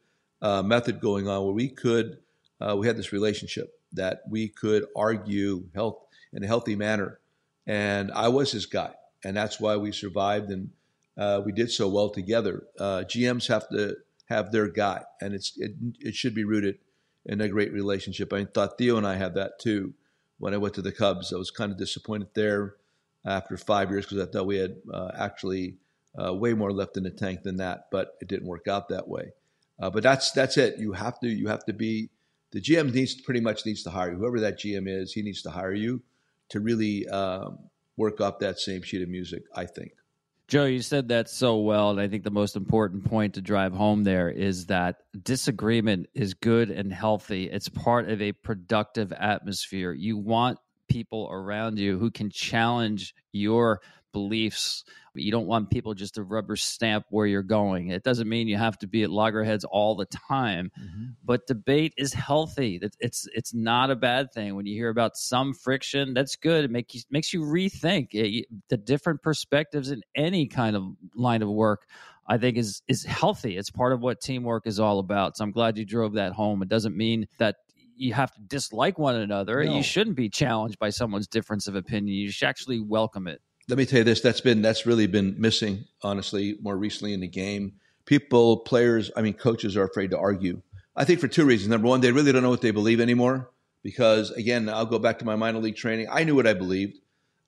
uh, 0.42 0.62
method 0.62 1.02
going 1.02 1.28
on 1.28 1.44
where 1.44 1.54
we 1.54 1.70
could 1.70 2.20
uh, 2.62 2.76
we 2.78 2.88
had 2.88 2.98
this 2.98 3.12
relationship 3.13 3.79
that 3.93 4.21
we 4.30 4.47
could 4.47 4.86
argue 4.95 5.65
health 5.73 5.99
in 6.34 6.43
a 6.43 6.47
healthy 6.47 6.75
manner. 6.75 7.19
And 7.67 8.12
I 8.12 8.28
was 8.30 8.52
his 8.52 8.65
guy, 8.65 8.93
and 9.23 9.36
that's 9.36 9.60
why 9.60 9.78
we 9.78 9.91
survived 9.91 10.49
and 10.52 10.71
uh, 11.17 11.41
we 11.45 11.52
did 11.52 11.69
so 11.69 11.88
well 11.88 12.10
together. 12.10 12.63
Uh, 12.80 13.04
GMs 13.06 13.47
have 13.47 13.67
to 13.69 13.97
have 14.30 14.52
their 14.52 14.67
guy, 14.67 15.04
and 15.21 15.34
it's 15.34 15.54
it, 15.58 15.73
it 15.99 16.15
should 16.15 16.34
be 16.34 16.45
rooted 16.45 16.80
in 17.25 17.41
a 17.41 17.49
great 17.49 17.73
relationship. 17.73 18.32
I 18.32 18.45
thought 18.45 18.78
Theo 18.78 18.97
and 18.97 19.06
I 19.06 19.15
had 19.15 19.36
that 19.36 19.60
too 19.60 19.93
when 20.38 20.54
I 20.54 20.58
went 20.58 20.75
to 20.75 20.82
the 20.82 20.93
Cubs. 20.93 21.34
I 21.34 21.38
was 21.38 21.52
kind 21.52 21.71
of 21.71 21.78
disappointed 21.78 22.30
there 22.34 22.75
after 23.25 23.58
five 23.58 23.91
years 23.91 24.06
because 24.06 24.25
I 24.25 24.32
thought 24.32 24.47
we 24.47 24.58
had 24.58 24.78
uh, 24.91 25.12
actually 25.17 25.75
uh, 26.17 26.34
way 26.34 26.54
more 26.54 26.71
left 26.71 26.95
in 26.95 27.04
the 27.04 27.10
tank 27.10 27.43
than 27.43 27.58
that, 27.58 27.88
but 27.91 28.15
it 28.21 28.30
didn't 28.30 28.47
work 28.47 28.67
out 28.67 28.89
that 28.89 29.08
way. 29.08 29.34
Uh, 29.80 29.89
but 29.89 30.04
that's 30.04 30.32
that's 30.32 30.58
it. 30.58 30.78
You 30.78 30.93
have 30.93 31.19
to 31.19 31.28
you 31.28 31.47
have 31.47 31.65
to 31.65 31.73
be 31.73 32.10
the 32.52 32.62
GM 32.62 32.94
needs 32.94 33.20
pretty 33.22 33.42
much 33.42 33.66
needs 33.66 33.84
to 33.84 33.90
hire 33.90 34.12
you. 34.12 34.18
Whoever 34.18 34.40
that 34.40 34.60
GM 34.60 34.88
is, 34.88 35.14
he 35.14 35.22
needs 35.22 35.42
to 35.44 35.50
hire 35.50 35.74
you 35.74 36.02
to 36.50 36.60
really 36.60 37.08
um, 37.10 37.60
work 37.98 38.22
up 38.22 38.40
that 38.40 38.60
same 38.60 38.82
sheet 38.82 39.02
of 39.02 39.10
music. 39.10 39.44
I 39.56 39.66
think. 39.66 39.92
Joe, 40.48 40.66
you 40.66 40.82
said 40.82 41.10
that 41.10 41.30
so 41.30 41.58
well, 41.58 41.92
and 41.92 42.02
I 42.02 42.08
think 42.08 42.24
the 42.24 42.32
most 42.32 42.56
important 42.56 43.06
point 43.06 43.36
to 43.36 43.42
drive 43.42 43.72
home 43.72 44.04
there 44.04 44.32
is 44.32 44.66
that 44.66 44.96
disagreement 45.22 46.08
is 46.16 46.34
good 46.34 46.72
and 46.72 46.92
healthy. 46.92 47.48
It's 47.48 47.70
part 47.70 48.10
of 48.10 48.20
a 48.20 48.32
productive 48.32 49.14
atmosphere. 49.14 49.93
You 49.93 50.18
want 50.18 50.58
people 50.88 51.30
around 51.32 51.78
you 51.78 52.00
who 52.00 52.10
can 52.10 52.32
challenge 52.32 53.14
your 53.32 53.82
beliefs. 54.12 54.84
You 55.16 55.32
don't 55.32 55.47
want 55.47 55.70
people 55.70 55.93
just 55.93 56.16
to 56.16 56.24
rubber 56.24 56.55
stamp 56.55 57.05
where 57.10 57.26
you're 57.26 57.43
going. 57.43 57.89
It 57.89 58.03
doesn't 58.03 58.30
mean 58.30 58.47
you 58.47 58.57
have 58.57 58.78
to 58.80 58.88
be 58.88 59.03
at 59.03 59.10
loggerheads 59.10 59.66
all 59.66 59.95
the 59.95 60.05
time, 60.05 60.72
mm-hmm. 60.80 61.05
but 61.26 61.47
debate 61.47 61.93
is 61.97 62.14
healthy. 62.14 62.80
It's 62.99 63.28
it's 63.34 63.53
not 63.53 63.91
a 63.91 63.95
bad 63.95 64.32
thing. 64.32 64.55
When 64.55 64.66
you 64.66 64.76
hear 64.76 64.89
about 64.89 65.18
some 65.18 65.53
friction, 65.53 66.14
that's 66.14 66.36
good. 66.36 66.66
It 66.66 66.72
makes 66.72 66.95
you, 66.95 67.01
makes 67.10 67.34
you 67.34 67.41
rethink 67.41 68.10
it, 68.14 68.45
the 68.70 68.78
different 68.78 69.22
perspectives 69.22 69.91
in 69.91 70.01
any 70.16 70.47
kind 70.47 70.76
of 70.76 70.84
line 71.16 71.41
of 71.41 71.49
work. 71.49 71.88
I 72.28 72.38
think 72.38 72.57
is 72.57 72.84
is 72.88 73.03
healthy. 73.03 73.57
It's 73.57 73.72
part 73.72 73.91
of 73.91 74.01
what 74.01 74.22
teamwork 74.22 74.68
is 74.68 74.80
all 74.80 74.99
about. 74.99 75.36
So 75.36 75.43
I'm 75.43 75.51
glad 75.51 75.78
you 75.78 75.86
drove 75.86 76.14
that 76.14 76.34
home. 76.34 76.62
It 76.62 76.70
doesn't 76.70 76.95
mean 76.95 77.28
that 77.39 77.55
you 77.99 78.14
have 78.14 78.32
to 78.34 78.41
dislike 78.41 78.97
one 78.97 79.16
another. 79.16 79.64
No. 79.64 79.76
You 79.76 79.84
shouldn't 79.84 80.16
be 80.16 80.30
challenged 80.30 80.80
by 80.80 80.89
someone's 80.89 81.28
difference 81.28 81.68
of 81.68 81.76
opinion. 81.76 82.16
You 82.16 82.32
should 82.32 82.47
actually 82.47 82.80
welcome 82.80 83.28
it. 83.28 83.41
Let 83.70 83.78
me 83.78 83.86
tell 83.86 83.99
you 83.99 84.03
this: 84.03 84.22
that's 84.22 84.41
been 84.41 84.61
that's 84.61 84.86
really 84.86 85.07
been 85.07 85.36
missing, 85.38 85.86
honestly, 86.01 86.57
more 86.61 86.76
recently 86.76 87.13
in 87.13 87.20
the 87.20 87.28
game. 87.28 87.74
People, 88.05 88.57
players, 88.57 89.11
I 89.15 89.22
mean, 89.22 89.36
coaches 89.36 89.78
are 89.78 89.84
afraid 89.84 90.09
to 90.11 90.17
argue. 90.17 90.61
I 90.95 91.05
think 91.05 91.20
for 91.20 91.28
two 91.28 91.45
reasons. 91.45 91.70
Number 91.70 91.88
one, 91.88 92.01
they 92.01 92.11
really 92.11 92.32
don't 92.32 92.41
know 92.41 92.49
what 92.49 92.61
they 92.61 92.72
believe 92.72 92.99
anymore. 92.99 93.51
Because 93.84 94.32
again, 94.32 94.67
I'll 94.67 94.86
go 94.86 94.99
back 94.99 95.20
to 95.20 95.26
my 95.26 95.36
minor 95.36 95.59
league 95.59 95.78
training. 95.78 96.07
I 96.11 96.24
knew 96.24 96.36
what 96.36 96.47
I 96.47 96.53
believed. 96.53 96.97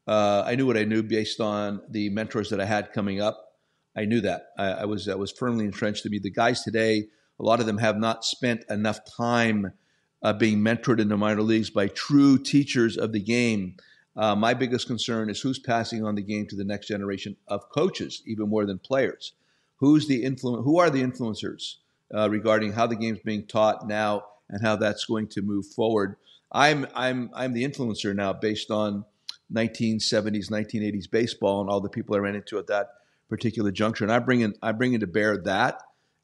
Uh, 0.08 0.44
I 0.46 0.56
knew 0.56 0.66
what 0.66 0.78
I 0.78 0.84
knew 0.84 1.04
based 1.04 1.42
on 1.42 1.82
the 1.90 2.10
mentors 2.10 2.50
that 2.52 2.62
I 2.62 2.66
had 2.66 2.94
coming 2.94 3.20
up. 3.20 3.58
I 3.98 4.06
knew 4.06 4.22
that. 4.22 4.48
I, 4.58 4.66
I 4.68 4.86
was 4.86 5.10
I 5.10 5.16
was 5.16 5.32
firmly 5.32 5.66
entrenched 5.66 6.04
to 6.04 6.10
me. 6.10 6.20
The 6.20 6.32
guys 6.32 6.62
today, 6.62 7.06
a 7.40 7.44
lot 7.44 7.60
of 7.60 7.66
them 7.66 7.80
have 7.80 7.98
not 7.98 8.24
spent 8.24 8.64
enough 8.70 9.00
time 9.18 9.74
uh, 10.24 10.34
being 10.34 10.60
mentored 10.60 11.00
in 11.00 11.10
the 11.10 11.18
minor 11.18 11.42
leagues 11.42 11.72
by 11.72 11.88
true 11.88 12.38
teachers 12.38 12.96
of 12.96 13.12
the 13.12 13.20
game 13.20 13.76
uh, 14.16 14.36
my 14.36 14.54
biggest 14.54 14.88
concern 14.88 15.30
is 15.30 15.40
who's 15.40 15.60
passing 15.60 16.04
on 16.04 16.16
the 16.16 16.22
game 16.22 16.46
to 16.48 16.56
the 16.56 16.64
next 16.64 16.88
generation 16.88 17.36
of 17.48 17.70
coaches, 17.70 18.22
even 18.26 18.50
more 18.50 18.66
than 18.66 18.80
players. 18.80 19.34
Who's 19.78 20.08
the 20.08 20.24
influ- 20.24 20.64
Who 20.64 20.80
are 20.80 20.90
the 20.90 21.02
influencers 21.02 21.76
uh, 22.14 22.30
regarding 22.30 22.74
how 22.74 22.88
the 22.88 22.96
game's 22.96 23.20
being 23.20 23.48
taught 23.48 23.88
now 23.88 24.26
and 24.50 24.62
how 24.62 24.76
that's 24.76 25.06
going 25.06 25.28
to 25.30 25.42
move 25.42 25.66
forward? 25.66 26.18
I'm 26.52 26.86
I'm 26.94 27.30
I'm 27.34 27.54
the 27.54 27.64
influencer 27.64 28.14
now, 28.14 28.34
based 28.34 28.70
on 28.70 29.06
1970s, 29.54 30.50
1980s 30.50 31.10
baseball 31.10 31.62
and 31.62 31.70
all 31.70 31.82
the 31.82 31.90
people 31.90 32.16
I 32.16 32.20
ran 32.20 32.36
into 32.36 32.58
at 32.58 32.68
that 32.68 32.90
particular 33.30 33.72
juncture, 33.72 34.04
and 34.04 34.12
I 34.12 34.20
bring 34.20 34.42
in 34.42 34.56
I 34.62 34.74
bring 34.74 34.94
into 34.94 35.08
bear 35.08 35.38
that 35.38 35.82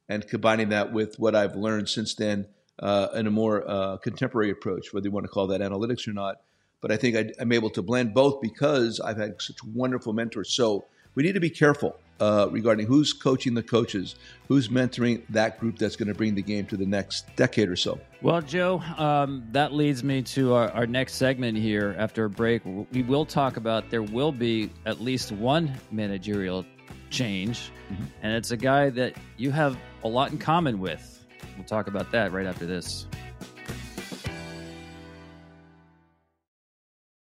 and 0.10 0.28
combining 0.28 0.70
that 0.70 0.94
with 0.94 1.18
what 1.18 1.36
I've 1.36 1.56
learned 1.56 1.90
since 1.90 2.16
then 2.16 2.48
uh, 2.80 3.08
in 3.16 3.28
a 3.28 3.32
more 3.32 3.70
uh, 3.70 3.98
contemporary 3.98 4.52
approach, 4.52 4.94
whether 4.94 5.08
you 5.08 5.12
want 5.12 5.26
to 5.26 5.30
call 5.30 5.48
that 5.48 5.62
analytics 5.62 6.08
or 6.08 6.14
not 6.14 6.42
but 6.82 6.92
I 6.92 6.98
think 6.98 7.16
I, 7.16 7.42
am 7.42 7.52
able 7.52 7.70
to 7.72 7.82
blend 7.82 8.14
both 8.14 8.42
because 8.42 9.00
I've 9.00 9.18
had 9.18 9.42
such 9.42 9.64
wonderful 9.64 10.14
mentors. 10.14 10.54
So 10.54 10.86
we 11.16 11.24
need 11.24 11.34
to 11.34 11.40
be 11.40 11.50
careful 11.50 11.98
uh, 12.20 12.48
regarding 12.52 12.88
who's 12.88 13.14
coaching 13.14 13.54
the 13.54 13.64
coaches, 13.64 14.16
who's 14.48 14.70
mentoring 14.70 15.22
that 15.30 15.60
group 15.60 15.78
that's 15.78 15.96
going 15.96 16.08
to 16.08 16.14
bring 16.14 16.36
the 16.36 16.42
game 16.42 16.66
to 16.68 16.78
the 16.78 16.86
next 16.86 17.26
decade 17.36 17.70
or 17.70 17.76
so. 17.76 18.00
Well, 18.22 18.42
Joe, 18.42 18.80
um, 18.98 19.48
that 19.52 19.74
leads 19.74 20.04
me 20.04 20.22
to 20.24 20.54
our, 20.54 20.72
our, 20.72 20.88
next 20.88 21.14
segment 21.14 21.58
here. 21.58 21.96
After 21.98 22.26
a 22.26 22.30
break, 22.30 22.64
we 22.66 23.04
will 23.04 23.26
talk 23.26 23.58
about 23.58 23.90
there 23.90 24.04
will 24.04 24.32
be 24.32 24.72
at 24.86 25.02
least 25.02 25.32
one 25.32 25.72
managerial 25.92 26.66
change, 27.10 27.72
mm-hmm. 27.92 28.04
and 28.22 28.34
it's 28.34 28.52
a 28.52 28.58
guy 28.58 28.90
that 28.92 29.14
you 29.38 29.52
have 29.52 29.78
a 30.04 30.08
lot 30.08 30.32
in 30.32 30.38
common 30.38 30.80
with. 30.80 31.26
We'll 31.56 31.66
talk 31.66 31.88
about 31.88 32.12
that 32.12 32.32
right 32.32 32.46
after 32.46 32.66
this. 32.66 33.08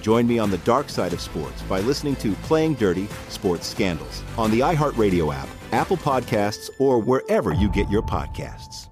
Join 0.00 0.26
me 0.26 0.38
on 0.38 0.50
the 0.50 0.58
dark 0.58 0.88
side 0.88 1.12
of 1.12 1.20
sports 1.20 1.62
by 1.62 1.80
listening 1.80 2.16
to 2.16 2.32
Playing 2.42 2.74
Dirty 2.74 3.08
Sports 3.28 3.66
Scandals 3.66 4.22
on 4.36 4.50
the 4.50 4.60
iHeartRadio 4.60 5.34
app 5.34 5.48
Apple 5.72 5.96
Podcasts, 5.96 6.68
or 6.78 6.98
wherever 6.98 7.52
you 7.52 7.68
get 7.70 7.88
your 7.88 8.02
podcasts. 8.02 8.88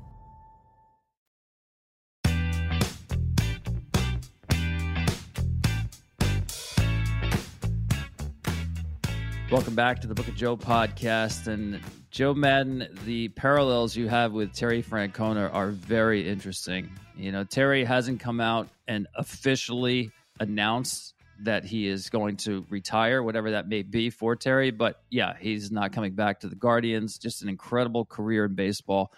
Welcome 9.50 9.74
back 9.74 9.98
to 10.02 10.06
the 10.06 10.14
Book 10.14 10.28
of 10.28 10.36
Joe 10.36 10.58
podcast. 10.58 11.46
And 11.46 11.80
Joe 12.10 12.34
Maddon, 12.34 12.86
the 13.06 13.28
parallels 13.30 13.96
you 13.96 14.06
have 14.06 14.32
with 14.32 14.52
Terry 14.52 14.82
Francona 14.82 15.52
are 15.54 15.70
very 15.70 16.28
interesting. 16.28 16.90
You 17.16 17.32
know, 17.32 17.44
Terry 17.44 17.82
hasn't 17.82 18.20
come 18.20 18.40
out 18.40 18.68
and 18.88 19.08
officially 19.16 20.12
announced 20.40 21.14
that 21.40 21.64
he 21.64 21.86
is 21.86 22.10
going 22.10 22.36
to 22.36 22.66
retire, 22.68 23.22
whatever 23.22 23.52
that 23.52 23.68
may 23.68 23.82
be 23.82 24.10
for 24.10 24.34
Terry. 24.34 24.70
But 24.70 25.00
yeah, 25.10 25.34
he's 25.38 25.70
not 25.70 25.92
coming 25.92 26.14
back 26.14 26.40
to 26.40 26.48
the 26.48 26.56
Guardians. 26.56 27.18
Just 27.18 27.42
an 27.42 27.48
incredible 27.48 28.04
career 28.04 28.44
in 28.44 28.54
baseball. 28.54 29.12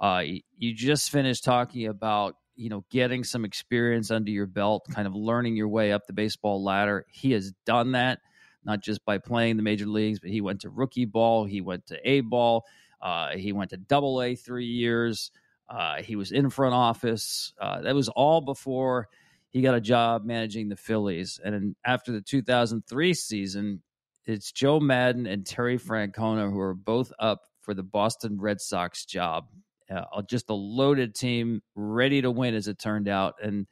Uh, 0.00 0.22
you 0.56 0.74
just 0.74 1.10
finished 1.10 1.44
talking 1.44 1.86
about 1.86 2.36
you 2.54 2.70
know 2.70 2.84
getting 2.90 3.24
some 3.24 3.44
experience 3.44 4.10
under 4.10 4.30
your 4.30 4.46
belt, 4.46 4.86
kind 4.90 5.06
of 5.06 5.14
learning 5.14 5.56
your 5.56 5.68
way 5.68 5.92
up 5.92 6.06
the 6.06 6.12
baseball 6.12 6.62
ladder. 6.62 7.04
He 7.10 7.32
has 7.32 7.52
done 7.64 7.92
that 7.92 8.20
not 8.66 8.82
just 8.82 9.04
by 9.04 9.18
playing 9.18 9.56
the 9.56 9.62
major 9.62 9.86
leagues, 9.86 10.18
but 10.18 10.28
he 10.28 10.40
went 10.40 10.62
to 10.62 10.68
rookie 10.68 11.04
ball, 11.04 11.44
he 11.44 11.60
went 11.60 11.86
to 11.86 11.98
A 12.04 12.20
ball, 12.20 12.66
uh, 13.00 13.30
he 13.30 13.52
went 13.52 13.70
to 13.70 13.76
Double 13.76 14.20
A 14.20 14.34
three 14.34 14.66
years. 14.66 15.30
Uh, 15.68 16.02
he 16.02 16.14
was 16.14 16.30
in 16.30 16.50
front 16.50 16.74
office. 16.74 17.52
Uh, 17.60 17.80
that 17.82 17.94
was 17.94 18.08
all 18.08 18.40
before 18.40 19.08
he 19.56 19.62
got 19.62 19.74
a 19.74 19.80
job 19.80 20.26
managing 20.26 20.68
the 20.68 20.76
Phillies. 20.76 21.40
And 21.42 21.74
after 21.82 22.12
the 22.12 22.20
2003 22.20 23.14
season, 23.14 23.82
it's 24.26 24.52
Joe 24.52 24.78
Maddon 24.80 25.26
and 25.26 25.46
Terry 25.46 25.78
Francona 25.78 26.52
who 26.52 26.60
are 26.60 26.74
both 26.74 27.10
up 27.18 27.44
for 27.62 27.72
the 27.72 27.82
Boston 27.82 28.38
Red 28.38 28.60
Sox 28.60 29.06
job. 29.06 29.46
Uh, 29.90 30.20
just 30.28 30.50
a 30.50 30.54
loaded 30.54 31.14
team, 31.14 31.62
ready 31.74 32.20
to 32.20 32.30
win, 32.30 32.54
as 32.54 32.68
it 32.68 32.78
turned 32.78 33.08
out. 33.08 33.36
And 33.42 33.66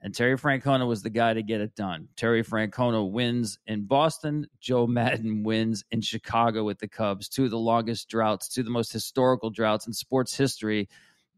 and 0.00 0.14
Terry 0.14 0.38
Francona 0.38 0.86
was 0.86 1.02
the 1.02 1.10
guy 1.10 1.34
to 1.34 1.42
get 1.42 1.60
it 1.60 1.74
done. 1.74 2.06
Terry 2.14 2.44
Francona 2.44 3.10
wins 3.10 3.58
in 3.66 3.86
Boston. 3.86 4.46
Joe 4.60 4.86
Maddon 4.86 5.42
wins 5.44 5.82
in 5.90 6.00
Chicago 6.00 6.62
with 6.62 6.78
the 6.78 6.86
Cubs. 6.86 7.28
Two 7.28 7.46
of 7.46 7.50
the 7.50 7.58
longest 7.58 8.08
droughts, 8.08 8.48
two 8.48 8.60
of 8.60 8.66
the 8.66 8.70
most 8.70 8.92
historical 8.92 9.50
droughts 9.50 9.88
in 9.88 9.94
sports 9.94 10.36
history. 10.36 10.88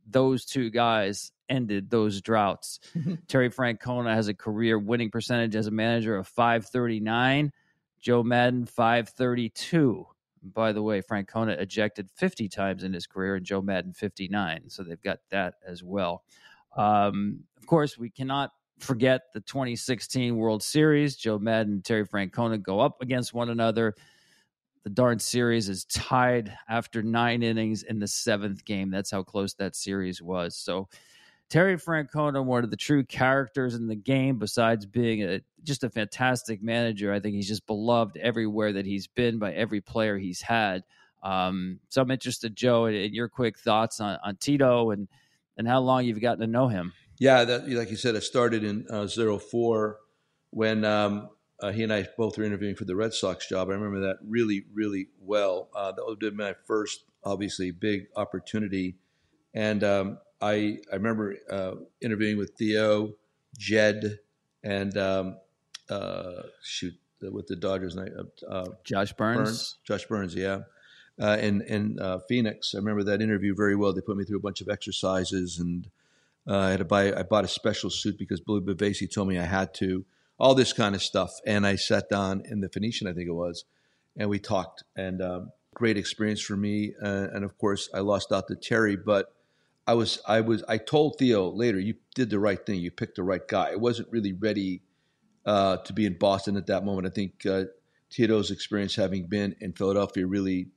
Those 0.07 0.45
two 0.45 0.69
guys 0.69 1.33
ended 1.49 1.91
those 1.91 2.21
droughts. 2.21 2.81
Terry 3.29 3.51
Francona 3.51 4.15
has 4.15 4.29
a 4.29 4.35
career 4.35 4.79
winning 4.79 5.11
percentage 5.11 5.57
as 5.57 5.67
a 5.67 5.71
manager 5.71 6.17
of 6.17 6.27
539. 6.29 7.53
Joe 8.01 8.23
Maddon 8.23 8.67
532. 8.67 10.07
By 10.43 10.73
the 10.73 10.83
way, 10.83 11.03
Francona 11.03 11.59
ejected 11.61 12.09
50 12.15 12.49
times 12.49 12.85
in 12.85 12.93
his 12.93 13.07
career 13.07 13.37
and 13.37 13.45
Joe 13.45 13.63
Maddon 13.63 13.93
59. 13.93 14.69
So 14.69 14.83
they've 14.83 15.03
got 15.03 15.19
that 15.31 15.55
as 15.67 15.83
well. 15.83 16.23
Um, 16.77 17.41
of 17.57 17.67
course, 17.67 17.99
we 17.99 18.11
cannot 18.11 18.53
forget 18.79 19.33
the 19.33 19.41
2016 19.41 20.37
World 20.37 20.63
Series. 20.63 21.17
Joe 21.17 21.39
Maddon 21.39 21.75
and 21.75 21.85
Terry 21.85 22.07
Francona 22.07 22.63
go 22.63 22.81
up 22.81 23.01
against 23.03 23.35
one 23.35 23.51
another. 23.51 23.95
The 24.85 24.91
darn 24.91 25.19
series 25.19 25.69
is 25.69 25.85
tied 25.87 26.57
after 26.69 27.03
nine 27.03 27.43
innings 27.43 27.83
in 27.83 27.99
the 27.99 28.07
seventh 28.07 28.65
game. 28.65 28.91
That's 28.91 29.11
how 29.11 29.25
close 29.25 29.55
that 29.55 29.75
series 29.75 30.23
was. 30.23 30.57
So, 30.57 30.89
Terry 31.49 31.77
Francona, 31.77 32.45
one 32.45 32.65
of 32.65 32.71
the 32.71 32.77
true 32.77 33.05
characters 33.05 33.75
in 33.75 33.87
the 33.87 33.95
game, 33.95 34.39
besides 34.39 34.85
being 34.85 35.23
a 35.23 35.41
just 35.63 35.85
a 35.85 35.91
fantastic 35.91 36.63
manager. 36.63 37.13
I 37.13 37.21
think 37.21 37.35
he's 37.35 37.49
just 37.49 37.67
beloved 37.67 38.17
everywhere 38.17 38.73
that 38.73 38.87
he's 38.87 39.07
been 39.07 39.39
by 39.39 39.53
every 39.53 39.81
player 39.81 40.19
he's 40.19 40.41
had. 40.41 40.85
Um, 41.23 41.81
so 41.89 42.03
I'm 42.03 42.11
interested, 42.11 42.55
Joe, 42.55 42.87
in, 42.87 42.95
in 42.95 43.15
your 43.15 43.29
quick 43.29 43.59
thoughts 43.59 44.01
on, 44.01 44.19
on 44.25 44.37
Tito 44.37 44.91
and 44.91 45.09
and 45.57 45.67
how 45.67 45.81
long 45.81 46.05
you've 46.05 46.21
gotten 46.21 46.41
to 46.41 46.47
know 46.47 46.69
him. 46.69 46.93
Yeah, 47.19 47.45
that, 47.45 47.69
like 47.69 47.91
you 47.91 47.97
said, 47.97 48.15
it 48.15 48.23
started 48.23 48.63
in 48.63 48.87
uh, 48.91 49.09
04 49.09 49.99
when 50.51 50.85
um, 50.85 51.31
uh, 51.63 51.73
he 51.73 51.83
and 51.83 51.93
I 51.93 52.07
both 52.17 52.37
were 52.37 52.45
interviewing 52.45 52.75
for 52.75 52.85
the 52.85 52.95
Red 52.95 53.15
Sox 53.15 53.49
job. 53.49 53.71
I 53.71 53.73
remember 53.73 54.01
that 54.01 54.19
really, 54.23 54.65
really 54.75 55.09
well. 55.21 55.71
Uh, 55.75 55.93
that 55.93 56.05
was 56.05 56.19
my 56.35 56.55
first, 56.67 57.05
obviously, 57.25 57.71
big 57.71 58.09
opportunity. 58.17 58.97
And 59.55 59.83
um, 59.83 60.19
I, 60.41 60.79
I 60.91 60.97
remember 60.97 61.37
uh, 61.51 61.73
interviewing 62.01 62.37
with 62.37 62.53
Theo, 62.59 63.15
Jed, 63.57 64.19
and 64.63 64.97
um, 64.99 65.37
uh, 65.89 66.43
shoot, 66.63 66.95
with 67.21 67.47
the 67.47 67.57
Dodgers, 67.57 67.97
uh, 67.97 68.67
Josh 68.85 69.13
Byrnes. 69.15 69.49
Byrnes. 69.49 69.77
Josh 69.85 70.05
Byrnes, 70.07 70.35
yeah. 70.35 70.61
Uh, 71.19 71.39
in 71.41 71.63
in 71.63 71.99
uh, 71.99 72.19
Phoenix. 72.29 72.75
I 72.75 72.79
remember 72.79 73.03
that 73.05 73.23
interview 73.23 73.55
very 73.55 73.75
well. 73.75 73.95
They 73.95 74.03
put 74.03 74.19
me 74.19 74.25
through 74.25 74.37
a 74.37 74.43
bunch 74.43 74.61
of 74.61 74.69
exercises, 74.69 75.59
and 75.59 75.89
uh, 76.47 76.59
I 76.59 76.71
had 76.73 76.79
to 76.81 76.85
buy. 76.85 77.15
I 77.15 77.23
bought 77.23 77.45
a 77.45 77.49
special 77.49 77.89
suit 77.89 78.19
because 78.19 78.41
Billy 78.41 78.61
Bavasi 78.61 79.11
told 79.11 79.29
me 79.29 79.39
I 79.39 79.47
had 79.47 79.73
to. 79.75 80.05
All 80.39 80.55
this 80.55 80.75
kind 80.75 80.95
of 80.95 81.03
stuff, 81.03 81.41
and 81.47 81.67
I 81.67 81.77
sat 81.77 82.11
down 82.11 82.43
in 82.45 82.61
the 82.61 82.69
Phoenician, 82.69 83.09
I 83.09 83.15
think 83.15 83.27
it 83.27 83.33
was, 83.33 83.65
and 84.15 84.29
we 84.29 84.39
talked. 84.39 84.85
And 84.95 85.23
um, 85.23 85.53
great 85.73 85.97
experience 85.97 86.41
for 86.43 86.57
me. 86.57 86.93
Uh, 87.03 87.29
and 87.33 87.45
of 87.45 87.57
course, 87.59 87.89
I 87.95 88.01
lost 88.01 88.33
out 88.33 88.49
to 88.49 88.57
Terry, 88.57 88.97
but 88.97 89.33
I 89.87 89.95
was 89.95 90.21
I 90.27 90.41
was 90.41 90.65
I 90.69 90.79
told 90.79 91.19
Theo 91.19 91.51
later, 91.51 91.79
you 91.79 91.95
did 92.15 92.31
the 92.31 92.39
right 92.39 92.65
thing. 92.65 92.81
You 92.81 92.91
picked 92.91 93.17
the 93.17 93.23
right 93.23 93.47
guy. 93.47 93.71
I 93.73 93.77
wasn't 93.77 94.11
really 94.11 94.33
ready 94.33 94.83
uh, 95.45 95.77
to 95.79 95.93
be 95.93 96.07
in 96.07 96.19
Boston 96.19 96.57
at 96.57 96.67
that 96.67 96.85
moment. 96.85 97.07
I 97.07 97.11
think 97.11 97.47
uh, 97.47 97.65
Tito's 98.11 98.51
experience 98.51 98.97
having 98.97 99.27
been 99.27 99.55
in 99.61 99.73
Philadelphia 99.73 100.27
really 100.27 100.69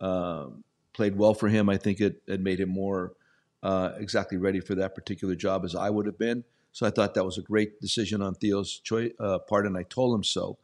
um, 0.00 0.62
played 0.92 1.16
well 1.16 1.34
for 1.34 1.48
him. 1.48 1.68
I 1.68 1.76
think 1.76 2.00
it, 2.00 2.22
it 2.26 2.40
made 2.40 2.60
him 2.60 2.68
more 2.68 3.14
uh, 3.62 3.92
exactly 3.96 4.38
ready 4.38 4.60
for 4.60 4.76
that 4.76 4.94
particular 4.94 5.34
job 5.34 5.64
as 5.64 5.74
I 5.74 5.90
would 5.90 6.06
have 6.06 6.18
been. 6.18 6.44
So 6.72 6.86
I 6.86 6.90
thought 6.90 7.14
that 7.14 7.24
was 7.24 7.38
a 7.38 7.42
great 7.42 7.80
decision 7.80 8.22
on 8.22 8.34
Theo's 8.34 8.80
uh, 9.20 9.38
part, 9.40 9.66
and 9.66 9.76
I 9.76 9.82
told 9.82 10.14
him 10.14 10.24
so. 10.24 10.58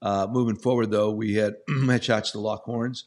Uh, 0.00 0.26
moving 0.28 0.56
forward, 0.56 0.90
though, 0.90 1.10
we 1.10 1.34
had 1.34 1.56
had 1.86 2.02
shots 2.02 2.32
to 2.32 2.40
lock 2.40 2.64
horns. 2.64 3.04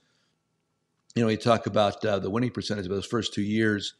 You 1.16 1.24
know, 1.24 1.28
we 1.28 1.38
talk 1.38 1.66
about 1.66 2.04
uh, 2.06 2.20
the 2.20 2.30
winning 2.30 2.52
percentage 2.52 2.86
of 2.86 2.92
those 2.92 3.06
first 3.06 3.34
two 3.34 3.42
years 3.42 3.96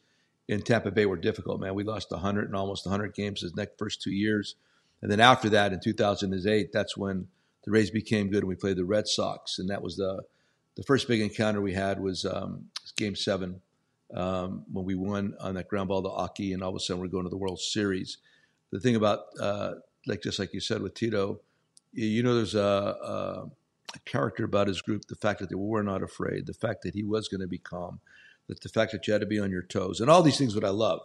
in 0.48 0.62
Tampa 0.62 0.90
Bay 0.90 1.06
were 1.06 1.16
difficult, 1.16 1.60
man. 1.60 1.74
We 1.74 1.84
lost 1.84 2.10
100 2.10 2.46
and 2.46 2.54
almost 2.54 2.86
100 2.86 3.14
games 3.14 3.40
the 3.40 3.50
next 3.56 3.78
first 3.78 4.00
two 4.00 4.12
years. 4.12 4.54
And 5.02 5.10
then 5.10 5.20
after 5.20 5.48
that, 5.50 5.72
in 5.72 5.80
2008, 5.80 6.72
that's 6.72 6.96
when 6.96 7.28
the 7.64 7.70
Rays 7.70 7.90
became 7.90 8.30
good 8.30 8.40
and 8.40 8.48
we 8.48 8.54
played 8.54 8.76
the 8.76 8.84
Red 8.84 9.08
Sox. 9.08 9.58
And 9.58 9.68
that 9.70 9.82
was 9.82 9.96
the 9.96 10.22
the 10.76 10.82
first 10.82 11.08
big 11.08 11.22
encounter 11.22 11.60
we 11.60 11.72
had 11.72 12.00
was 12.00 12.26
um, 12.26 12.66
Game 12.96 13.16
Seven 13.16 13.62
um, 14.14 14.64
when 14.70 14.84
we 14.84 14.94
won 14.94 15.34
on 15.40 15.54
that 15.54 15.68
ground 15.68 15.88
ball 15.88 16.02
to 16.02 16.10
Aki, 16.10 16.52
and 16.52 16.62
all 16.62 16.70
of 16.70 16.76
a 16.76 16.80
sudden 16.80 17.00
we're 17.00 17.08
going 17.08 17.24
to 17.24 17.30
the 17.30 17.36
World 17.36 17.60
Series. 17.60 18.18
The 18.70 18.80
thing 18.80 18.94
about 18.94 19.20
uh, 19.40 19.74
like 20.06 20.22
just 20.22 20.38
like 20.38 20.52
you 20.52 20.60
said 20.60 20.82
with 20.82 20.94
Tito, 20.94 21.40
you 21.92 22.22
know, 22.22 22.34
there's 22.34 22.54
a, 22.54 22.60
a, 22.60 23.50
a, 23.94 23.98
character 24.04 24.44
about 24.44 24.68
his 24.68 24.82
group. 24.82 25.06
The 25.06 25.16
fact 25.16 25.40
that 25.40 25.48
they 25.48 25.56
were 25.56 25.82
not 25.82 26.02
afraid, 26.02 26.46
the 26.46 26.52
fact 26.52 26.82
that 26.82 26.94
he 26.94 27.02
was 27.02 27.28
going 27.28 27.40
to 27.40 27.46
be 27.46 27.58
calm, 27.58 28.00
that 28.48 28.60
the 28.60 28.68
fact 28.68 28.92
that 28.92 29.06
you 29.06 29.12
had 29.12 29.20
to 29.20 29.26
be 29.26 29.40
on 29.40 29.50
your 29.50 29.62
toes, 29.62 30.00
and 30.00 30.10
all 30.10 30.22
these 30.22 30.38
things. 30.38 30.54
What 30.54 30.64
I 30.64 30.70
love 30.70 31.00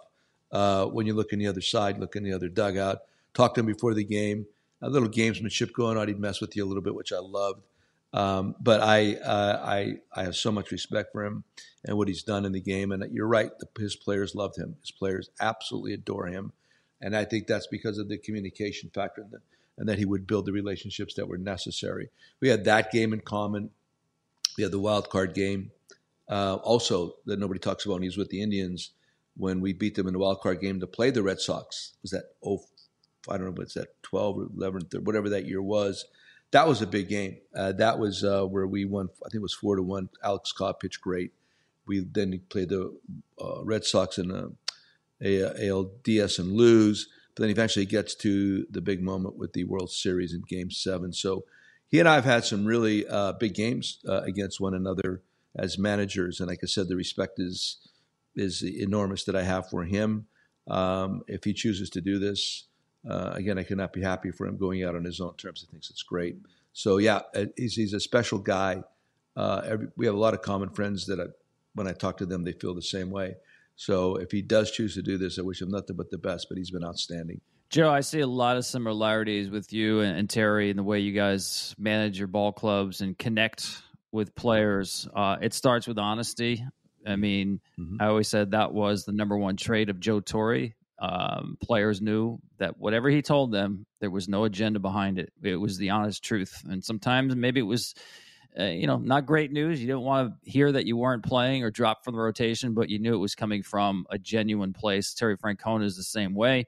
uh, 0.51 0.85
when 0.85 1.07
you 1.07 1.13
look 1.13 1.33
in 1.33 1.39
the 1.39 1.47
other 1.47 1.61
side, 1.61 1.97
look 1.97 2.15
in 2.15 2.23
the 2.23 2.33
other 2.33 2.49
dugout, 2.49 2.99
talk 3.33 3.53
to 3.55 3.61
him 3.61 3.65
before 3.65 3.93
the 3.93 4.03
game, 4.03 4.45
a 4.81 4.89
little 4.89 5.09
gamesmanship 5.09 5.73
going 5.73 5.97
on. 5.97 6.07
He'd 6.07 6.19
mess 6.19 6.41
with 6.41 6.55
you 6.55 6.63
a 6.63 6.67
little 6.67 6.83
bit, 6.83 6.95
which 6.95 7.13
I 7.13 7.19
loved. 7.19 7.61
Um, 8.13 8.55
but 8.59 8.81
I, 8.81 9.15
uh, 9.15 9.61
I, 9.63 9.95
I 10.13 10.23
have 10.23 10.35
so 10.35 10.51
much 10.51 10.71
respect 10.71 11.13
for 11.13 11.23
him 11.23 11.45
and 11.85 11.97
what 11.97 12.09
he's 12.09 12.23
done 12.23 12.43
in 12.43 12.51
the 12.51 12.59
game. 12.59 12.91
And 12.91 13.09
you're 13.13 13.27
right, 13.27 13.51
the, 13.59 13.67
his 13.81 13.95
players 13.95 14.35
loved 14.35 14.57
him. 14.57 14.75
His 14.81 14.91
players 14.91 15.29
absolutely 15.39 15.93
adore 15.93 16.27
him, 16.27 16.51
and 16.99 17.15
I 17.15 17.25
think 17.25 17.47
that's 17.47 17.67
because 17.67 17.97
of 17.97 18.09
the 18.09 18.17
communication 18.17 18.89
factor 18.93 19.21
and, 19.21 19.31
the, 19.31 19.39
and 19.77 19.87
that 19.87 19.97
he 19.97 20.05
would 20.05 20.27
build 20.27 20.45
the 20.45 20.51
relationships 20.51 21.13
that 21.15 21.27
were 21.27 21.37
necessary. 21.37 22.09
We 22.41 22.49
had 22.49 22.65
that 22.65 22.91
game 22.91 23.13
in 23.13 23.21
common. 23.21 23.69
We 24.57 24.63
had 24.63 24.73
the 24.73 24.79
wild 24.79 25.09
card 25.09 25.33
game, 25.33 25.71
uh, 26.31 26.55
also 26.63 27.13
that 27.27 27.37
nobody 27.37 27.59
talks 27.59 27.85
about. 27.85 27.95
And 27.95 28.05
he's 28.05 28.17
with 28.17 28.29
the 28.29 28.41
Indians 28.41 28.91
when 29.37 29.61
we 29.61 29.73
beat 29.73 29.93
them 29.93 30.07
in 30.07 30.13
the 30.13 30.19
wild 30.19 30.41
card 30.41 30.61
game 30.61 30.79
to 30.79 30.87
play 30.87 31.11
the 31.11 31.21
Red 31.21 31.39
Sox. 31.39 31.93
Was 32.01 32.11
that 32.11 32.23
oh, 32.43 32.63
I 33.29 33.37
don't 33.37 33.45
know, 33.45 33.53
what's 33.55 33.75
that 33.75 34.01
twelve 34.01 34.39
or 34.39 34.47
eleven, 34.55 34.81
whatever 35.03 35.29
that 35.29 35.45
year 35.45 35.61
was 35.61 36.05
that 36.51 36.67
was 36.67 36.81
a 36.81 36.87
big 36.87 37.09
game. 37.09 37.37
Uh, 37.55 37.71
that 37.73 37.97
was 37.97 38.23
uh, 38.23 38.43
where 38.43 38.67
we 38.67 38.85
won. 38.85 39.09
I 39.25 39.29
think 39.29 39.35
it 39.35 39.41
was 39.41 39.53
four 39.53 39.75
to 39.75 39.83
one. 39.83 40.09
Alex 40.23 40.51
Cobb 40.51 40.79
pitched 40.79 41.01
great. 41.01 41.31
We 41.87 41.99
then 41.99 42.39
played 42.49 42.69
the 42.69 42.95
uh, 43.41 43.63
Red 43.63 43.85
Sox 43.85 44.17
in 44.17 44.31
a, 44.31 44.49
a, 45.21 45.69
ALDS 45.69 46.39
and 46.39 46.53
lose, 46.53 47.07
but 47.35 47.41
then 47.41 47.49
eventually 47.49 47.85
gets 47.85 48.15
to 48.15 48.65
the 48.69 48.81
big 48.81 49.01
moment 49.01 49.37
with 49.37 49.53
the 49.53 49.63
World 49.63 49.91
Series 49.91 50.33
in 50.33 50.43
Game 50.47 50.71
Seven. 50.71 51.11
So 51.13 51.45
he 51.87 51.99
and 51.99 52.07
I 52.07 52.15
have 52.15 52.25
had 52.25 52.45
some 52.45 52.65
really 52.65 53.07
uh, 53.07 53.33
big 53.33 53.53
games 53.53 53.99
uh, 54.07 54.21
against 54.21 54.61
one 54.61 54.73
another 54.73 55.21
as 55.55 55.77
managers, 55.77 56.39
and 56.39 56.47
like 56.47 56.59
I 56.63 56.67
said, 56.67 56.87
the 56.87 56.95
respect 56.95 57.39
is 57.39 57.77
is 58.35 58.63
enormous 58.63 59.25
that 59.25 59.35
I 59.35 59.43
have 59.43 59.69
for 59.69 59.83
him. 59.83 60.27
Um, 60.67 61.21
if 61.27 61.43
he 61.43 61.53
chooses 61.53 61.89
to 61.91 62.01
do 62.01 62.17
this, 62.19 62.65
uh, 63.09 63.31
again, 63.33 63.57
I 63.57 63.63
cannot 63.63 63.93
be 63.93 64.01
happy 64.01 64.31
for 64.31 64.45
him 64.47 64.57
going 64.57 64.83
out 64.83 64.95
on 64.95 65.03
his 65.03 65.19
own 65.19 65.35
terms. 65.35 65.61
He 65.61 65.67
thinks 65.67 65.89
it's 65.89 66.03
great. 66.03 66.37
So 66.73 66.97
yeah, 66.97 67.21
uh, 67.35 67.45
he's, 67.57 67.75
he's 67.75 67.93
a 67.93 67.99
special 67.99 68.39
guy. 68.39 68.83
Uh, 69.35 69.61
every, 69.65 69.87
we 69.97 70.05
have 70.05 70.15
a 70.15 70.19
lot 70.19 70.33
of 70.33 70.41
common 70.41 70.69
friends 70.69 71.07
that 71.07 71.19
I, 71.19 71.25
when 71.73 71.87
I 71.87 71.93
talk 71.93 72.17
to 72.17 72.25
them, 72.25 72.43
they 72.43 72.53
feel 72.53 72.73
the 72.73 72.81
same 72.81 73.09
way. 73.09 73.35
So 73.75 74.17
if 74.17 74.31
he 74.31 74.41
does 74.41 74.71
choose 74.71 74.93
to 74.95 75.01
do 75.01 75.17
this, 75.17 75.39
I 75.39 75.41
wish 75.41 75.61
him 75.61 75.71
nothing 75.71 75.95
but 75.95 76.11
the 76.11 76.17
best. 76.17 76.47
But 76.49 76.57
he's 76.57 76.71
been 76.71 76.83
outstanding. 76.83 77.41
Joe, 77.69 77.89
I 77.89 78.01
see 78.01 78.19
a 78.19 78.27
lot 78.27 78.57
of 78.57 78.65
similarities 78.65 79.49
with 79.49 79.71
you 79.71 80.01
and, 80.01 80.17
and 80.17 80.29
Terry 80.29 80.69
in 80.69 80.77
the 80.77 80.83
way 80.83 80.99
you 80.99 81.13
guys 81.13 81.73
manage 81.77 82.19
your 82.19 82.27
ball 82.27 82.51
clubs 82.51 83.01
and 83.01 83.17
connect 83.17 83.81
with 84.11 84.35
players. 84.35 85.07
Uh, 85.15 85.37
it 85.41 85.53
starts 85.53 85.87
with 85.87 85.97
honesty. 85.97 86.65
I 87.05 87.15
mean, 87.15 87.61
mm-hmm. 87.79 87.97
I 87.99 88.07
always 88.07 88.27
said 88.27 88.51
that 88.51 88.73
was 88.73 89.05
the 89.05 89.11
number 89.11 89.37
one 89.37 89.57
trait 89.57 89.89
of 89.89 89.99
Joe 89.99 90.19
Torre 90.19 90.69
um, 91.01 91.57
players 91.61 91.99
knew 91.99 92.39
that 92.59 92.77
whatever 92.77 93.09
he 93.09 93.23
told 93.23 93.51
them, 93.51 93.87
there 93.99 94.11
was 94.11 94.29
no 94.29 94.43
agenda 94.43 94.79
behind 94.79 95.17
it. 95.17 95.33
It 95.41 95.55
was 95.55 95.77
the 95.77 95.89
honest 95.89 96.23
truth. 96.23 96.61
And 96.69 96.83
sometimes 96.83 97.35
maybe 97.35 97.59
it 97.59 97.63
was, 97.63 97.95
uh, 98.57 98.65
you 98.65 98.85
know, 98.85 98.97
not 98.97 99.25
great 99.25 99.51
news. 99.51 99.81
You 99.81 99.87
didn't 99.87 100.03
want 100.03 100.29
to 100.29 100.49
hear 100.49 100.71
that 100.71 100.85
you 100.85 100.95
weren't 100.95 101.23
playing 101.23 101.63
or 101.63 101.71
dropped 101.71 102.05
from 102.05 102.13
the 102.13 102.21
rotation, 102.21 102.75
but 102.75 102.89
you 102.89 102.99
knew 102.99 103.15
it 103.15 103.17
was 103.17 103.33
coming 103.33 103.63
from 103.63 104.05
a 104.11 104.19
genuine 104.19 104.73
place. 104.73 105.15
Terry 105.15 105.37
Francona 105.37 105.85
is 105.85 105.97
the 105.97 106.03
same 106.03 106.35
way. 106.35 106.67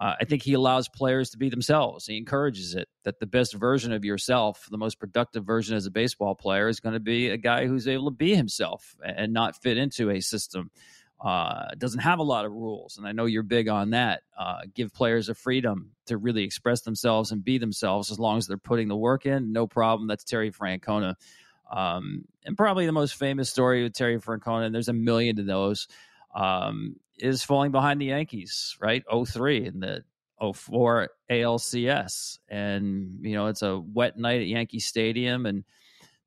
Uh, 0.00 0.14
I 0.18 0.24
think 0.24 0.42
he 0.42 0.54
allows 0.54 0.88
players 0.88 1.30
to 1.30 1.38
be 1.38 1.50
themselves. 1.50 2.06
He 2.06 2.16
encourages 2.16 2.74
it 2.74 2.88
that 3.04 3.20
the 3.20 3.26
best 3.26 3.54
version 3.54 3.92
of 3.92 4.04
yourself, 4.04 4.66
the 4.70 4.78
most 4.78 4.98
productive 4.98 5.44
version 5.44 5.76
as 5.76 5.84
a 5.84 5.90
baseball 5.90 6.34
player, 6.34 6.68
is 6.68 6.80
going 6.80 6.94
to 6.94 7.00
be 7.00 7.28
a 7.28 7.36
guy 7.36 7.66
who's 7.66 7.86
able 7.86 8.06
to 8.06 8.16
be 8.16 8.34
himself 8.34 8.96
and 9.04 9.34
not 9.34 9.60
fit 9.62 9.76
into 9.76 10.08
a 10.08 10.20
system 10.20 10.70
uh, 11.20 11.66
doesn't 11.76 12.00
have 12.00 12.18
a 12.18 12.22
lot 12.22 12.46
of 12.46 12.52
rules, 12.52 12.96
and 12.96 13.06
I 13.06 13.12
know 13.12 13.26
you're 13.26 13.42
big 13.42 13.68
on 13.68 13.90
that. 13.90 14.22
Uh, 14.38 14.60
give 14.74 14.92
players 14.92 15.28
a 15.28 15.34
freedom 15.34 15.90
to 16.06 16.16
really 16.16 16.44
express 16.44 16.80
themselves 16.80 17.30
and 17.30 17.44
be 17.44 17.58
themselves 17.58 18.10
as 18.10 18.18
long 18.18 18.38
as 18.38 18.46
they're 18.46 18.56
putting 18.56 18.88
the 18.88 18.96
work 18.96 19.26
in. 19.26 19.52
No 19.52 19.66
problem. 19.66 20.08
That's 20.08 20.24
Terry 20.24 20.50
Francona. 20.50 21.16
Um, 21.70 22.24
and 22.46 22.56
probably 22.56 22.86
the 22.86 22.92
most 22.92 23.16
famous 23.16 23.50
story 23.50 23.82
with 23.82 23.92
Terry 23.92 24.18
Francona, 24.18 24.64
and 24.64 24.74
there's 24.74 24.88
a 24.88 24.94
million 24.94 25.38
of 25.38 25.44
those, 25.44 25.88
um, 26.34 26.96
is 27.20 27.42
falling 27.42 27.70
behind 27.70 28.00
the 28.00 28.06
Yankees, 28.06 28.76
right? 28.80 29.02
03 29.10 29.66
in 29.66 29.80
the 29.80 30.04
04 30.54 31.08
ALCS. 31.30 32.38
And, 32.48 33.18
you 33.22 33.34
know, 33.34 33.46
it's 33.46 33.62
a 33.62 33.78
wet 33.78 34.18
night 34.18 34.40
at 34.40 34.46
Yankee 34.46 34.80
Stadium, 34.80 35.46
and 35.46 35.64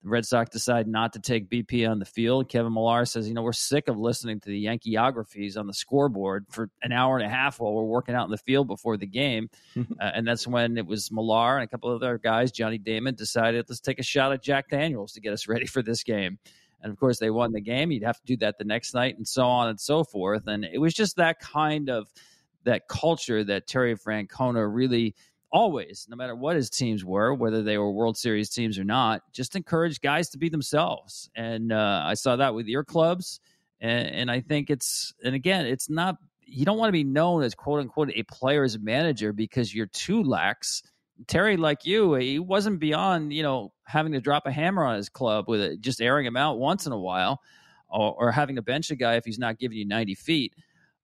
The 0.04 0.10
Red 0.10 0.26
Sox 0.26 0.50
decide 0.50 0.88
not 0.88 1.14
to 1.14 1.20
take 1.20 1.50
BP 1.50 1.90
on 1.90 2.00
the 2.00 2.06
field. 2.06 2.50
Kevin 2.50 2.74
Millar 2.74 3.06
says, 3.06 3.28
you 3.28 3.34
know, 3.34 3.42
we're 3.42 3.54
sick 3.54 3.88
of 3.88 3.98
listening 3.98 4.40
to 4.42 4.50
the 4.50 4.66
Yankeeographies 4.66 5.58
on 5.58 5.68
the 5.68 5.74
scoreboard 5.74 6.46
for 6.52 6.70
an 6.82 6.92
hour 6.92 7.18
and 7.18 7.26
a 7.26 7.30
half 7.30 7.60
while 7.60 7.74
we're 7.74 7.84
working 7.84 8.16
out 8.16 8.26
in 8.26 8.32
the 8.32 8.38
field 8.38 8.68
before 8.68 8.98
the 8.98 9.08
game. 9.08 9.50
uh, 9.78 9.82
and 10.00 10.28
that's 10.28 10.46
when 10.46 10.78
it 10.78 10.86
was 10.86 11.12
Millar 11.12 11.58
and 11.58 11.64
a 11.64 11.68
couple 11.68 11.92
of 11.92 12.02
other 12.02 12.18
guys, 12.18 12.52
Johnny 12.52 12.78
Damon, 12.78 13.16
decided 13.16 13.66
let's 13.68 13.82
take 13.82 14.00
a 14.00 14.04
shot 14.04 14.32
at 14.32 14.44
Jack 14.44 14.70
Daniels 14.70 15.14
to 15.14 15.22
get 15.22 15.34
us 15.34 15.48
ready 15.48 15.66
for 15.66 15.82
this 15.82 16.04
game. 16.04 16.38
And 16.84 16.92
of 16.92 17.00
course, 17.00 17.18
they 17.18 17.30
won 17.30 17.54
the 17.54 17.62
game. 17.62 17.92
You'd 17.92 18.04
have 18.04 18.20
to 18.20 18.26
do 18.26 18.38
that 18.38 18.58
the 18.58 18.66
next 18.66 18.94
night, 18.94 19.18
and 19.18 19.28
so 19.28 19.44
on 19.44 19.70
and 19.70 19.80
so 19.80 20.04
forth. 20.04 20.48
And 20.48 20.66
it 20.66 20.80
was 20.80 20.94
just 20.94 21.16
that 21.16 21.40
kind 21.40 21.90
of 21.90 22.08
that 22.66 22.88
culture 22.88 23.44
that 23.44 23.68
Terry 23.68 23.96
Francona 23.96 24.72
really 24.72 25.16
always, 25.52 26.08
no 26.10 26.18
matter 26.18 26.36
what 26.36 26.56
his 26.56 26.70
teams 26.70 27.06
were, 27.06 27.34
whether 27.34 27.62
they 27.62 27.78
were 27.78 27.92
World 27.92 28.18
Series 28.18 28.50
teams 28.50 28.80
or 28.80 28.84
not, 28.84 29.22
just 29.32 29.56
encourage 29.56 30.02
guys 30.02 30.30
to 30.30 30.38
be 30.38 30.50
themselves. 30.50 31.30
And 31.36 31.72
uh, 31.72 32.02
I 32.04 32.16
saw 32.16 32.36
that 32.36 32.56
with 32.56 32.66
your 32.68 32.84
clubs, 32.84 33.40
and, 33.80 34.08
and 34.08 34.32
I 34.32 34.42
think 34.42 34.70
it's 34.70 35.14
and 35.24 35.36
again, 35.36 35.66
it's 35.66 35.90
not 35.90 36.18
you 36.46 36.66
don't 36.66 36.78
want 36.78 36.90
to 36.90 36.94
be 36.94 37.04
known 37.04 37.44
as 37.44 37.56
quote 37.56 37.80
unquote 37.80 38.12
a 38.16 38.24
player's 38.24 38.78
manager 38.80 39.32
because 39.32 39.74
you're 39.74 39.88
too 39.88 40.24
lax. 40.24 40.84
Terry, 41.28 41.58
like 41.58 41.86
you, 41.86 42.16
he 42.16 42.40
wasn't 42.40 42.80
beyond 42.80 43.34
you 43.34 43.44
know 43.44 43.74
having 43.86 44.14
to 44.14 44.22
drop 44.22 44.46
a 44.46 44.52
hammer 44.52 44.84
on 44.84 44.96
his 44.96 45.10
club 45.10 45.46
with 45.48 45.62
it, 45.62 45.82
just 45.82 46.02
airing 46.02 46.26
him 46.26 46.38
out 46.38 46.58
once 46.58 46.86
in 46.86 46.92
a 46.92 47.00
while, 47.00 47.42
or, 47.90 48.16
or 48.18 48.32
having 48.32 48.56
to 48.56 48.62
bench 48.62 48.92
a 48.92 48.96
guy 48.96 49.16
if 49.16 49.26
he's 49.26 49.40
not 49.40 49.60
giving 49.60 49.78
you 49.78 49.86
90 49.86 50.16
feet. 50.16 50.54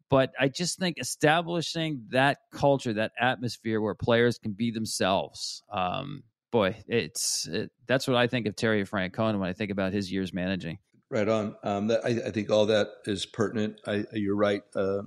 But 0.09 0.33
I 0.39 0.47
just 0.47 0.79
think 0.79 0.97
establishing 0.99 2.05
that 2.09 2.39
culture, 2.51 2.93
that 2.93 3.11
atmosphere 3.19 3.79
where 3.79 3.93
players 3.93 4.39
can 4.39 4.53
be 4.53 4.71
themselves. 4.71 5.61
Um, 5.71 6.23
boy, 6.51 6.77
it's 6.87 7.47
it, 7.47 7.71
that's 7.85 8.07
what 8.07 8.17
I 8.17 8.27
think 8.27 8.47
of 8.47 8.55
Terry 8.55 8.83
Francona 8.85 9.39
when 9.39 9.49
I 9.49 9.53
think 9.53 9.71
about 9.71 9.93
his 9.93 10.11
years 10.11 10.33
managing. 10.33 10.79
Right 11.11 11.27
on. 11.27 11.55
Um, 11.63 11.87
that, 11.87 12.05
I, 12.05 12.27
I, 12.27 12.31
think 12.31 12.51
all 12.51 12.67
that 12.67 12.87
is 13.05 13.25
pertinent. 13.25 13.81
I, 13.87 14.05
you're 14.13 14.35
right. 14.35 14.61
Uh, 14.75 15.03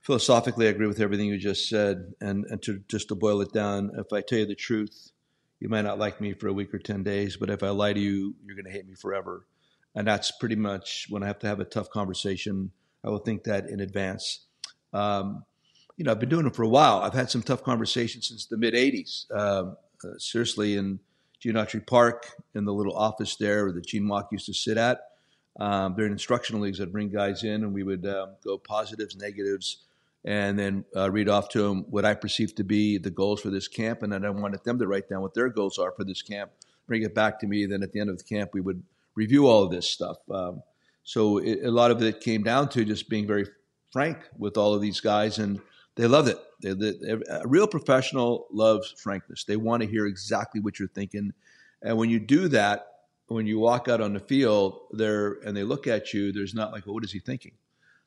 philosophically, 0.00 0.66
I 0.66 0.70
agree 0.70 0.86
with 0.86 1.00
everything 1.00 1.26
you 1.26 1.38
just 1.38 1.68
said. 1.68 2.14
And, 2.20 2.44
and 2.46 2.62
to 2.62 2.80
just 2.88 3.08
to 3.08 3.14
boil 3.14 3.40
it 3.40 3.52
down, 3.52 3.92
if 3.98 4.12
I 4.12 4.20
tell 4.20 4.38
you 4.38 4.46
the 4.46 4.54
truth, 4.54 5.12
you 5.60 5.68
might 5.68 5.82
not 5.82 5.98
like 5.98 6.20
me 6.20 6.34
for 6.34 6.48
a 6.48 6.52
week 6.52 6.72
or 6.72 6.78
10 6.78 7.02
days, 7.02 7.36
but 7.36 7.50
if 7.50 7.62
I 7.62 7.70
lie 7.70 7.92
to 7.92 8.00
you, 8.00 8.34
you're 8.44 8.56
going 8.56 8.66
to 8.66 8.70
hate 8.70 8.86
me 8.86 8.94
forever. 8.94 9.46
And 9.94 10.06
that's 10.06 10.30
pretty 10.30 10.56
much 10.56 11.06
when 11.08 11.22
I 11.22 11.26
have 11.26 11.40
to 11.40 11.48
have 11.48 11.60
a 11.60 11.64
tough 11.64 11.90
conversation 11.90 12.70
I 13.04 13.10
will 13.10 13.18
think 13.18 13.44
that 13.44 13.68
in 13.68 13.80
advance. 13.80 14.40
Um, 14.92 15.44
you 15.96 16.04
know, 16.04 16.12
I've 16.12 16.20
been 16.20 16.28
doing 16.28 16.46
it 16.46 16.54
for 16.54 16.62
a 16.62 16.68
while. 16.68 16.98
I've 16.98 17.14
had 17.14 17.30
some 17.30 17.42
tough 17.42 17.62
conversations 17.62 18.28
since 18.28 18.46
the 18.46 18.56
mid 18.56 18.74
'80s. 18.74 19.30
Um, 19.34 19.76
uh, 20.04 20.18
seriously, 20.18 20.76
in 20.76 21.00
Gene 21.40 21.64
Park, 21.86 22.26
in 22.54 22.64
the 22.64 22.72
little 22.72 22.96
office 22.96 23.36
there 23.36 23.72
that 23.72 23.86
Gene 23.86 24.04
Mauch 24.04 24.28
used 24.30 24.46
to 24.46 24.54
sit 24.54 24.76
at. 24.76 25.00
Um, 25.58 25.96
during 25.96 26.12
instructional 26.12 26.62
leagues, 26.62 26.80
I'd 26.80 26.92
bring 26.92 27.08
guys 27.08 27.42
in 27.42 27.64
and 27.64 27.72
we 27.72 27.82
would 27.82 28.06
um, 28.06 28.36
go 28.44 28.58
positives, 28.58 29.16
negatives, 29.16 29.78
and 30.24 30.58
then 30.58 30.84
uh, 30.96 31.10
read 31.10 31.28
off 31.28 31.48
to 31.50 31.62
them 31.62 31.86
what 31.88 32.04
I 32.04 32.14
perceived 32.14 32.56
to 32.56 32.64
be 32.64 32.98
the 32.98 33.10
goals 33.10 33.40
for 33.40 33.50
this 33.50 33.68
camp. 33.68 34.02
And 34.02 34.12
then 34.12 34.24
I 34.24 34.30
wanted 34.30 34.64
them 34.64 34.78
to 34.78 34.86
write 34.86 35.08
down 35.08 35.22
what 35.22 35.34
their 35.34 35.48
goals 35.48 35.78
are 35.78 35.92
for 35.92 36.04
this 36.04 36.22
camp, 36.22 36.50
bring 36.86 37.02
it 37.02 37.14
back 37.14 37.38
to 37.40 37.46
me. 37.46 37.66
Then 37.66 37.82
at 37.82 37.92
the 37.92 38.00
end 38.00 38.10
of 38.10 38.18
the 38.18 38.24
camp, 38.24 38.50
we 38.52 38.60
would 38.60 38.82
review 39.14 39.46
all 39.46 39.64
of 39.64 39.70
this 39.70 39.88
stuff. 39.90 40.18
Um, 40.30 40.62
so 41.02 41.38
it, 41.38 41.64
a 41.64 41.70
lot 41.70 41.90
of 41.90 42.02
it 42.02 42.20
came 42.20 42.42
down 42.42 42.68
to 42.70 42.84
just 42.84 43.08
being 43.08 43.26
very 43.26 43.46
frank 43.90 44.18
with 44.36 44.56
all 44.56 44.74
of 44.74 44.80
these 44.80 45.00
guys, 45.00 45.38
and 45.38 45.60
they 45.96 46.06
loved 46.06 46.28
it. 46.28 46.38
They, 46.60 46.74
they, 46.74 47.16
a 47.30 47.46
real 47.46 47.66
professional 47.66 48.46
loves 48.52 48.94
frankness. 48.98 49.44
They 49.44 49.56
want 49.56 49.82
to 49.82 49.88
hear 49.88 50.06
exactly 50.06 50.60
what 50.60 50.78
you're 50.78 50.88
thinking, 50.88 51.32
and 51.82 51.96
when 51.96 52.10
you 52.10 52.20
do 52.20 52.48
that, 52.48 52.86
when 53.28 53.46
you 53.46 53.58
walk 53.58 53.88
out 53.88 54.00
on 54.00 54.12
the 54.12 54.20
field 54.20 54.80
there 54.92 55.38
and 55.44 55.56
they 55.56 55.64
look 55.64 55.86
at 55.86 56.12
you, 56.12 56.32
there's 56.32 56.54
not 56.54 56.72
like, 56.72 56.86
well, 56.86 56.94
what 56.94 57.04
is 57.04 57.12
he 57.12 57.20
thinking? 57.20 57.52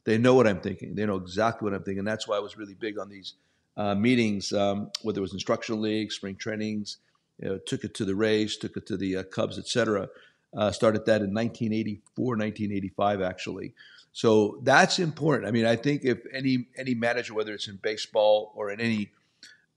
They 0.03 0.17
know 0.17 0.33
what 0.33 0.47
I'm 0.47 0.61
thinking. 0.61 0.95
They 0.95 1.05
know 1.05 1.17
exactly 1.17 1.65
what 1.65 1.75
I'm 1.75 1.83
thinking. 1.83 2.03
That's 2.03 2.27
why 2.27 2.37
I 2.37 2.39
was 2.39 2.57
really 2.57 2.73
big 2.73 2.97
on 2.97 3.09
these 3.09 3.35
uh, 3.77 3.95
meetings, 3.95 4.51
um, 4.51 4.91
whether 5.01 5.19
it 5.19 5.21
was 5.21 5.33
instructional 5.33 5.79
league, 5.79 6.11
spring 6.11 6.35
trainings, 6.35 6.97
you 7.39 7.49
know, 7.49 7.57
took 7.57 7.83
it 7.83 7.93
to 7.95 8.05
the 8.05 8.15
Rays, 8.15 8.57
took 8.57 8.77
it 8.77 8.85
to 8.87 8.97
the 8.97 9.17
uh, 9.17 9.23
Cubs, 9.23 9.57
et 9.57 9.67
cetera. 9.67 10.09
Uh, 10.55 10.71
started 10.71 11.05
that 11.05 11.21
in 11.21 11.33
1984, 11.33 12.25
1985, 12.25 13.21
actually. 13.21 13.73
So 14.11 14.59
that's 14.63 14.99
important. 14.99 15.47
I 15.47 15.51
mean, 15.51 15.65
I 15.65 15.77
think 15.77 16.03
if 16.03 16.19
any 16.33 16.67
any 16.77 16.93
manager, 16.93 17.33
whether 17.33 17.53
it's 17.53 17.69
in 17.69 17.77
baseball 17.77 18.51
or 18.55 18.69
in 18.69 18.81
any 18.81 19.11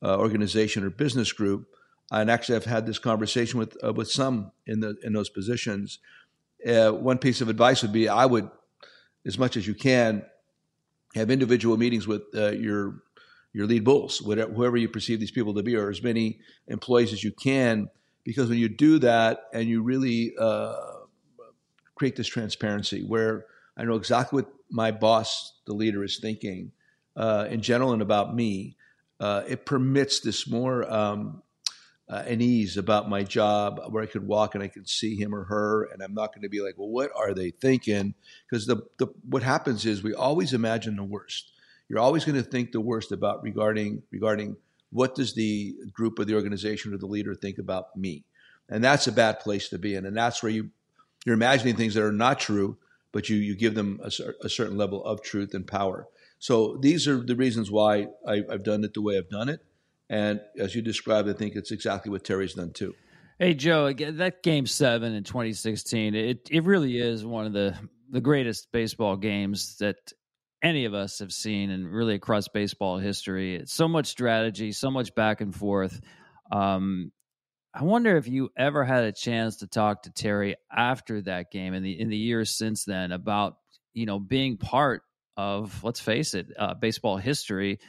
uh, 0.02 0.18
organization 0.18 0.82
or 0.82 0.90
business 0.90 1.30
group, 1.32 1.68
and 2.10 2.30
actually 2.30 2.56
I've 2.56 2.64
had 2.64 2.86
this 2.86 2.98
conversation 2.98 3.60
with 3.60 3.76
uh, 3.84 3.92
with 3.92 4.10
some 4.10 4.50
in 4.66 4.80
the 4.80 4.96
in 5.02 5.12
those 5.12 5.28
positions. 5.28 6.00
Uh, 6.66 6.90
one 6.90 7.18
piece 7.18 7.40
of 7.40 7.48
advice 7.48 7.82
would 7.82 7.92
be 7.92 8.08
I 8.08 8.26
would, 8.26 8.50
as 9.26 9.38
much 9.38 9.56
as 9.56 9.66
you 9.66 9.74
can, 9.74 10.24
have 11.14 11.30
individual 11.30 11.76
meetings 11.76 12.06
with 12.06 12.22
uh, 12.34 12.50
your 12.50 13.02
your 13.52 13.66
lead 13.66 13.84
bulls, 13.84 14.20
whatever, 14.20 14.52
whoever 14.52 14.76
you 14.76 14.88
perceive 14.88 15.20
these 15.20 15.30
people 15.30 15.54
to 15.54 15.62
be, 15.62 15.76
or 15.76 15.88
as 15.88 16.02
many 16.02 16.40
employees 16.66 17.12
as 17.12 17.22
you 17.22 17.30
can 17.30 17.88
because 18.24 18.48
when 18.48 18.58
you 18.58 18.68
do 18.68 18.98
that 18.98 19.44
and 19.52 19.68
you 19.68 19.82
really 19.82 20.34
uh, 20.38 20.74
create 21.94 22.16
this 22.16 22.26
transparency 22.26 23.02
where 23.02 23.46
I 23.76 23.84
know 23.84 23.94
exactly 23.94 24.42
what 24.42 24.52
my 24.70 24.90
boss, 24.90 25.60
the 25.66 25.74
leader, 25.74 26.02
is 26.02 26.18
thinking 26.18 26.72
uh, 27.16 27.46
in 27.50 27.60
general 27.60 27.92
and 27.92 28.02
about 28.02 28.34
me, 28.34 28.76
uh, 29.20 29.42
it 29.46 29.66
permits 29.66 30.20
this 30.20 30.48
more 30.48 30.90
um, 30.92 31.42
uh, 32.08 32.22
an 32.26 32.40
ease 32.40 32.76
about 32.76 33.08
my 33.08 33.22
job 33.22 33.80
where 33.88 34.02
I 34.02 34.06
could 34.06 34.26
walk 34.26 34.54
and 34.54 34.62
I 34.62 34.68
could 34.68 34.88
see 34.88 35.16
him 35.16 35.34
or 35.34 35.44
her, 35.44 35.84
and 35.84 36.02
I'm 36.02 36.14
not 36.14 36.34
going 36.34 36.42
to 36.42 36.48
be 36.48 36.60
like, 36.60 36.74
well, 36.76 36.88
what 36.88 37.10
are 37.16 37.32
they 37.32 37.50
thinking? 37.50 38.14
Because 38.48 38.66
the, 38.66 38.82
the 38.98 39.06
what 39.28 39.42
happens 39.42 39.86
is 39.86 40.02
we 40.02 40.14
always 40.14 40.52
imagine 40.52 40.96
the 40.96 41.04
worst. 41.04 41.52
You're 41.88 42.00
always 42.00 42.24
going 42.24 42.36
to 42.36 42.48
think 42.48 42.72
the 42.72 42.80
worst 42.80 43.12
about 43.12 43.42
regarding 43.42 44.02
regarding 44.10 44.56
what 44.90 45.14
does 45.16 45.34
the 45.34 45.74
group 45.92 46.18
or 46.18 46.24
the 46.24 46.34
organization 46.34 46.94
or 46.94 46.98
the 46.98 47.06
leader 47.06 47.34
think 47.34 47.58
about 47.58 47.96
me? 47.96 48.24
And 48.68 48.82
that's 48.82 49.06
a 49.08 49.12
bad 49.12 49.40
place 49.40 49.68
to 49.70 49.78
be 49.78 49.96
in. 49.96 50.06
And 50.06 50.16
that's 50.16 50.42
where 50.42 50.52
you, 50.52 50.70
you're 51.26 51.34
imagining 51.34 51.74
things 51.74 51.94
that 51.94 52.04
are 52.04 52.12
not 52.12 52.38
true, 52.38 52.78
but 53.10 53.28
you, 53.28 53.36
you 53.36 53.56
give 53.56 53.74
them 53.74 54.00
a, 54.02 54.10
a 54.44 54.48
certain 54.48 54.76
level 54.76 55.04
of 55.04 55.20
truth 55.20 55.52
and 55.52 55.66
power. 55.66 56.06
So 56.38 56.78
these 56.80 57.08
are 57.08 57.20
the 57.20 57.34
reasons 57.34 57.70
why 57.70 58.06
I, 58.26 58.42
I've 58.48 58.62
done 58.62 58.84
it 58.84 58.94
the 58.94 59.02
way 59.02 59.18
I've 59.18 59.28
done 59.28 59.48
it. 59.48 59.64
And 60.10 60.40
as 60.58 60.74
you 60.74 60.82
described, 60.82 61.28
I 61.28 61.32
think 61.32 61.56
it's 61.56 61.70
exactly 61.70 62.10
what 62.10 62.24
Terry's 62.24 62.54
done 62.54 62.72
too. 62.72 62.94
Hey 63.38 63.54
Joe, 63.54 63.92
that 63.92 64.42
game 64.42 64.66
seven 64.66 65.12
in 65.14 65.24
2016, 65.24 66.14
it 66.14 66.48
it 66.50 66.64
really 66.64 66.98
is 66.98 67.24
one 67.24 67.46
of 67.46 67.52
the 67.52 67.76
the 68.10 68.20
greatest 68.20 68.68
baseball 68.72 69.16
games 69.16 69.76
that 69.78 69.96
any 70.62 70.84
of 70.84 70.94
us 70.94 71.18
have 71.18 71.32
seen 71.32 71.70
and 71.70 71.92
really 71.92 72.14
across 72.14 72.48
baseball 72.48 72.98
history. 72.98 73.56
It's 73.56 73.72
so 73.72 73.88
much 73.88 74.06
strategy, 74.06 74.72
so 74.72 74.90
much 74.90 75.14
back 75.14 75.40
and 75.40 75.54
forth. 75.54 76.00
Um, 76.50 77.12
I 77.74 77.82
wonder 77.82 78.16
if 78.16 78.28
you 78.28 78.50
ever 78.56 78.84
had 78.84 79.02
a 79.04 79.12
chance 79.12 79.56
to 79.56 79.66
talk 79.66 80.04
to 80.04 80.10
Terry 80.10 80.54
after 80.70 81.20
that 81.22 81.50
game 81.50 81.74
in 81.74 81.82
the 81.82 81.98
in 81.98 82.08
the 82.08 82.16
years 82.16 82.56
since 82.56 82.84
then 82.84 83.10
about 83.10 83.56
you 83.92 84.06
know 84.06 84.20
being 84.20 84.58
part 84.58 85.02
of 85.36 85.82
let's 85.82 86.00
face 86.00 86.34
it 86.34 86.46
uh, 86.56 86.74
baseball 86.74 87.16
history 87.16 87.80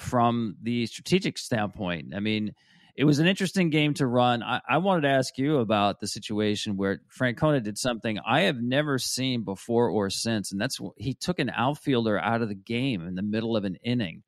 from 0.00 0.56
the 0.62 0.86
strategic 0.86 1.38
standpoint. 1.38 2.14
I 2.14 2.20
mean, 2.20 2.54
it 2.96 3.04
was 3.04 3.18
an 3.18 3.26
interesting 3.26 3.70
game 3.70 3.94
to 3.94 4.06
run. 4.06 4.42
I, 4.42 4.60
I, 4.68 4.78
wanted 4.78 5.02
to 5.02 5.08
ask 5.08 5.38
you 5.38 5.58
about 5.58 6.00
the 6.00 6.06
situation 6.06 6.76
where 6.76 7.00
Francona 7.16 7.62
did 7.62 7.78
something 7.78 8.18
I 8.26 8.42
have 8.42 8.60
never 8.60 8.98
seen 8.98 9.42
before 9.42 9.88
or 9.88 10.10
since, 10.10 10.52
and 10.52 10.60
that's 10.60 10.78
he 10.96 11.14
took 11.14 11.38
an 11.38 11.50
outfielder 11.50 12.18
out 12.18 12.42
of 12.42 12.48
the 12.48 12.54
game 12.54 13.06
in 13.06 13.14
the 13.14 13.22
middle 13.22 13.56
of 13.56 13.64
an 13.64 13.76
inning. 13.82 14.22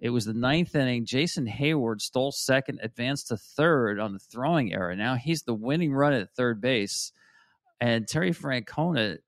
It 0.00 0.10
was 0.10 0.24
the 0.24 0.34
ninth 0.34 0.74
inning. 0.74 1.04
Jason 1.04 1.46
Heyward 1.46 2.00
stole 2.00 2.32
second, 2.32 2.80
advanced 2.82 3.28
to 3.28 3.36
third 3.36 4.00
on 4.00 4.12
the 4.12 4.18
throwing 4.18 4.72
error. 4.72 4.96
Now 4.96 5.14
he's 5.14 5.42
the 5.42 5.54
winning 5.54 5.92
run 5.92 6.12
at 6.12 6.34
third 6.34 6.60
base, 6.60 7.12
and 7.80 8.08
Terry 8.08 8.32
Francona 8.32 9.18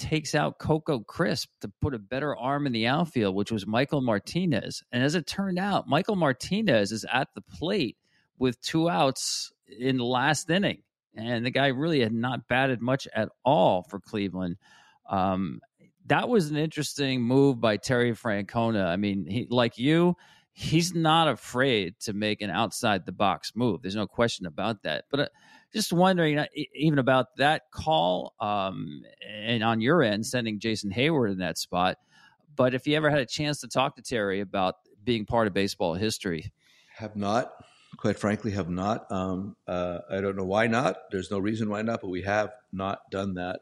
takes 0.00 0.34
out 0.34 0.58
Coco 0.58 1.00
Crisp 1.00 1.50
to 1.60 1.70
put 1.80 1.94
a 1.94 1.98
better 1.98 2.36
arm 2.36 2.66
in 2.66 2.72
the 2.72 2.86
outfield, 2.86 3.36
which 3.36 3.52
was 3.52 3.66
Michael 3.66 4.00
Martinez. 4.00 4.82
And 4.90 5.04
as 5.04 5.14
it 5.14 5.26
turned 5.26 5.58
out, 5.58 5.86
Michael 5.86 6.16
Martinez 6.16 6.90
is 6.90 7.06
at 7.12 7.28
the 7.34 7.42
plate 7.42 7.96
with 8.38 8.60
two 8.62 8.88
outs 8.88 9.52
in 9.68 9.98
the 9.98 10.04
last 10.04 10.50
inning. 10.50 10.82
And 11.14 11.44
the 11.44 11.50
guy 11.50 11.68
really 11.68 12.00
had 12.00 12.12
not 12.12 12.48
batted 12.48 12.80
much 12.80 13.06
at 13.14 13.28
all 13.44 13.82
for 13.82 14.00
Cleveland. 14.00 14.56
Um, 15.08 15.60
that 16.06 16.28
was 16.28 16.50
an 16.50 16.56
interesting 16.56 17.22
move 17.22 17.60
by 17.60 17.76
Terry 17.76 18.12
Francona. 18.12 18.86
I 18.86 18.96
mean, 18.96 19.26
he, 19.26 19.46
like 19.50 19.76
you, 19.76 20.16
he's 20.52 20.94
not 20.94 21.28
afraid 21.28 21.94
to 22.00 22.12
make 22.12 22.40
an 22.40 22.50
outside 22.50 23.04
the 23.04 23.12
box 23.12 23.52
move. 23.54 23.82
There's 23.82 23.96
no 23.96 24.06
question 24.06 24.46
about 24.46 24.82
that. 24.84 25.04
But 25.10 25.20
uh, 25.20 25.28
just 25.72 25.92
wondering, 25.92 26.38
uh, 26.38 26.46
even 26.74 26.98
about 26.98 27.36
that 27.36 27.70
call, 27.70 28.34
um, 28.40 29.02
and 29.26 29.62
on 29.62 29.80
your 29.80 30.02
end, 30.02 30.26
sending 30.26 30.58
Jason 30.58 30.90
Heyward 30.90 31.32
in 31.32 31.38
that 31.38 31.58
spot. 31.58 31.98
But 32.56 32.74
if 32.74 32.86
you 32.86 32.96
ever 32.96 33.10
had 33.10 33.20
a 33.20 33.26
chance 33.26 33.60
to 33.60 33.68
talk 33.68 33.96
to 33.96 34.02
Terry 34.02 34.40
about 34.40 34.76
being 35.04 35.24
part 35.24 35.46
of 35.46 35.54
baseball 35.54 35.94
history, 35.94 36.52
have 36.96 37.16
not. 37.16 37.52
quite 37.96 38.18
frankly, 38.18 38.50
have 38.52 38.70
not. 38.70 39.10
Um, 39.10 39.56
uh, 39.66 39.98
I 40.10 40.20
don't 40.20 40.36
know 40.36 40.44
why 40.44 40.66
not. 40.66 41.10
There's 41.10 41.30
no 41.30 41.38
reason 41.38 41.68
why 41.68 41.82
not, 41.82 42.00
but 42.00 42.08
we 42.08 42.22
have 42.22 42.52
not 42.72 43.10
done 43.10 43.34
that. 43.34 43.60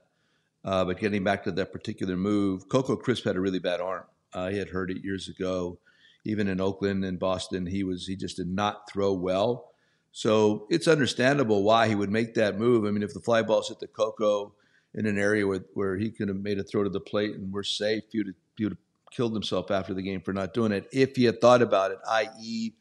Uh, 0.64 0.84
but 0.84 0.98
getting 0.98 1.24
back 1.24 1.44
to 1.44 1.52
that 1.52 1.72
particular 1.72 2.16
move, 2.16 2.68
Coco 2.68 2.96
Crisp 2.96 3.24
had 3.24 3.36
a 3.36 3.40
really 3.40 3.59
bad 3.59 3.80
arm. 3.80 4.04
Uh, 4.32 4.48
he 4.48 4.59
had 4.59 4.68
heard 4.68 4.90
it 4.90 5.04
years 5.04 5.28
ago. 5.28 5.78
Even 6.24 6.48
in 6.48 6.61
Oakland 6.61 7.04
and 7.04 7.18
Boston, 7.18 7.66
he 7.66 7.84
was 7.84 8.06
he 8.06 8.16
just 8.16 8.36
did 8.36 8.48
not 8.48 8.90
throw 8.90 9.12
well. 9.12 9.70
So 10.18 10.66
it's 10.68 10.88
understandable 10.88 11.62
why 11.62 11.86
he 11.86 11.94
would 11.94 12.10
make 12.10 12.34
that 12.34 12.58
move. 12.58 12.84
I 12.84 12.90
mean, 12.90 13.04
if 13.04 13.14
the 13.14 13.20
fly 13.20 13.42
balls 13.42 13.68
hit 13.68 13.78
the 13.78 13.86
Coco 13.86 14.52
in 14.92 15.06
an 15.06 15.16
area 15.16 15.46
where, 15.46 15.60
where 15.74 15.96
he 15.96 16.10
could 16.10 16.26
have 16.26 16.38
made 16.38 16.58
a 16.58 16.64
throw 16.64 16.82
to 16.82 16.90
the 16.90 16.98
plate 16.98 17.36
and 17.36 17.52
we're 17.52 17.62
safe, 17.62 18.02
he 18.10 18.18
would, 18.18 18.26
have, 18.26 18.34
he 18.56 18.64
would 18.64 18.72
have 18.72 19.12
killed 19.12 19.32
himself 19.32 19.70
after 19.70 19.94
the 19.94 20.02
game 20.02 20.20
for 20.20 20.32
not 20.32 20.54
doing 20.54 20.72
it. 20.72 20.88
If 20.92 21.14
he 21.14 21.22
had 21.22 21.40
thought 21.40 21.62
about 21.62 21.92
it, 21.92 21.98
i.e., 22.10 22.72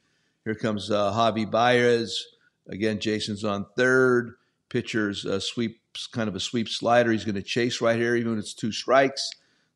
here 0.46 0.56
comes 0.56 0.90
uh, 0.90 1.14
Javi 1.14 1.46
Baez. 1.46 2.26
Again, 2.70 3.00
Jason's 3.00 3.44
on 3.44 3.68
third. 3.78 4.34
Pitcher's 4.70 5.24
uh, 5.24 5.40
kind 6.14 6.30
of 6.30 6.36
a 6.36 6.40
sweep 6.40 6.68
slider. 6.68 7.12
He's 7.12 7.24
going 7.24 7.36
to 7.36 7.44
chase 7.44 7.82
right 7.82 8.00
here, 8.00 8.16
even 8.16 8.32
when 8.32 8.40
it's 8.40 8.56
two 8.56 8.72
strikes. 8.72 9.30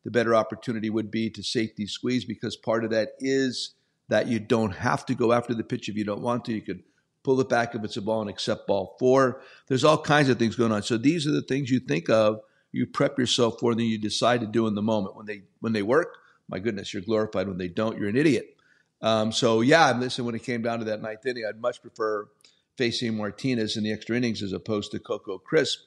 The 0.04 0.10
better 0.10 0.34
opportunity 0.34 0.90
would 0.90 1.12
be 1.12 1.30
to 1.30 1.44
safety 1.44 1.86
squeeze 1.86 2.24
because 2.24 2.56
part 2.56 2.82
of 2.82 2.90
that 2.90 3.10
is 3.20 3.74
that 4.08 4.26
you 4.26 4.40
don't 4.40 4.72
have 4.72 5.06
to 5.06 5.14
go 5.14 5.32
after 5.32 5.54
the 5.54 5.62
pitch 5.62 5.88
if 5.88 5.94
you 5.94 6.04
don't 6.04 6.22
want 6.22 6.44
to. 6.46 6.52
You 6.52 6.62
could 6.62 6.82
pull 7.22 7.40
it 7.40 7.48
back 7.48 7.74
if 7.74 7.84
it's 7.84 7.96
a 7.96 8.02
ball 8.02 8.20
and 8.20 8.30
accept 8.30 8.66
ball 8.66 8.96
four. 8.98 9.42
There's 9.68 9.84
all 9.84 9.98
kinds 10.00 10.28
of 10.28 10.38
things 10.38 10.56
going 10.56 10.72
on. 10.72 10.82
So 10.82 10.96
these 10.96 11.26
are 11.26 11.32
the 11.32 11.42
things 11.42 11.70
you 11.70 11.80
think 11.80 12.08
of, 12.10 12.40
you 12.72 12.86
prep 12.86 13.18
yourself 13.18 13.60
for, 13.60 13.74
then 13.74 13.86
you 13.86 13.98
decide 13.98 14.40
to 14.40 14.46
do 14.46 14.66
in 14.66 14.74
the 14.74 14.82
moment. 14.82 15.16
When 15.16 15.26
they 15.26 15.42
when 15.60 15.72
they 15.72 15.82
work, 15.82 16.18
my 16.48 16.58
goodness, 16.58 16.92
you're 16.92 17.02
glorified. 17.02 17.48
When 17.48 17.58
they 17.58 17.68
don't, 17.68 17.98
you're 17.98 18.08
an 18.08 18.16
idiot. 18.16 18.56
Um, 19.00 19.32
so 19.32 19.60
yeah, 19.60 19.86
I 19.86 19.98
listen, 19.98 20.24
when 20.24 20.34
it 20.34 20.44
came 20.44 20.62
down 20.62 20.78
to 20.78 20.84
that 20.86 21.02
ninth 21.02 21.26
inning, 21.26 21.44
I'd 21.48 21.60
much 21.60 21.80
prefer 21.82 22.28
facing 22.76 23.16
Martinez 23.16 23.76
in 23.76 23.84
the 23.84 23.92
extra 23.92 24.16
innings 24.16 24.42
as 24.42 24.52
opposed 24.52 24.92
to 24.92 24.98
Coco 24.98 25.38
Crisp, 25.38 25.80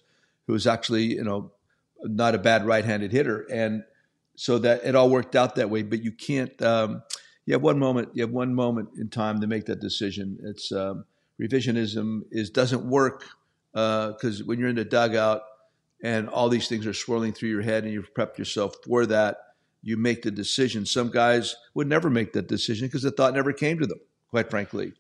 who 0.48 0.54
is 0.54 0.68
actually, 0.68 1.16
you 1.16 1.24
know, 1.24 1.52
not 2.04 2.36
a 2.36 2.38
bad 2.38 2.66
right-handed 2.66 3.12
hitter. 3.12 3.48
And 3.52 3.84
so 4.36 4.60
that 4.60 4.84
it 4.84 4.96
all 4.96 5.10
worked 5.10 5.36
out 5.36 5.56
that 5.56 5.70
way. 5.70 5.82
But 5.82 6.04
you 6.04 6.12
can't. 6.12 6.62
Um, 6.62 7.04
you 7.46 7.54
have 7.54 7.62
one 7.62 7.80
moment. 7.80 8.10
You 8.14 8.24
have 8.24 8.32
one 8.32 8.54
moment 8.54 8.90
in 8.98 9.10
time 9.10 9.42
to 9.42 9.48
make 9.48 9.66
that 9.66 9.80
decision. 9.80 10.40
It's 10.44 10.72
um, 10.72 11.06
revisionism 11.42 12.22
is 12.32 12.50
doesn't 12.50 12.86
work 12.86 13.26
because 13.72 14.42
uh, 14.42 14.46
when 14.46 14.60
you're 14.60 14.70
in 14.70 14.76
the 14.76 14.86
dugout 14.86 15.42
and 16.02 16.30
all 16.30 16.50
these 16.50 16.68
things 16.68 16.86
are 16.86 16.94
swirling 16.94 17.34
through 17.34 17.50
your 17.50 17.62
head 17.62 17.84
and 17.84 17.92
you've 17.92 18.14
prepped 18.14 18.38
yourself 18.38 18.76
for 18.86 19.06
that, 19.06 19.38
you 19.82 19.98
make 19.98 20.24
the 20.24 20.32
decision. 20.32 20.86
Some 20.86 21.10
guys 21.10 21.56
would 21.74 21.88
never 21.88 22.10
make 22.10 22.34
that 22.34 22.48
decision 22.48 22.88
because 22.88 23.04
the 23.04 23.12
thought 23.12 23.34
never 23.34 23.54
came 23.54 23.80
to 23.80 23.86
them, 23.86 24.00
quite 24.30 24.50
frankly. 24.50 24.94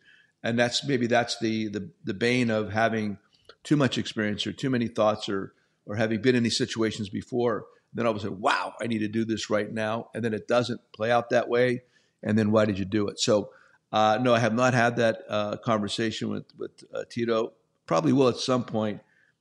And 0.43 0.59
that's 0.59 0.85
maybe 0.85 1.07
that's 1.07 1.39
the 1.39 1.69
the, 1.69 1.89
the 2.03 2.13
bane 2.13 2.49
of 2.49 2.71
having 2.71 3.17
too 3.63 3.75
much 3.75 3.97
experience 3.97 4.45
or 4.45 4.51
too 4.51 4.69
many 4.69 4.87
thoughts 4.87 5.27
or 5.27 5.53
or 5.85 5.95
having 5.95 6.21
been 6.21 6.35
in 6.35 6.43
these 6.43 6.57
situations 6.57 7.09
before. 7.09 7.65
Then 7.93 8.05
all 8.05 8.11
of 8.11 8.17
a 8.17 8.19
sudden, 8.19 8.41
wow, 8.41 8.73
I 8.81 8.87
need 8.87 8.99
to 8.99 9.07
do 9.07 9.23
this 9.23 9.49
right 9.49 9.71
now, 9.71 10.09
and 10.13 10.23
then 10.23 10.33
it 10.33 10.47
doesn't 10.47 10.81
play 10.93 11.11
out 11.11 11.29
that 11.29 11.47
way. 11.47 11.83
And 12.21 12.37
then 12.37 12.51
why 12.51 12.65
did 12.65 12.77
you 12.77 12.85
do 12.85 13.07
it? 13.07 13.19
So 13.19 13.51
uh, 13.95 14.17
no, 14.21 14.33
I 14.33 14.39
have 14.39 14.53
not 14.53 14.73
had 14.73 14.97
that 14.97 15.23
uh, 15.29 15.55
conversation 15.55 16.29
with 16.29 16.43
with 16.57 16.83
uh, 16.93 17.03
Tito. 17.09 17.53
Probably 17.85 18.11
will 18.11 18.27
at 18.27 18.35
some 18.35 18.65
point, 18.65 18.99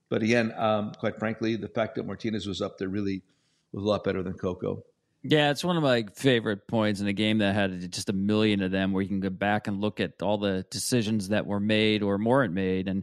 but 0.08 0.22
again, 0.22 0.54
um, 0.56 0.92
quite 0.92 1.18
frankly, 1.18 1.56
the 1.56 1.66
fact 1.66 1.96
that 1.96 2.06
Martinez 2.06 2.46
was 2.46 2.62
up 2.62 2.78
there 2.78 2.88
really 2.88 3.24
was 3.72 3.82
a 3.82 3.86
lot 3.86 4.04
better 4.04 4.22
than 4.22 4.34
Coco. 4.34 4.84
Yeah, 5.24 5.50
it's 5.50 5.64
one 5.64 5.76
of 5.76 5.82
my 5.82 6.04
favorite 6.14 6.68
points 6.68 7.00
in 7.00 7.08
a 7.08 7.12
game 7.12 7.38
that 7.38 7.52
had 7.52 7.90
just 7.90 8.10
a 8.10 8.12
million 8.12 8.62
of 8.62 8.70
them, 8.70 8.92
where 8.92 9.02
you 9.02 9.08
can 9.08 9.18
go 9.18 9.30
back 9.30 9.66
and 9.66 9.80
look 9.80 9.98
at 9.98 10.22
all 10.22 10.38
the 10.38 10.64
decisions 10.70 11.30
that 11.30 11.46
were 11.46 11.58
made 11.58 12.04
or 12.04 12.16
weren't 12.22 12.54
made, 12.54 12.86
and 12.86 13.02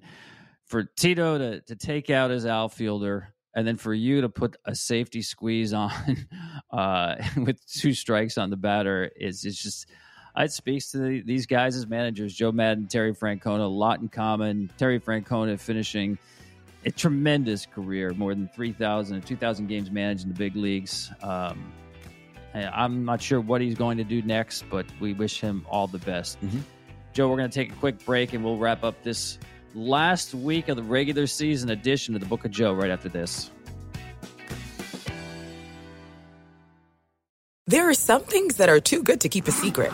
for 0.68 0.86
Tito 0.86 1.38
to 1.38 1.60
to 1.60 1.76
take 1.76 2.10
out 2.10 2.32
his 2.32 2.46
outfielder 2.46 3.34
and 3.54 3.68
then 3.68 3.76
for 3.76 3.94
you 3.94 4.22
to 4.22 4.30
put 4.30 4.56
a 4.64 4.74
safety 4.74 5.22
squeeze 5.22 5.74
on 5.74 5.92
uh, 6.72 7.16
with 7.36 7.60
two 7.68 7.94
strikes 7.94 8.38
on 8.38 8.50
the 8.50 8.56
batter 8.56 9.12
is 9.18 9.44
is 9.44 9.58
just 9.58 9.88
it 10.38 10.52
speaks 10.52 10.92
to 10.92 10.98
the, 10.98 11.22
these 11.22 11.46
guys 11.46 11.76
as 11.76 11.88
managers, 11.88 12.34
Joe 12.34 12.52
Maddon, 12.52 12.88
Terry 12.88 13.14
Francona, 13.14 13.62
a 13.62 13.64
lot 13.64 14.00
in 14.00 14.08
common. 14.08 14.72
Terry 14.78 15.00
Francona 15.00 15.60
finishing 15.60 16.18
a 16.86 16.92
tremendous 16.92 17.66
career, 17.66 18.14
more 18.14 18.34
than 18.34 18.48
3,000 18.50 19.22
2,000 19.22 19.68
games 19.68 19.92
managed 19.92 20.24
in 20.24 20.30
the 20.30 20.36
big 20.36 20.56
leagues. 20.56 21.12
Um, 21.22 21.72
I'm 22.54 23.06
not 23.06 23.22
sure 23.22 23.40
what 23.40 23.62
he's 23.62 23.76
going 23.76 23.98
to 23.98 24.04
do 24.04 24.22
next, 24.22 24.66
but 24.70 24.86
we 25.00 25.14
wish 25.14 25.40
him 25.40 25.66
all 25.70 25.88
the 25.88 26.00
best. 26.00 26.42
Mm-hmm. 26.42 26.60
Joe, 27.14 27.30
we're 27.30 27.38
going 27.38 27.50
to 27.50 27.54
take 27.54 27.72
a 27.72 27.76
quick 27.76 28.04
break 28.06 28.34
and 28.34 28.44
we'll 28.44 28.58
wrap 28.58 28.84
up 28.84 29.04
this 29.04 29.38
last 29.74 30.34
week 30.34 30.70
of 30.70 30.76
the 30.76 30.84
regular 30.84 31.28
season 31.28 31.70
edition 31.70 32.16
of 32.16 32.22
the 32.22 32.28
Book 32.28 32.46
of 32.46 32.52
Joe 32.52 32.74
right 32.74 32.90
after 32.90 33.10
this. 33.10 33.52
There 37.68 37.88
are 37.88 37.94
some 37.94 38.24
things 38.24 38.58
that 38.58 38.68
are 38.68 38.82
too 38.82 39.02
good 39.02 39.22
to 39.22 39.30
keep 39.30 39.48
a 39.48 39.52
secret 39.52 39.94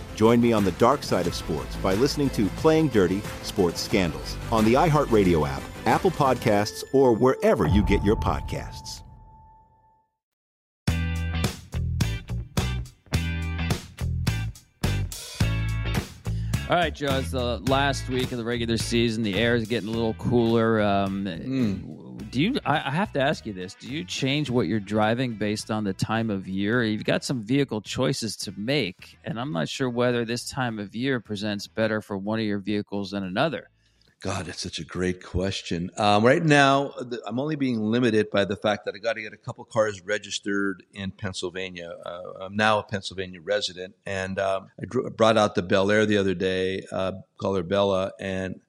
Join 0.21 0.39
me 0.39 0.53
on 0.53 0.63
the 0.63 0.71
dark 0.73 1.01
side 1.01 1.25
of 1.25 1.33
sports 1.33 1.75
by 1.77 1.95
listening 1.95 2.29
to 2.29 2.45
Playing 2.57 2.89
Dirty 2.89 3.23
Sports 3.41 3.81
Scandals 3.81 4.37
on 4.51 4.63
the 4.63 4.75
iHeartRadio 4.75 5.49
app 5.49 5.63
Apple 5.87 6.11
Podcasts, 6.11 6.83
or 6.93 7.11
wherever 7.11 7.65
you 7.65 7.81
get 7.81 8.03
your 8.03 8.15
podcasts. 8.15 9.01
All 16.69 16.77
right, 16.77 16.93
Joe. 16.93 17.17
It's 17.17 17.31
the 17.31 17.57
last 17.65 18.07
week 18.07 18.31
of 18.31 18.37
the 18.37 18.43
regular 18.43 18.77
season. 18.77 19.23
The 19.23 19.33
air 19.39 19.55
is 19.55 19.67
getting 19.67 19.89
a 19.89 19.91
little 19.91 20.13
cooler. 20.13 20.81
Um, 20.81 21.25
mm. 21.25 22.00
Do 22.31 22.41
you? 22.41 22.55
I, 22.65 22.77
I 22.77 22.91
have 22.91 23.11
to 23.13 23.19
ask 23.21 23.45
you 23.45 23.51
this: 23.51 23.73
Do 23.73 23.89
you 23.89 24.05
change 24.05 24.49
what 24.49 24.67
you're 24.67 24.79
driving 24.79 25.33
based 25.33 25.69
on 25.69 25.83
the 25.83 25.91
time 25.91 26.29
of 26.29 26.47
year? 26.47 26.81
You've 26.81 27.03
got 27.03 27.25
some 27.25 27.43
vehicle 27.43 27.81
choices 27.81 28.37
to 28.37 28.53
make, 28.55 29.17
and 29.25 29.37
I'm 29.37 29.51
not 29.51 29.67
sure 29.67 29.89
whether 29.89 30.23
this 30.23 30.49
time 30.49 30.79
of 30.79 30.95
year 30.95 31.19
presents 31.19 31.67
better 31.67 32.01
for 32.01 32.17
one 32.17 32.39
of 32.39 32.45
your 32.45 32.59
vehicles 32.59 33.11
than 33.11 33.23
another. 33.23 33.69
God, 34.21 34.45
that's 34.45 34.61
such 34.61 34.79
a 34.79 34.85
great 34.85 35.21
question. 35.23 35.89
Um, 35.97 36.23
right 36.23 36.43
now, 36.43 36.93
I'm 37.25 37.39
only 37.39 37.55
being 37.55 37.81
limited 37.81 38.29
by 38.29 38.45
the 38.45 38.55
fact 38.55 38.85
that 38.85 38.93
I 38.95 38.99
got 38.99 39.13
to 39.13 39.21
get 39.21 39.33
a 39.33 39.37
couple 39.37 39.65
cars 39.65 39.99
registered 40.05 40.83
in 40.93 41.11
Pennsylvania. 41.11 41.91
Uh, 42.05 42.21
I'm 42.41 42.55
now 42.55 42.79
a 42.79 42.83
Pennsylvania 42.83 43.41
resident, 43.41 43.95
and 44.05 44.39
um, 44.39 44.69
I 44.79 44.85
dr- 44.85 45.17
brought 45.17 45.37
out 45.37 45.55
the 45.55 45.63
Bel 45.63 45.89
Air 45.89 46.05
the 46.05 46.17
other 46.17 46.35
day, 46.35 46.85
uh, 46.91 47.13
color 47.39 47.63
Bella, 47.63 48.11
and 48.19 48.61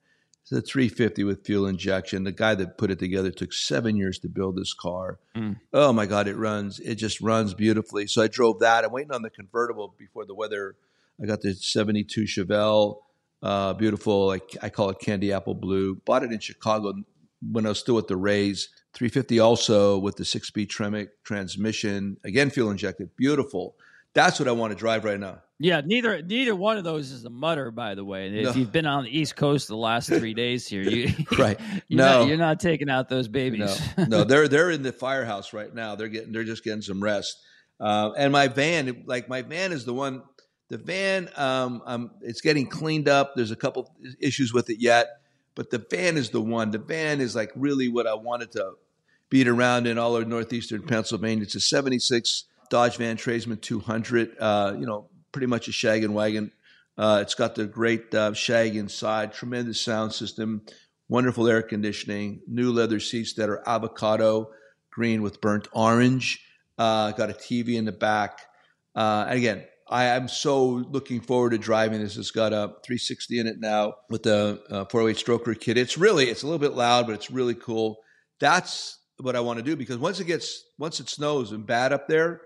a 0.52 0.60
350 0.60 1.24
with 1.24 1.44
fuel 1.44 1.66
injection. 1.66 2.24
The 2.24 2.32
guy 2.32 2.54
that 2.54 2.78
put 2.78 2.90
it 2.90 2.98
together 2.98 3.30
took 3.30 3.52
seven 3.52 3.96
years 3.96 4.18
to 4.20 4.28
build 4.28 4.56
this 4.56 4.74
car. 4.74 5.18
Mm. 5.34 5.58
Oh 5.72 5.92
my 5.92 6.06
God, 6.06 6.28
it 6.28 6.36
runs! 6.36 6.78
It 6.80 6.96
just 6.96 7.20
runs 7.20 7.54
beautifully. 7.54 8.06
So 8.06 8.22
I 8.22 8.28
drove 8.28 8.60
that. 8.60 8.84
I'm 8.84 8.92
waiting 8.92 9.12
on 9.12 9.22
the 9.22 9.30
convertible 9.30 9.94
before 9.98 10.26
the 10.26 10.34
weather. 10.34 10.76
I 11.22 11.26
got 11.26 11.40
the 11.40 11.54
72 11.54 12.22
Chevelle 12.22 12.98
uh, 13.42 13.72
beautiful, 13.74 14.26
like 14.26 14.56
I 14.62 14.68
call 14.68 14.90
it 14.90 15.00
candy 15.00 15.32
apple 15.32 15.54
blue. 15.54 15.96
Bought 15.96 16.22
it 16.22 16.32
in 16.32 16.38
Chicago 16.38 16.94
when 17.50 17.66
I 17.66 17.70
was 17.70 17.78
still 17.78 17.96
with 17.96 18.06
the 18.06 18.16
Rays. 18.16 18.68
350 18.94 19.40
also 19.40 19.98
with 19.98 20.16
the 20.16 20.24
six 20.24 20.48
speed 20.48 20.70
Tremec 20.70 21.08
transmission, 21.24 22.18
again 22.24 22.50
fuel 22.50 22.70
injected, 22.70 23.16
beautiful. 23.16 23.74
That's 24.14 24.38
what 24.38 24.48
I 24.48 24.52
want 24.52 24.72
to 24.72 24.78
drive 24.78 25.04
right 25.04 25.18
now. 25.18 25.38
Yeah, 25.62 25.80
neither 25.84 26.22
neither 26.22 26.56
one 26.56 26.76
of 26.76 26.84
those 26.84 27.12
is 27.12 27.24
a 27.24 27.30
mutter, 27.30 27.70
by 27.70 27.94
the 27.94 28.04
way. 28.04 28.28
If 28.28 28.44
no. 28.46 28.52
you've 28.52 28.72
been 28.72 28.86
on 28.86 29.04
the 29.04 29.16
East 29.16 29.36
Coast 29.36 29.68
the 29.68 29.76
last 29.76 30.08
three 30.08 30.34
days 30.34 30.66
here, 30.66 30.82
you 30.82 31.12
right? 31.38 31.58
You're 31.88 31.98
no, 31.98 32.18
not, 32.20 32.28
you're 32.28 32.36
not 32.36 32.60
taking 32.60 32.90
out 32.90 33.08
those 33.08 33.28
babies. 33.28 33.80
No, 33.96 34.04
no, 34.08 34.24
they're 34.24 34.48
they're 34.48 34.70
in 34.70 34.82
the 34.82 34.92
firehouse 34.92 35.52
right 35.52 35.72
now. 35.72 35.94
They're 35.94 36.08
getting 36.08 36.32
they're 36.32 36.44
just 36.44 36.64
getting 36.64 36.82
some 36.82 37.02
rest. 37.02 37.40
Uh, 37.78 38.10
and 38.16 38.32
my 38.32 38.48
van, 38.48 39.04
like 39.06 39.28
my 39.28 39.42
van, 39.42 39.72
is 39.72 39.84
the 39.84 39.94
one 39.94 40.22
the 40.72 40.78
van, 40.78 41.28
um, 41.36 41.82
um, 41.84 42.10
it's 42.22 42.40
getting 42.40 42.66
cleaned 42.66 43.06
up. 43.06 43.34
There's 43.36 43.50
a 43.50 43.56
couple 43.56 43.94
issues 44.18 44.54
with 44.54 44.70
it 44.70 44.78
yet, 44.80 45.20
but 45.54 45.70
the 45.70 45.84
van 45.90 46.16
is 46.16 46.30
the 46.30 46.40
one. 46.40 46.70
The 46.70 46.78
van 46.78 47.20
is 47.20 47.36
like 47.36 47.52
really 47.54 47.88
what 47.90 48.06
I 48.06 48.14
wanted 48.14 48.52
to 48.52 48.72
beat 49.28 49.48
around 49.48 49.86
in 49.86 49.98
all 49.98 50.16
of 50.16 50.26
northeastern 50.26 50.82
Pennsylvania. 50.82 51.44
It's 51.44 51.54
a 51.54 51.60
76 51.60 52.44
Dodge 52.70 52.96
Van 52.96 53.18
Tradesman 53.18 53.58
200, 53.58 54.34
uh, 54.40 54.74
you 54.78 54.86
know, 54.86 55.10
pretty 55.32 55.46
much 55.46 55.68
a 55.68 55.72
shag 55.72 56.04
and 56.04 56.14
wagon. 56.14 56.52
Uh, 56.96 57.20
it's 57.22 57.34
got 57.34 57.54
the 57.54 57.64
great 57.64 58.14
uh, 58.14 58.32
shag 58.34 58.76
inside, 58.76 59.32
tremendous 59.32 59.80
sound 59.80 60.12
system, 60.12 60.62
wonderful 61.08 61.48
air 61.48 61.62
conditioning, 61.62 62.42
new 62.46 62.70
leather 62.70 63.00
seats 63.00 63.32
that 63.34 63.48
are 63.48 63.66
avocado 63.66 64.50
green 64.92 65.22
with 65.22 65.40
burnt 65.40 65.68
orange. 65.72 66.44
Uh, 66.78 67.12
got 67.12 67.30
a 67.30 67.34
TV 67.34 67.74
in 67.74 67.84
the 67.84 67.92
back. 67.92 68.40
Uh, 68.94 69.24
and 69.28 69.38
again, 69.38 69.64
I 69.88 70.04
am 70.04 70.28
so 70.28 70.66
looking 70.66 71.20
forward 71.20 71.50
to 71.50 71.58
driving 71.58 72.00
this. 72.00 72.16
It's 72.16 72.30
got 72.30 72.52
a 72.52 72.76
360 72.84 73.40
in 73.40 73.46
it 73.46 73.60
now 73.60 73.94
with 74.08 74.22
the 74.22 74.62
uh, 74.70 74.84
408 74.86 75.16
stroker 75.16 75.58
kit. 75.58 75.76
It's 75.76 75.98
really, 75.98 76.26
it's 76.26 76.42
a 76.42 76.46
little 76.46 76.58
bit 76.58 76.72
loud, 76.72 77.06
but 77.06 77.14
it's 77.14 77.30
really 77.30 77.54
cool. 77.54 77.98
That's 78.38 78.98
what 79.18 79.36
I 79.36 79.40
want 79.40 79.58
to 79.58 79.62
do 79.62 79.76
because 79.76 79.98
once 79.98 80.20
it 80.20 80.24
gets, 80.24 80.64
once 80.78 81.00
it 81.00 81.08
snows 81.08 81.52
and 81.52 81.66
bad 81.66 81.92
up 81.92 82.08
there, 82.08 82.42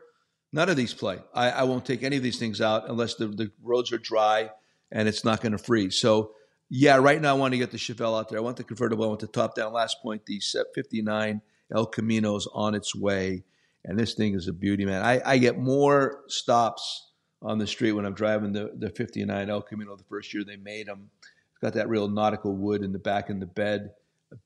none 0.57 0.71
of 0.71 0.77
these 0.77 0.95
play. 0.95 1.19
I, 1.35 1.51
I 1.51 1.63
won't 1.65 1.85
take 1.85 2.03
any 2.03 2.17
of 2.17 2.23
these 2.23 2.39
things 2.39 2.61
out 2.61 2.89
unless 2.89 3.15
the, 3.15 3.29
the 3.29 3.53
roads 3.63 3.93
are 3.93 3.99
dry 3.99 4.51
and 4.91 5.07
it's 5.07 5.23
not 5.23 5.43
going 5.43 5.53
to 5.53 5.59
freeze. 5.59 5.99
So, 5.99 6.33
yeah, 6.71 6.97
right 6.97 7.21
now 7.21 7.37
I 7.37 7.39
want 7.39 7.53
to 7.53 7.59
get 7.59 7.71
the 7.71 7.77
Chevelle 7.77 8.19
out 8.19 8.31
there. 8.31 8.39
I 8.39 8.41
want 8.41 8.57
the 8.57 8.65
convertible. 8.65 9.05
I 9.05 9.09
want 9.09 9.21
the 9.21 9.27
top 9.27 9.55
down. 9.55 9.73
Last 9.73 10.03
point, 10.03 10.25
the 10.27 10.41
59 10.75 11.43
El 11.75 11.87
Camino's 11.87 12.49
on 12.53 12.75
its 12.75 12.97
way. 12.97 13.45
And 13.85 13.99
this 13.99 14.15
thing 14.15 14.35
is 14.35 14.49
a 14.49 14.53
beauty, 14.53 14.85
man. 14.85 15.03
I, 15.03 15.21
I 15.25 15.39
get 15.39 15.59
more 15.59 16.25
stops 16.27 17.11
on 17.43 17.59
the 17.59 17.67
street 17.67 17.93
when 17.93 18.07
I'm 18.07 18.15
driving 18.15 18.53
the, 18.53 18.73
the 18.75 18.91
59 18.91 19.51
El 19.51 19.63
Camino 19.63 19.95
the 19.95 20.05
first 20.05 20.33
year 20.33 20.43
they 20.43 20.57
made 20.57 20.89
them. 20.89 21.11
It's 21.21 21.61
got 21.61 21.75
that 21.75 21.89
real 21.89 22.09
nautical 22.09 22.57
wood 22.57 22.83
in 22.83 22.93
the 22.93 22.99
back 22.99 23.31
in 23.31 23.39
the 23.41 23.47
bed, 23.47 23.91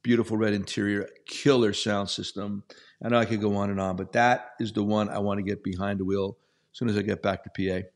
beautiful 0.02 0.36
red 0.36 0.52
interior, 0.52 1.08
killer 1.26 1.72
sound 1.72 2.10
system. 2.10 2.64
I 3.02 3.08
know 3.08 3.18
I 3.18 3.24
could 3.24 3.40
go 3.40 3.56
on 3.56 3.70
and 3.70 3.80
on, 3.80 3.96
but 3.96 4.12
that 4.12 4.52
is 4.60 4.72
the 4.72 4.82
one 4.82 5.08
I 5.08 5.18
want 5.18 5.38
to 5.38 5.42
get 5.42 5.62
behind 5.64 6.00
the 6.00 6.04
wheel 6.04 6.36
as 6.72 6.78
soon 6.78 6.88
as 6.88 6.96
I 6.96 7.02
get 7.02 7.22
back 7.22 7.44
to 7.44 7.50
PA. 7.50 7.86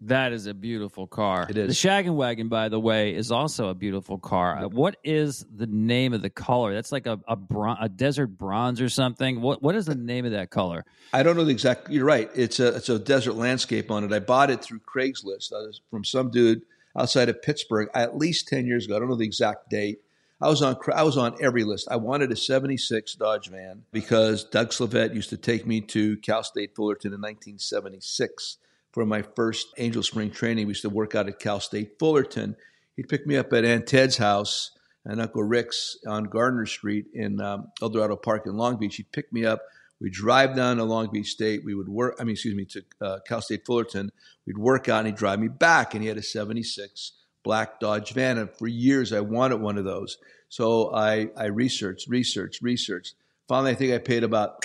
That 0.00 0.32
is 0.32 0.46
a 0.46 0.52
beautiful 0.52 1.06
car. 1.06 1.46
It 1.48 1.56
is. 1.56 1.80
The 1.80 1.88
Shaggin' 1.88 2.14
Wagon, 2.14 2.48
by 2.48 2.68
the 2.68 2.80
way, 2.80 3.14
is 3.14 3.30
also 3.30 3.68
a 3.68 3.74
beautiful 3.74 4.18
car. 4.18 4.58
Yep. 4.60 4.72
What 4.72 4.96
is 5.02 5.46
the 5.50 5.66
name 5.66 6.12
of 6.12 6.20
the 6.20 6.28
color? 6.28 6.74
That's 6.74 6.92
like 6.92 7.06
a 7.06 7.20
a, 7.26 7.36
bron- 7.36 7.78
a, 7.80 7.88
desert 7.88 8.26
bronze 8.26 8.82
or 8.82 8.90
something. 8.90 9.40
What 9.40 9.62
what 9.62 9.74
is 9.74 9.86
the 9.86 9.94
name 9.94 10.26
of 10.26 10.32
that 10.32 10.50
color? 10.50 10.84
I 11.12 11.22
don't 11.22 11.36
know 11.36 11.44
the 11.44 11.52
exact. 11.52 11.88
You're 11.88 12.04
right. 12.04 12.28
It's 12.34 12.60
a 12.60 12.74
it's 12.76 12.90
a 12.90 12.98
desert 12.98 13.34
landscape 13.34 13.90
on 13.90 14.04
it. 14.04 14.12
I 14.12 14.18
bought 14.18 14.50
it 14.50 14.62
through 14.62 14.80
Craigslist 14.80 15.52
from 15.90 16.04
some 16.04 16.30
dude 16.30 16.62
outside 16.98 17.30
of 17.30 17.40
Pittsburgh 17.40 17.88
at 17.94 18.16
least 18.16 18.48
ten 18.48 18.66
years 18.66 18.84
ago. 18.84 18.96
I 18.96 18.98
don't 18.98 19.08
know 19.08 19.16
the 19.16 19.24
exact 19.24 19.70
date. 19.70 20.00
I 20.40 20.48
was 20.48 20.62
on 20.62 20.76
I 20.94 21.04
was 21.04 21.16
on 21.16 21.36
every 21.40 21.64
list. 21.64 21.88
I 21.90 21.96
wanted 21.96 22.32
a 22.32 22.36
'76 22.36 23.14
Dodge 23.14 23.48
van 23.48 23.84
because 23.92 24.44
Doug 24.44 24.72
Slavett 24.72 25.14
used 25.14 25.30
to 25.30 25.36
take 25.36 25.66
me 25.66 25.80
to 25.82 26.16
Cal 26.18 26.42
State 26.42 26.74
Fullerton 26.74 27.12
in 27.12 27.20
1976 27.20 28.58
for 28.92 29.06
my 29.06 29.22
first 29.22 29.68
Angel 29.78 30.02
Spring 30.02 30.30
training. 30.30 30.66
We 30.66 30.70
used 30.70 30.82
to 30.82 30.90
work 30.90 31.14
out 31.14 31.28
at 31.28 31.38
Cal 31.38 31.60
State 31.60 31.98
Fullerton. 31.98 32.56
He'd 32.96 33.08
pick 33.08 33.26
me 33.26 33.36
up 33.36 33.52
at 33.52 33.64
Aunt 33.64 33.86
Ted's 33.86 34.16
house 34.16 34.70
and 35.04 35.20
Uncle 35.20 35.42
Rick's 35.42 35.96
on 36.06 36.24
Gardner 36.24 36.66
Street 36.66 37.06
in 37.12 37.40
um, 37.40 37.68
El 37.82 37.90
Dorado 37.90 38.16
Park 38.16 38.46
in 38.46 38.56
Long 38.56 38.78
Beach. 38.78 38.96
He'd 38.96 39.12
pick 39.12 39.32
me 39.32 39.44
up. 39.44 39.60
We'd 40.00 40.12
drive 40.12 40.56
down 40.56 40.78
to 40.78 40.84
Long 40.84 41.10
Beach 41.12 41.28
State. 41.28 41.64
We 41.64 41.74
would 41.74 41.88
work, 41.88 42.16
I 42.18 42.24
mean, 42.24 42.32
excuse 42.32 42.54
me, 42.54 42.64
to 42.66 42.82
uh, 43.00 43.18
Cal 43.26 43.40
State 43.40 43.64
Fullerton. 43.66 44.10
We'd 44.46 44.58
work 44.58 44.88
out 44.88 45.00
and 45.00 45.06
he'd 45.08 45.16
drive 45.16 45.40
me 45.40 45.48
back. 45.48 45.94
And 45.94 46.02
he 46.02 46.08
had 46.08 46.18
a 46.18 46.22
76 46.22 47.12
black 47.44 47.78
Dodge 47.78 48.12
van. 48.12 48.38
And 48.38 48.50
for 48.50 48.66
years, 48.66 49.12
I 49.12 49.20
wanted 49.20 49.60
one 49.60 49.78
of 49.78 49.84
those. 49.84 50.18
So 50.48 50.94
I, 50.94 51.28
I 51.36 51.46
researched, 51.46 52.08
researched, 52.08 52.62
researched. 52.62 53.14
Finally, 53.48 53.72
I 53.72 53.74
think 53.74 53.92
I 53.92 53.98
paid 53.98 54.24
about 54.24 54.64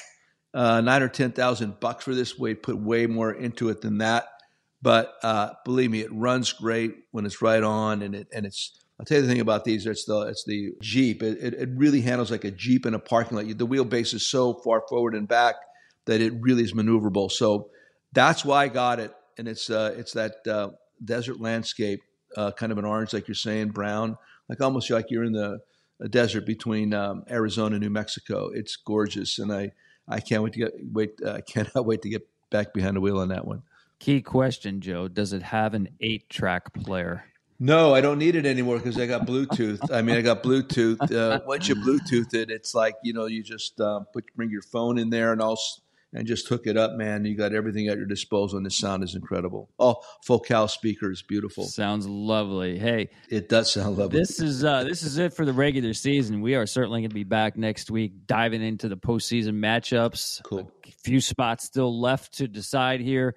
uh, 0.53 0.81
nine 0.81 1.03
or 1.03 1.09
ten 1.09 1.31
thousand 1.31 1.79
bucks 1.79 2.05
for 2.05 2.15
this. 2.15 2.39
We 2.39 2.55
put 2.55 2.77
way 2.77 3.05
more 3.05 3.33
into 3.33 3.69
it 3.69 3.81
than 3.81 3.99
that, 3.99 4.27
but 4.81 5.13
uh, 5.21 5.51
believe 5.65 5.91
me, 5.91 6.01
it 6.01 6.11
runs 6.11 6.53
great 6.53 6.95
when 7.11 7.25
it's 7.25 7.41
right 7.41 7.61
on, 7.61 8.01
and 8.01 8.15
it 8.15 8.27
and 8.33 8.45
it's. 8.45 8.75
I'll 8.99 9.05
tell 9.05 9.17
you 9.17 9.21
the 9.23 9.29
thing 9.29 9.41
about 9.41 9.63
these. 9.63 9.85
It's 9.85 10.05
the 10.05 10.21
it's 10.21 10.43
the 10.45 10.71
Jeep. 10.81 11.23
It, 11.23 11.37
it, 11.41 11.53
it 11.53 11.69
really 11.75 12.01
handles 12.01 12.31
like 12.31 12.43
a 12.43 12.51
Jeep 12.51 12.85
in 12.85 12.93
a 12.93 12.99
parking 12.99 13.37
lot. 13.37 13.45
The 13.45 13.67
wheelbase 13.67 14.13
is 14.13 14.29
so 14.29 14.55
far 14.55 14.83
forward 14.89 15.15
and 15.15 15.27
back 15.27 15.55
that 16.05 16.21
it 16.21 16.33
really 16.39 16.63
is 16.63 16.73
maneuverable. 16.73 17.31
So 17.31 17.69
that's 18.11 18.43
why 18.43 18.63
I 18.63 18.67
got 18.67 18.99
it, 18.99 19.13
and 19.37 19.47
it's 19.47 19.69
uh, 19.69 19.93
it's 19.97 20.13
that 20.13 20.35
uh, 20.49 20.69
desert 21.03 21.39
landscape, 21.39 22.01
uh, 22.37 22.51
kind 22.51 22.71
of 22.71 22.77
an 22.77 22.85
orange, 22.85 23.13
like 23.13 23.27
you're 23.27 23.35
saying, 23.35 23.69
brown, 23.69 24.17
like 24.47 24.61
almost 24.61 24.89
like 24.89 25.07
you're 25.09 25.23
in 25.23 25.33
the 25.33 25.59
desert 26.09 26.45
between 26.45 26.93
um, 26.93 27.23
Arizona 27.29 27.75
and 27.75 27.83
New 27.83 27.89
Mexico. 27.89 28.49
It's 28.53 28.75
gorgeous, 28.75 29.39
and 29.39 29.51
I 29.51 29.71
I 30.07 30.19
can't 30.19 30.43
wait 30.43 30.53
to 30.53 30.59
get 30.59 30.73
wait. 30.91 31.19
Uh, 31.23 31.31
I 31.33 31.41
cannot 31.41 31.85
wait 31.85 32.01
to 32.03 32.09
get 32.09 32.27
back 32.49 32.73
behind 32.73 32.95
the 32.95 33.01
wheel 33.01 33.19
on 33.19 33.29
that 33.29 33.45
one. 33.45 33.63
Key 33.99 34.21
question, 34.21 34.79
Joe: 34.81 35.07
Does 35.07 35.33
it 35.33 35.43
have 35.43 35.73
an 35.73 35.89
eight-track 35.99 36.73
player? 36.73 37.25
No, 37.61 37.93
I 37.93 37.99
don't 37.99 38.17
need 38.17 38.35
it 38.35 38.45
anymore 38.45 38.77
because 38.77 38.97
I 38.97 39.05
got 39.05 39.27
Bluetooth. 39.27 39.91
I 39.91 40.01
mean, 40.01 40.15
I 40.15 40.21
got 40.21 40.41
Bluetooth. 40.41 41.11
Uh, 41.11 41.41
once 41.45 41.67
you 41.67 41.75
Bluetooth 41.75 42.33
it, 42.33 42.49
it's 42.49 42.73
like 42.73 42.95
you 43.03 43.11
know, 43.11 43.25
you 43.25 43.43
just 43.43 43.81
uh, 43.81 43.99
put 44.13 44.25
bring 44.35 44.49
your 44.49 44.61
phone 44.61 44.97
in 44.97 45.09
there 45.09 45.33
and 45.33 45.41
all 45.41 45.59
and 46.13 46.27
just 46.27 46.47
hook 46.47 46.65
it 46.65 46.77
up, 46.77 46.93
man. 46.93 47.25
You 47.25 47.35
got 47.35 47.53
everything 47.53 47.87
at 47.87 47.97
your 47.97 48.05
disposal, 48.05 48.57
and 48.57 48.65
the 48.65 48.71
sound 48.71 49.03
is 49.03 49.15
incredible. 49.15 49.69
Oh, 49.79 49.97
Focal 50.25 50.67
speakers, 50.67 51.21
beautiful. 51.21 51.65
Sounds 51.65 52.07
lovely. 52.07 52.79
Hey, 52.79 53.09
it 53.29 53.49
does 53.49 53.71
sound 53.71 53.97
lovely. 53.97 54.19
This 54.19 54.39
is 54.39 54.63
uh, 54.63 54.83
this 54.83 55.03
is 55.03 55.17
it 55.17 55.33
for 55.33 55.45
the 55.45 55.53
regular 55.53 55.93
season. 55.93 56.41
We 56.41 56.55
are 56.55 56.65
certainly 56.65 57.01
going 57.01 57.09
to 57.09 57.15
be 57.15 57.23
back 57.23 57.57
next 57.57 57.91
week, 57.91 58.25
diving 58.25 58.63
into 58.63 58.89
the 58.89 58.97
postseason 58.97 59.53
matchups. 59.53 60.43
Cool. 60.43 60.71
A 60.87 60.91
few 61.03 61.21
spots 61.21 61.65
still 61.65 61.99
left 61.99 62.37
to 62.37 62.47
decide 62.47 63.01
here. 63.01 63.35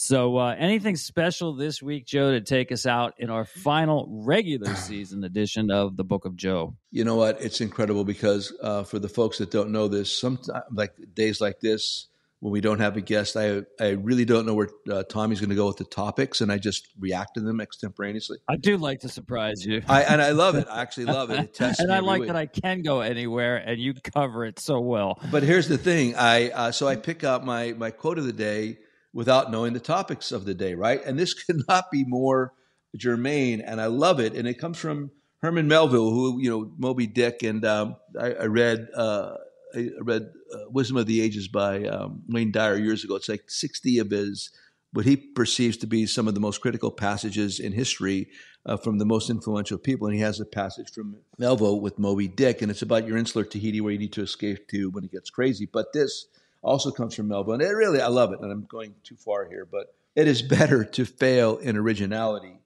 So, 0.00 0.36
uh, 0.36 0.54
anything 0.56 0.94
special 0.94 1.56
this 1.56 1.82
week, 1.82 2.06
Joe, 2.06 2.30
to 2.30 2.40
take 2.40 2.70
us 2.70 2.86
out 2.86 3.14
in 3.18 3.30
our 3.30 3.44
final 3.44 4.06
regular 4.08 4.72
season 4.76 5.24
edition 5.24 5.72
of 5.72 5.96
the 5.96 6.04
Book 6.04 6.24
of 6.24 6.36
Joe? 6.36 6.76
You 6.92 7.02
know 7.02 7.16
what? 7.16 7.42
It's 7.42 7.60
incredible 7.60 8.04
because 8.04 8.52
uh, 8.62 8.84
for 8.84 9.00
the 9.00 9.08
folks 9.08 9.38
that 9.38 9.50
don't 9.50 9.72
know 9.72 9.88
this, 9.88 10.16
some 10.16 10.38
like 10.72 10.92
days 11.14 11.40
like 11.40 11.58
this, 11.58 12.06
when 12.38 12.52
we 12.52 12.60
don't 12.60 12.78
have 12.78 12.96
a 12.96 13.00
guest, 13.00 13.36
I 13.36 13.62
I 13.80 13.88
really 13.88 14.24
don't 14.24 14.46
know 14.46 14.54
where 14.54 14.68
uh, 14.88 15.02
Tommy's 15.02 15.40
going 15.40 15.50
to 15.50 15.56
go 15.56 15.66
with 15.66 15.78
the 15.78 15.84
topics, 15.84 16.40
and 16.40 16.52
I 16.52 16.58
just 16.58 16.86
react 17.00 17.34
to 17.34 17.40
them 17.40 17.60
extemporaneously. 17.60 18.38
I 18.48 18.54
do 18.54 18.76
like 18.76 19.00
to 19.00 19.08
surprise 19.08 19.66
you, 19.66 19.82
I, 19.88 20.04
and 20.04 20.22
I 20.22 20.30
love 20.30 20.54
it. 20.54 20.68
I 20.70 20.80
actually 20.80 21.06
love 21.06 21.32
it. 21.32 21.60
It 21.60 21.80
and 21.80 21.92
I 21.92 21.98
like 21.98 22.20
week. 22.20 22.28
that 22.28 22.36
I 22.36 22.46
can 22.46 22.82
go 22.82 23.00
anywhere, 23.00 23.56
and 23.56 23.80
you 23.80 23.94
cover 23.94 24.44
it 24.44 24.60
so 24.60 24.78
well. 24.78 25.18
But 25.32 25.42
here's 25.42 25.66
the 25.66 25.76
thing: 25.76 26.14
I 26.14 26.50
uh, 26.50 26.70
so 26.70 26.86
I 26.86 26.94
pick 26.94 27.24
out 27.24 27.44
my 27.44 27.72
my 27.72 27.90
quote 27.90 28.18
of 28.18 28.24
the 28.26 28.32
day 28.32 28.78
without 29.12 29.50
knowing 29.50 29.72
the 29.72 29.80
topics 29.80 30.32
of 30.32 30.44
the 30.44 30.54
day, 30.54 30.74
right? 30.74 31.04
And 31.04 31.18
this 31.18 31.34
could 31.44 31.62
not 31.68 31.90
be 31.90 32.04
more 32.04 32.52
germane, 32.96 33.60
and 33.60 33.80
I 33.80 33.86
love 33.86 34.20
it. 34.20 34.34
And 34.34 34.48
it 34.48 34.58
comes 34.58 34.78
from 34.78 35.10
Herman 35.40 35.68
Melville, 35.68 36.10
who 36.10 36.40
you 36.40 36.50
know 36.50 36.72
Moby 36.78 37.06
Dick, 37.06 37.42
and 37.42 37.64
um, 37.64 37.96
I, 38.18 38.32
I, 38.32 38.44
read 38.46 38.88
uh, 38.94 39.34
I 39.74 39.90
read 40.00 40.30
uh, 40.52 40.70
Wisdom 40.70 40.96
of 40.96 41.06
the 41.06 41.20
Ages 41.20 41.48
by 41.48 41.84
um, 41.84 42.22
Wayne 42.28 42.52
Dyer 42.52 42.76
years 42.76 43.04
ago. 43.04 43.16
It's 43.16 43.28
like 43.28 43.50
60 43.50 43.98
of 43.98 44.10
his, 44.10 44.50
what 44.92 45.04
he 45.04 45.16
perceives 45.16 45.76
to 45.78 45.86
be 45.86 46.06
some 46.06 46.26
of 46.26 46.34
the 46.34 46.40
most 46.40 46.60
critical 46.60 46.90
passages 46.90 47.60
in 47.60 47.72
history 47.72 48.28
uh, 48.66 48.76
from 48.76 48.98
the 48.98 49.04
most 49.04 49.30
influential 49.30 49.78
people. 49.78 50.08
And 50.08 50.16
he 50.16 50.22
has 50.22 50.40
a 50.40 50.44
passage 50.44 50.90
from 50.92 51.16
Melville 51.38 51.80
with 51.80 51.98
Moby 51.98 52.28
Dick, 52.28 52.62
and 52.62 52.70
it's 52.70 52.82
about 52.82 53.06
your 53.06 53.16
insular 53.16 53.44
Tahiti 53.44 53.80
where 53.80 53.92
you 53.92 53.98
need 53.98 54.12
to 54.14 54.22
escape 54.22 54.68
to 54.68 54.90
when 54.90 55.04
it 55.04 55.12
gets 55.12 55.30
crazy. 55.30 55.68
But 55.70 55.92
this 55.92 56.26
also 56.62 56.90
comes 56.90 57.14
from 57.14 57.28
Melville. 57.28 57.60
It 57.60 57.68
really, 57.68 58.00
I 58.00 58.08
love 58.08 58.32
it. 58.32 58.40
And 58.40 58.50
I'm 58.50 58.66
going 58.66 58.94
too 59.04 59.16
far 59.16 59.48
here, 59.48 59.66
but 59.70 59.94
it 60.16 60.26
is 60.26 60.42
better 60.42 60.84
to 60.84 61.04
fail 61.04 61.56
in 61.58 61.76
originality 61.76 62.60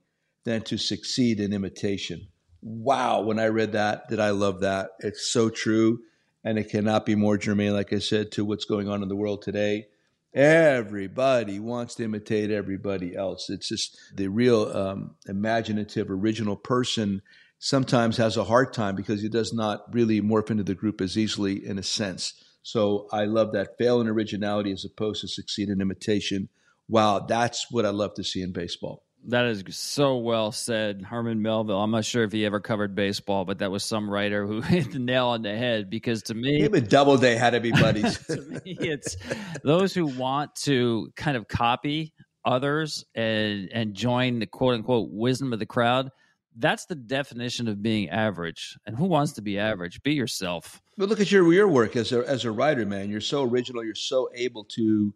than 0.45 0.62
to 0.62 0.78
succeed 0.78 1.40
in 1.40 1.53
imitation. 1.53 2.28
Wow, 2.62 3.22
when 3.22 3.38
I 3.38 3.47
read 3.47 3.72
that, 3.72 4.09
did 4.09 4.20
I 4.20 4.30
love 4.30 4.61
that? 4.61 4.90
It's 5.01 5.26
so 5.26 5.51
true. 5.51 6.01
And 6.45 6.59
it 6.59 6.70
cannot 6.70 7.07
be 7.07 7.14
more 7.14 7.38
germane, 7.38 7.72
like 7.72 7.93
I 7.93 7.99
said, 7.99 8.32
to 8.32 8.45
what's 8.45 8.64
going 8.64 8.88
on 8.88 9.03
in 9.03 9.09
the 9.09 9.16
world 9.16 9.43
today. 9.43 9.86
Everybody 10.34 11.59
wants 11.59 11.95
to 11.97 12.05
imitate 12.05 12.51
everybody 12.51 13.14
else. 13.14 13.51
It's 13.51 13.68
just 13.68 13.99
the 14.14 14.28
real 14.28 14.74
um, 14.76 15.16
imaginative, 15.28 16.11
original 16.11 16.57
person 16.57 17.22
sometimes 17.59 18.16
has 18.16 18.36
a 18.36 18.45
hard 18.45 18.72
time 18.72 18.97
because 18.97 19.22
he 19.22 19.28
does 19.28 19.53
not 19.53 19.95
really 19.95 20.20
morph 20.20 20.51
into 20.51 20.64
the 20.64 20.74
group 20.74 21.01
as 21.01 21.16
easily, 21.16 21.64
in 21.64 21.78
a 21.78 21.82
sense. 21.82 22.34
So 22.62 23.08
I 23.12 23.24
love 23.24 23.52
that 23.52 23.76
fail 23.78 24.00
in 24.00 24.08
originality 24.08 24.72
as 24.72 24.84
opposed 24.84 25.20
to 25.22 25.28
succeed 25.28 25.68
in 25.68 25.80
imitation. 25.80 26.48
Wow, 26.88 27.20
that's 27.20 27.70
what 27.70 27.84
I 27.84 27.90
love 27.90 28.14
to 28.14 28.24
see 28.24 28.42
in 28.42 28.52
baseball. 28.52 29.04
That 29.28 29.46
is 29.46 29.62
so 29.70 30.16
well 30.16 30.50
said, 30.50 31.02
Herman 31.02 31.42
Melville. 31.42 31.80
I'm 31.80 31.92
not 31.92 32.04
sure 32.04 32.24
if 32.24 32.32
he 32.32 32.44
ever 32.44 32.58
covered 32.58 32.96
baseball, 32.96 33.44
but 33.44 33.60
that 33.60 33.70
was 33.70 33.84
some 33.84 34.10
writer 34.10 34.46
who 34.46 34.60
hit 34.62 34.92
the 34.92 34.98
nail 34.98 35.28
on 35.28 35.42
the 35.42 35.56
head. 35.56 35.90
Because 35.90 36.24
to 36.24 36.34
me, 36.34 36.62
and 36.62 36.88
Doubleday 36.88 37.36
had 37.36 37.50
to 37.50 37.60
be 37.60 37.70
buddies. 37.72 38.18
to 38.26 38.40
me, 38.40 38.76
it's 38.80 39.16
those 39.62 39.94
who 39.94 40.06
want 40.06 40.54
to 40.62 41.12
kind 41.14 41.36
of 41.36 41.46
copy 41.46 42.12
others 42.44 43.04
and 43.14 43.70
and 43.72 43.94
join 43.94 44.40
the 44.40 44.46
quote 44.46 44.74
unquote 44.74 45.08
wisdom 45.12 45.52
of 45.52 45.60
the 45.60 45.66
crowd. 45.66 46.10
That's 46.56 46.86
the 46.86 46.96
definition 46.96 47.68
of 47.68 47.80
being 47.80 48.10
average. 48.10 48.76
And 48.86 48.96
who 48.96 49.06
wants 49.06 49.34
to 49.34 49.42
be 49.42 49.58
average? 49.58 50.02
Be 50.02 50.14
yourself. 50.14 50.82
But 50.99 51.09
look 51.09 51.20
at 51.20 51.32
your 51.32 51.51
your 51.53 51.68
work 51.68 51.97
as 51.97 52.12
a 52.12 52.26
as 52.28 52.45
a 52.45 52.51
writer, 52.51 52.84
man. 52.84 53.11
You're 53.11 53.20
so 53.20 53.43
original. 53.43 53.84
You're 53.84 53.95
so 53.95 54.28
able 54.34 54.64
to, 54.76 55.14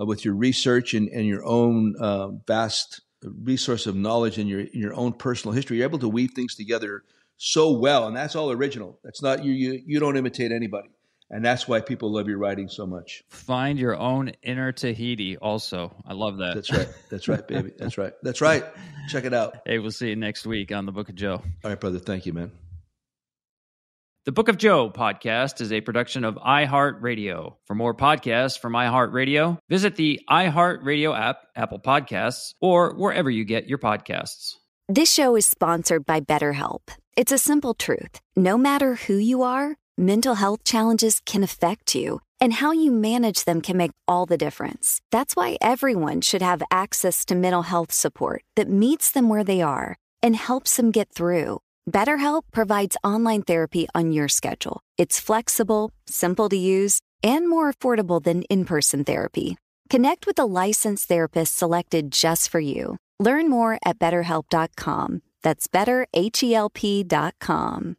uh, 0.00 0.06
with 0.06 0.24
your 0.24 0.34
research 0.34 0.94
and 0.94 1.08
and 1.08 1.26
your 1.26 1.44
own 1.44 1.94
uh, 2.00 2.28
vast 2.46 3.02
resource 3.22 3.86
of 3.86 3.96
knowledge 3.96 4.38
and 4.38 4.48
your 4.48 4.60
in 4.60 4.80
your 4.80 4.94
own 4.94 5.12
personal 5.12 5.54
history. 5.54 5.78
You're 5.78 5.88
able 5.88 5.98
to 5.98 6.08
weave 6.08 6.30
things 6.34 6.54
together 6.54 7.04
so 7.36 7.72
well, 7.72 8.06
and 8.06 8.16
that's 8.16 8.36
all 8.36 8.50
original. 8.50 8.98
That's 9.04 9.22
not 9.22 9.44
you. 9.44 9.52
You 9.52 9.82
you 9.86 10.00
don't 10.00 10.16
imitate 10.16 10.50
anybody, 10.50 10.88
and 11.30 11.44
that's 11.44 11.68
why 11.68 11.80
people 11.80 12.10
love 12.12 12.26
your 12.26 12.38
writing 12.38 12.68
so 12.68 12.86
much. 12.86 13.22
Find 13.28 13.78
your 13.78 13.96
own 13.96 14.32
inner 14.42 14.72
Tahiti. 14.72 15.36
Also, 15.36 15.94
I 16.06 16.14
love 16.14 16.38
that. 16.38 16.54
That's 16.54 16.72
right. 16.72 16.88
That's 17.10 17.28
right, 17.28 17.46
baby. 17.46 17.72
That's 17.76 17.98
right. 17.98 18.12
That's 18.22 18.40
right. 18.48 18.64
Check 19.08 19.24
it 19.24 19.34
out. 19.34 19.58
Hey, 19.66 19.78
we'll 19.78 19.90
see 19.90 20.08
you 20.08 20.16
next 20.16 20.46
week 20.46 20.72
on 20.72 20.86
the 20.86 20.92
Book 20.92 21.08
of 21.08 21.14
Joe. 21.14 21.42
All 21.64 21.70
right, 21.70 21.78
brother. 21.78 21.98
Thank 21.98 22.26
you, 22.26 22.32
man. 22.32 22.50
The 24.28 24.32
Book 24.32 24.48
of 24.48 24.58
Joe 24.58 24.90
podcast 24.90 25.62
is 25.62 25.72
a 25.72 25.80
production 25.80 26.22
of 26.22 26.34
iHeartRadio. 26.34 27.54
For 27.64 27.74
more 27.74 27.94
podcasts 27.94 28.58
from 28.58 28.74
iHeartRadio, 28.74 29.56
visit 29.70 29.96
the 29.96 30.20
iHeartRadio 30.28 31.18
app, 31.18 31.46
Apple 31.56 31.78
Podcasts, 31.78 32.52
or 32.60 32.94
wherever 32.94 33.30
you 33.30 33.46
get 33.46 33.70
your 33.70 33.78
podcasts. 33.78 34.56
This 34.86 35.10
show 35.10 35.34
is 35.34 35.46
sponsored 35.46 36.04
by 36.04 36.20
BetterHelp. 36.20 36.90
It's 37.16 37.32
a 37.32 37.38
simple 37.38 37.72
truth. 37.72 38.20
No 38.36 38.58
matter 38.58 38.96
who 38.96 39.16
you 39.16 39.44
are, 39.44 39.76
mental 39.96 40.34
health 40.34 40.62
challenges 40.62 41.22
can 41.24 41.42
affect 41.42 41.94
you, 41.94 42.20
and 42.38 42.52
how 42.52 42.72
you 42.72 42.90
manage 42.90 43.46
them 43.46 43.62
can 43.62 43.78
make 43.78 43.92
all 44.06 44.26
the 44.26 44.36
difference. 44.36 45.00
That's 45.10 45.36
why 45.36 45.56
everyone 45.62 46.20
should 46.20 46.42
have 46.42 46.62
access 46.70 47.24
to 47.24 47.34
mental 47.34 47.62
health 47.62 47.92
support 47.92 48.44
that 48.56 48.68
meets 48.68 49.10
them 49.10 49.30
where 49.30 49.44
they 49.44 49.62
are 49.62 49.96
and 50.22 50.36
helps 50.36 50.76
them 50.76 50.90
get 50.90 51.08
through. 51.14 51.62
BetterHelp 51.88 52.42
provides 52.52 52.96
online 53.02 53.42
therapy 53.42 53.88
on 53.94 54.12
your 54.12 54.28
schedule. 54.28 54.82
It's 54.98 55.18
flexible, 55.18 55.90
simple 56.06 56.50
to 56.50 56.56
use, 56.56 57.00
and 57.22 57.48
more 57.48 57.72
affordable 57.72 58.22
than 58.22 58.42
in 58.42 58.66
person 58.66 59.04
therapy. 59.04 59.56
Connect 59.88 60.26
with 60.26 60.38
a 60.38 60.44
licensed 60.44 61.08
therapist 61.08 61.56
selected 61.56 62.12
just 62.12 62.50
for 62.50 62.60
you. 62.60 62.98
Learn 63.18 63.48
more 63.48 63.78
at 63.86 63.98
betterhelp.com. 63.98 65.22
That's 65.42 65.66
betterhelp.com. 65.66 67.96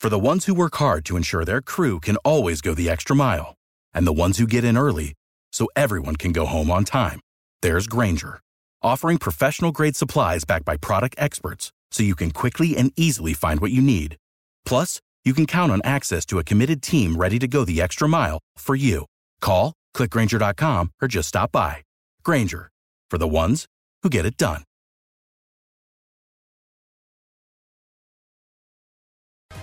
For 0.00 0.08
the 0.08 0.18
ones 0.18 0.46
who 0.46 0.54
work 0.54 0.74
hard 0.76 1.04
to 1.04 1.16
ensure 1.16 1.44
their 1.44 1.60
crew 1.60 2.00
can 2.00 2.16
always 2.18 2.60
go 2.60 2.74
the 2.74 2.90
extra 2.90 3.14
mile, 3.14 3.54
and 3.94 4.04
the 4.06 4.12
ones 4.12 4.38
who 4.38 4.48
get 4.48 4.64
in 4.64 4.76
early 4.76 5.14
so 5.52 5.68
everyone 5.76 6.16
can 6.16 6.32
go 6.32 6.46
home 6.46 6.70
on 6.70 6.84
time, 6.84 7.20
there's 7.62 7.86
Grainger, 7.86 8.40
offering 8.82 9.18
professional 9.18 9.70
grade 9.70 9.96
supplies 9.96 10.44
backed 10.44 10.64
by 10.64 10.76
product 10.76 11.14
experts 11.18 11.70
so 11.92 12.02
you 12.02 12.14
can 12.14 12.30
quickly 12.30 12.76
and 12.76 12.92
easily 12.96 13.34
find 13.34 13.60
what 13.60 13.72
you 13.72 13.82
need. 13.82 14.16
Plus, 14.64 15.00
you 15.24 15.34
can 15.34 15.46
count 15.46 15.70
on 15.70 15.80
access 15.84 16.24
to 16.26 16.38
a 16.38 16.44
committed 16.44 16.82
team 16.82 17.16
ready 17.16 17.38
to 17.38 17.46
go 17.46 17.64
the 17.64 17.80
extra 17.80 18.08
mile 18.08 18.38
for 18.56 18.74
you. 18.74 19.04
Call, 19.40 19.74
clickgrainger.com, 19.94 20.92
or 21.02 21.08
just 21.08 21.28
stop 21.28 21.52
by. 21.52 21.82
Grainger, 22.24 22.70
for 23.10 23.18
the 23.18 23.28
ones 23.28 23.66
who 24.02 24.08
get 24.08 24.24
it 24.24 24.36
done. 24.36 24.62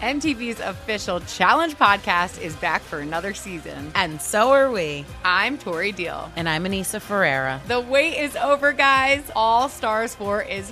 MTV's 0.01 0.59
official 0.59 1.21
Challenge 1.21 1.75
podcast 1.75 2.39
is 2.39 2.55
back 2.57 2.84
for 2.84 2.99
another 2.99 3.34
season. 3.34 3.91
And 3.95 4.21
so 4.21 4.51
are 4.51 4.71
we. 4.71 5.05
I'm 5.25 5.57
Tori 5.57 5.91
Deal. 5.91 6.32
And 6.36 6.47
I'm 6.47 6.65
Anissa 6.65 7.01
Ferreira. 7.01 7.59
The 7.67 7.80
wait 7.80 8.15
is 8.15 8.36
over, 8.36 8.73
guys. 8.73 9.23
All 9.36 9.67
Stars 9.67 10.13
4 10.13 10.43
is 10.43 10.71